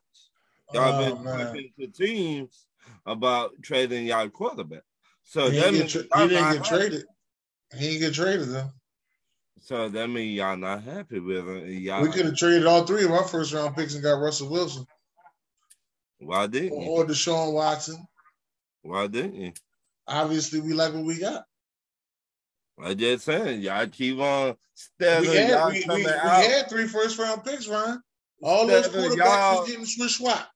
[0.74, 1.46] Y'all Oh, been man.
[1.48, 2.66] talking to teams
[3.06, 4.84] about trading y'all quarterback.
[5.24, 6.70] So He that didn't get, means tra- he didn't get happy.
[6.70, 7.06] traded.
[7.74, 8.70] He didn't get traded though.
[9.62, 11.68] So that means y'all not happy with him.
[11.68, 14.50] Y'all, We could have traded all three of our first round picks and got Russell
[14.50, 14.86] Wilson
[16.20, 16.88] why didn't you?
[16.90, 18.06] or Deshaun Watson.
[18.82, 19.54] Why didn't you?
[20.08, 21.46] Obviously, we like what we got.
[22.82, 24.56] I just saying, y'all keep on
[25.00, 28.02] We had we, we, we had three first round picks, Ryan.
[28.41, 30.50] All those Instead of quarterbacks was getting switch swap.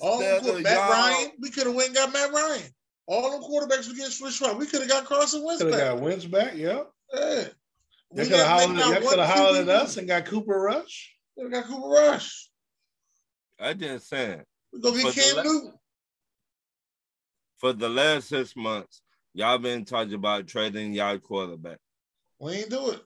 [0.00, 2.70] All them instead uh, Matt y'all- Ryan, we could have went and got Matt Ryan.
[3.06, 4.56] All them quarterbacks were getting switch swap.
[4.58, 5.94] We could have got Carson Wentz could have back.
[5.94, 6.54] got Wentz back.
[6.56, 6.82] Yeah.
[7.14, 7.44] Yeah.
[8.12, 10.08] They We could have hollered, they got y'all one could have hollered at us and
[10.08, 11.14] got Cooper Rush.
[11.36, 12.50] We got Cooper Rush.
[13.60, 14.42] I just saying.
[14.72, 15.72] We go get But the Cam la- Newton.
[17.58, 19.02] for the last six months,
[19.34, 21.78] y'all been talking about trading y'all quarterback.
[22.40, 23.00] We ain't do it.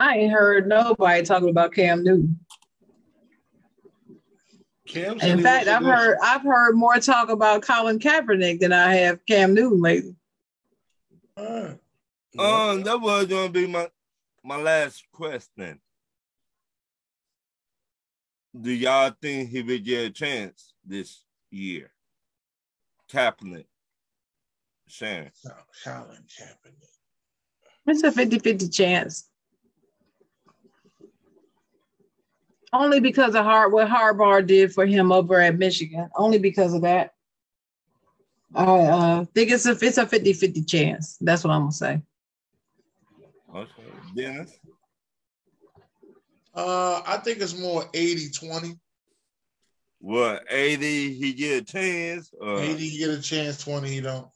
[0.00, 2.38] I ain't heard nobody talking about Cam Newton.
[4.88, 8.94] Cam In fact, I've go- heard I've heard more talk about Colin Kaepernick than I
[8.94, 10.16] have Cam Newton lately.
[11.36, 11.78] All right.
[12.38, 13.88] Um, that was gonna be my
[14.42, 15.80] my last question.
[18.58, 21.92] Do y'all think he will get a chance this year?
[23.10, 23.66] Kaepernick.
[24.88, 25.30] Shannon.
[25.84, 26.88] Colin Kaepernick.
[27.86, 29.27] It's a 50-50 chance.
[32.72, 36.08] Only because of Har- what Harbaugh did for him over at Michigan.
[36.16, 37.12] Only because of that.
[38.54, 41.16] I uh, think it's a it's a 50-50 chance.
[41.20, 42.02] That's what I'm gonna say.
[43.54, 43.82] Okay.
[44.14, 44.58] Dennis.
[46.54, 48.78] Uh, I think it's more 80-20.
[50.00, 52.32] What 80 he get a chance?
[52.38, 54.26] Or 80 he get a chance, 20 he don't.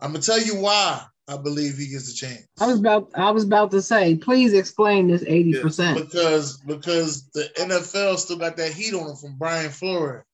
[0.00, 2.46] I'm gonna tell you why I believe he gets a chance.
[2.60, 5.94] I was about I was about to say, please explain this 80%.
[5.94, 10.24] because because the NFL still got that heat on him from Brian Flores.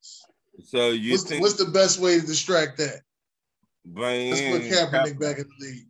[0.64, 3.00] so you What's, think what's the best way to distract that?
[3.86, 5.86] bring Let's put in Kaepernick back in the league.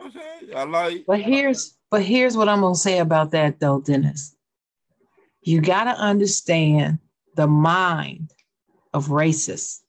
[0.00, 4.36] Okay, I like But here's but here's what I'm gonna say about that though, Dennis.
[5.42, 6.98] You gotta understand
[7.36, 8.32] the mind
[8.92, 9.80] of racists.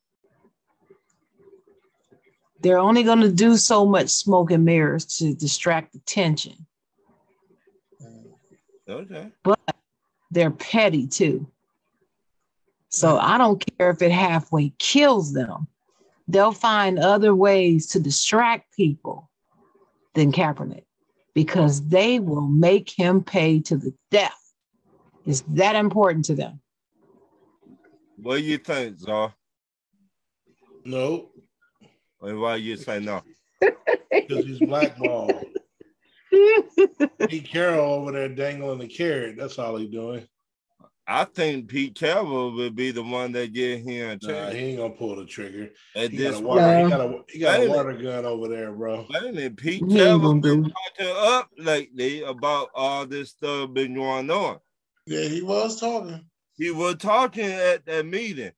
[2.66, 6.66] They're only gonna do so much smoke and mirrors to distract attention.
[8.90, 9.32] okay.
[9.44, 9.60] But
[10.32, 11.46] they're petty too.
[12.90, 15.68] So I don't care if it halfway kills them.
[16.28, 19.30] They'll find other ways to distract people
[20.16, 20.86] than Kaepernick
[21.36, 24.42] because they will make him pay to the death.
[25.24, 26.62] It's that important to them.
[28.18, 29.36] What do you think, Zar?
[30.84, 31.30] no,
[32.26, 33.22] And why you say no?
[33.62, 35.46] because he's blackballed.
[37.28, 39.38] Pete Carroll over there dangling the carrot.
[39.38, 40.28] That's all he's doing.
[41.08, 44.78] I think Pete Carroll will be the one that get him a Nah, he ain't
[44.80, 45.70] gonna pull the trigger.
[45.96, 46.76] At He got this a point, water.
[46.78, 49.06] He got a he got a Wait a water gun over there, bro.
[49.10, 53.94] wait a minute, Pete He Carroll been talking up lately about all this stuff been
[53.94, 54.58] going on.
[55.06, 56.26] Yeah, he was talking.
[56.58, 58.54] He was talking at that meeting,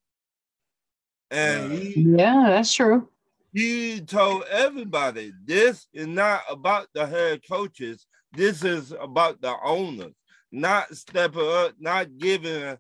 [1.30, 1.81] and Right.
[1.81, 3.10] he Yeah, that's true.
[3.57, 8.05] He told everybody this is not about the head coaches.
[8.34, 10.13] This is about the owners,
[10.51, 12.77] not stepping up, not giving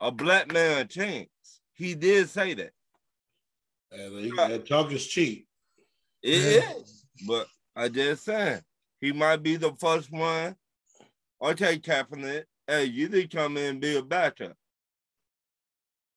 [0.00, 1.28] a, black man a chance.
[1.74, 2.70] He did say that.
[3.92, 5.46] And he, that talk is cheap.
[6.22, 6.72] It Yeah.
[6.78, 7.46] is, but
[7.76, 8.62] I just saying
[9.02, 10.56] he might be the first one.
[11.42, 14.56] Okay, Kaepernick, hey, you did come in and be a backup.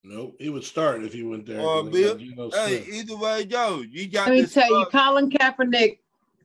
[0.10, 1.60] Nope, he would start if he went there.
[1.60, 5.30] Or 'cause Bill- Hey, either way go, you got Let me this tell you, Colin
[5.30, 5.98] Kaepernick,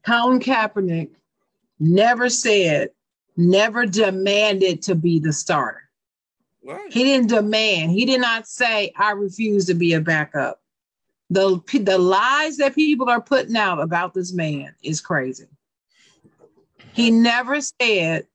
[0.04, 1.10] Colin Kaepernick
[1.78, 2.90] never said,
[3.36, 5.88] never demanded to be the starter.
[6.64, 6.92] Right.
[6.92, 7.92] He didn't demand.
[7.92, 10.60] He did not say, I refuse to be a backup.
[11.30, 15.46] The, the lies that people are putting out about this man is crazy.
[16.92, 18.26] He never said,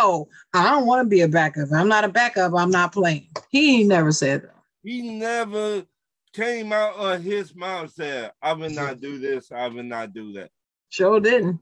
[0.00, 1.68] Oh, I don't want to be a backup.
[1.72, 2.52] I'm not a backup.
[2.54, 3.26] I'm not playing.
[3.50, 4.54] He never said that.
[4.84, 5.84] He never
[6.32, 10.32] came out of his mouth said, I will not do this, I will not do
[10.34, 10.50] that.
[10.88, 11.58] Sure didn't.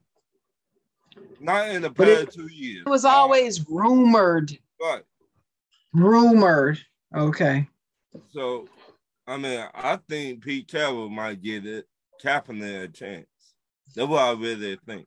[1.41, 2.83] Not in the But it- past two years.
[2.87, 4.53] It was always rumored.
[4.81, 5.03] Right.
[5.95, 6.79] Rumored.
[7.15, 7.67] Okay.
[8.33, 8.69] So,
[9.27, 11.87] I mean, I think Pete Carroll might get it,
[12.23, 13.27] Kaepernick a chance.
[13.95, 15.07] That's what I really think.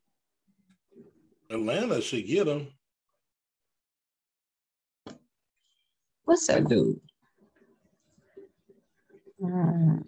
[1.52, 2.68] Atlanta should get him.
[6.30, 7.02] What's that dude?
[9.42, 10.04] Mm,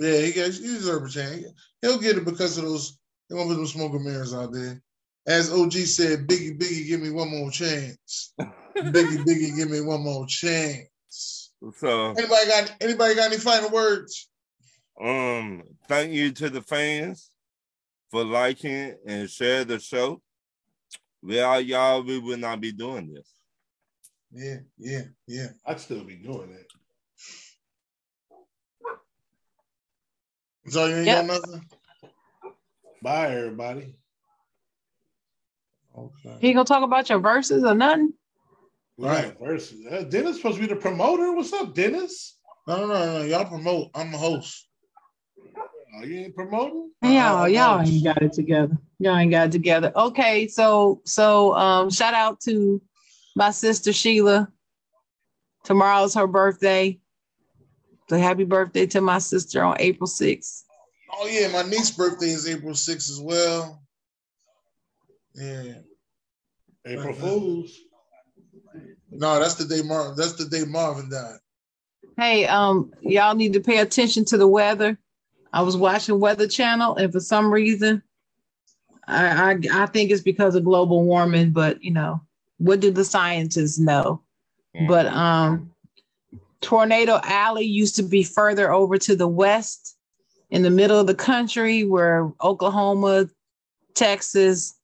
[0.00, 1.44] Yeah, he gets he deserves a chance.
[1.80, 2.98] He'll get it because of those.
[3.28, 4.82] There won't be no smoking mirrors out there.
[5.28, 8.34] As OG said, Biggie, Biggie, give me one more chance.
[8.76, 10.88] Biggie, Biggie, give me one more chance.
[11.76, 14.28] So, Anybody got anybody got any final words?
[15.00, 17.30] um, thank you to the fans
[18.10, 20.20] for liking and share the show.
[21.22, 23.32] Without y'all, we would not be doing this.
[24.34, 25.46] Yeah, yeah, yeah.
[25.66, 26.66] I'd still be doing it.
[30.68, 31.26] So you ain't Yep.
[31.26, 31.68] got nothing?
[33.02, 33.94] Bye, everybody.
[35.96, 36.36] Okay.
[36.40, 38.14] He gonna talk about your verses or nothing?
[38.96, 39.38] Right.
[39.38, 39.84] got verses.
[39.86, 41.32] Uh, Dennis supposed to be the promoter.
[41.32, 42.38] What's up, Dennis?
[42.66, 43.24] No, no, no, no.
[43.24, 43.90] Y'all promote.
[43.94, 44.68] I'm a host.
[45.94, 46.90] Oh, you ain't promoting?
[47.02, 48.78] Y'all, Uh, y'all ain't got it together.
[48.98, 49.92] Y'all ain't got it together.
[49.94, 52.80] Okay, so so um shout out to
[53.34, 54.50] my sister Sheila.
[55.64, 56.98] Tomorrow's her birthday.
[58.08, 60.64] So happy birthday to my sister on April 6th.
[61.14, 63.82] Oh yeah, my niece's birthday is April 6th as well.
[65.34, 65.74] Yeah.
[66.86, 67.78] April Fools.
[69.10, 71.38] No, that's the day Mar- that's the day Marvin died.
[72.16, 74.98] Hey, um, y'all need to pay attention to the weather.
[75.52, 78.02] I was watching Weather Channel, and for some reason,
[79.06, 81.50] I, I I think it's because of global warming.
[81.50, 82.20] But you know,
[82.62, 84.22] what do the scientists know?
[84.86, 85.72] But um,
[86.60, 89.96] Tornado Alley used to be further over to the west,
[90.50, 93.28] in the middle of the country, where Oklahoma,
[93.94, 94.74] Texas,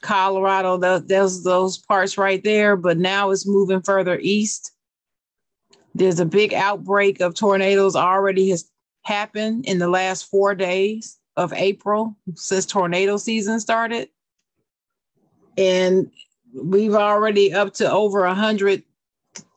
[0.00, 2.76] Colorado, there's those parts right there.
[2.76, 4.72] But now it's moving further east.
[5.94, 8.70] There's a big outbreak of tornadoes already has
[9.02, 14.08] happened in the last four days of April since tornado season started.
[15.58, 16.10] And
[16.54, 18.82] we've already up to over a hundred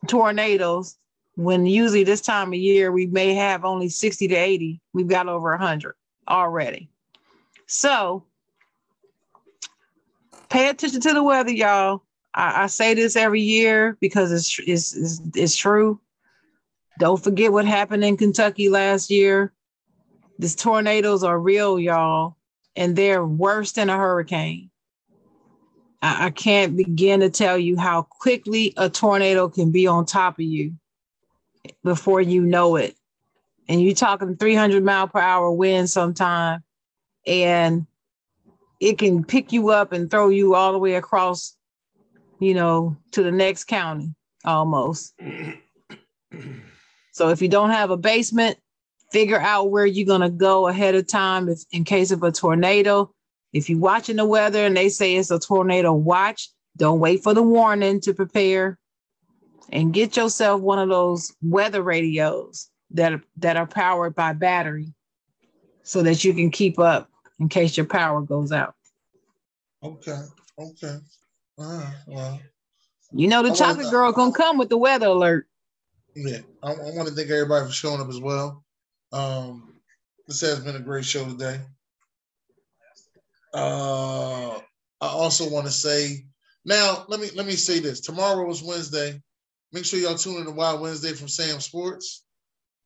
[0.06, 0.96] tornadoes
[1.36, 5.28] when usually this time of year we may have only 60 to 80 we've got
[5.28, 5.94] over 100
[6.28, 6.90] already.
[7.66, 8.24] So
[10.48, 12.02] pay attention to the weather y'all.
[12.34, 16.00] I, I say this every year because it's, it's, it's, it's true.
[16.98, 19.52] Don't forget what happened in kentucky last year.
[20.38, 22.36] These tornadoes are real y'all
[22.76, 24.69] and they're worse than a hurricane
[26.02, 30.34] I, I can't begin to tell you how quickly a tornado can be on top
[30.34, 30.74] of you
[31.84, 32.96] before you know it.
[33.68, 36.64] And you're talking 300 mile per hour wind sometime,
[37.26, 37.86] and
[38.80, 41.56] it can pick you up and throw you all the way across,
[42.40, 44.14] you know, to the next county
[44.44, 45.14] almost.
[47.12, 48.58] so if you don't have a basement,
[49.12, 52.32] figure out where you're going to go ahead of time if, in case of a
[52.32, 53.12] tornado.
[53.52, 57.34] If you're watching the weather and they say it's a tornado watch, don't wait for
[57.34, 58.78] the warning to prepare
[59.70, 64.92] and get yourself one of those weather radios that that are powered by battery
[65.82, 67.08] so that you can keep up
[67.38, 68.74] in case your power goes out.
[69.82, 70.20] Okay.
[70.58, 70.96] Okay.
[71.58, 72.40] Uh, well,
[73.12, 75.46] You know the I chocolate wanna- girl gonna come with the weather alert.
[76.14, 76.38] yeah.
[76.62, 78.64] I, I want to thank everybody for showing up as well.
[79.12, 79.74] Um,
[80.28, 81.60] this has been a great show today.
[83.52, 84.58] Uh,
[85.00, 86.24] I also want to say
[86.64, 87.04] now.
[87.08, 88.00] Let me let me say this.
[88.00, 89.20] Tomorrow is Wednesday.
[89.72, 92.24] Make sure y'all tune in to Wild Wednesday from Sam Sports.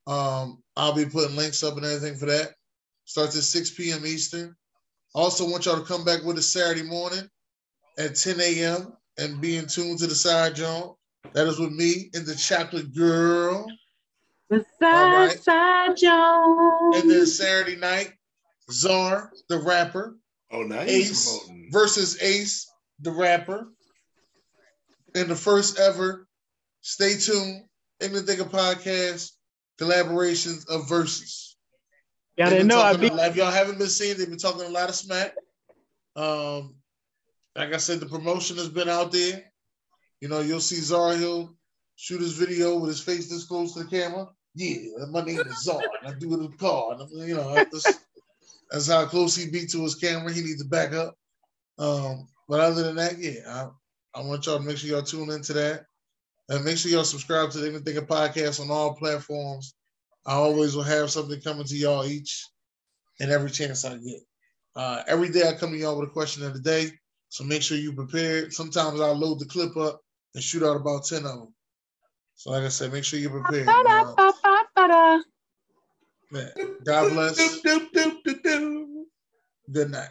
[0.07, 2.53] Um, I'll be putting links up and everything for that.
[3.07, 4.07] Starts at 6 p.m.
[4.07, 4.55] Eastern.
[5.15, 7.29] Also, want y'all to come back with us Saturday morning
[7.99, 8.93] at 10 a.m.
[9.19, 10.95] and be in tune to the Side Jawn.
[11.33, 13.67] That is with me and the chocolate girl.
[14.51, 15.39] The All right.
[15.39, 16.95] Side Jawn.
[16.95, 18.13] And then Saturday night,
[18.71, 20.17] Czar, the rapper,
[20.55, 20.89] Oh, nice.
[20.89, 22.71] Ace versus Ace,
[23.01, 23.73] the rapper.
[25.17, 26.29] in the first ever,
[26.81, 27.65] stay tuned,
[28.01, 29.33] in the Thinker podcast
[29.81, 31.57] collaborations of verses.
[32.37, 34.63] Y'all They've didn't know I talking be If y'all haven't been seeing, they've been talking
[34.63, 35.35] a lot of smack.
[36.17, 36.77] Um,
[37.57, 39.43] like I said, the promotion has been out there.
[40.21, 41.57] You know, you'll see Zara Hill
[41.97, 44.29] shoot his video with his face this close to the camera.
[44.55, 44.77] Yeah,
[45.11, 45.83] my name is Zara.
[46.03, 46.93] and I do it in the car.
[46.93, 48.01] And I'm, you know, that's,
[48.75, 50.33] that's how close he be to his camera.
[50.33, 51.15] He needs to back up.
[51.79, 55.31] Um, but other than that, yeah, I, I want y'all to make sure y'all tune
[55.31, 55.85] into that.
[56.49, 59.75] And make sure y'all subscribe to the Ignorant Thinkers Podcast on all platforms.
[60.27, 62.45] I always will have something coming to y'all each
[63.21, 64.21] and every chance I get.
[64.75, 66.91] Uh, every day I come to y'all with a question of the day.
[67.29, 68.53] So make sure you prepared.
[68.53, 70.01] Sometimes I'll load the clip up
[70.35, 71.55] and shoot out about 10 of them.
[72.35, 73.69] So like I said, make sure you're prepared.
[74.91, 75.23] Uh.
[76.85, 77.61] God bless.
[79.73, 80.11] Good night.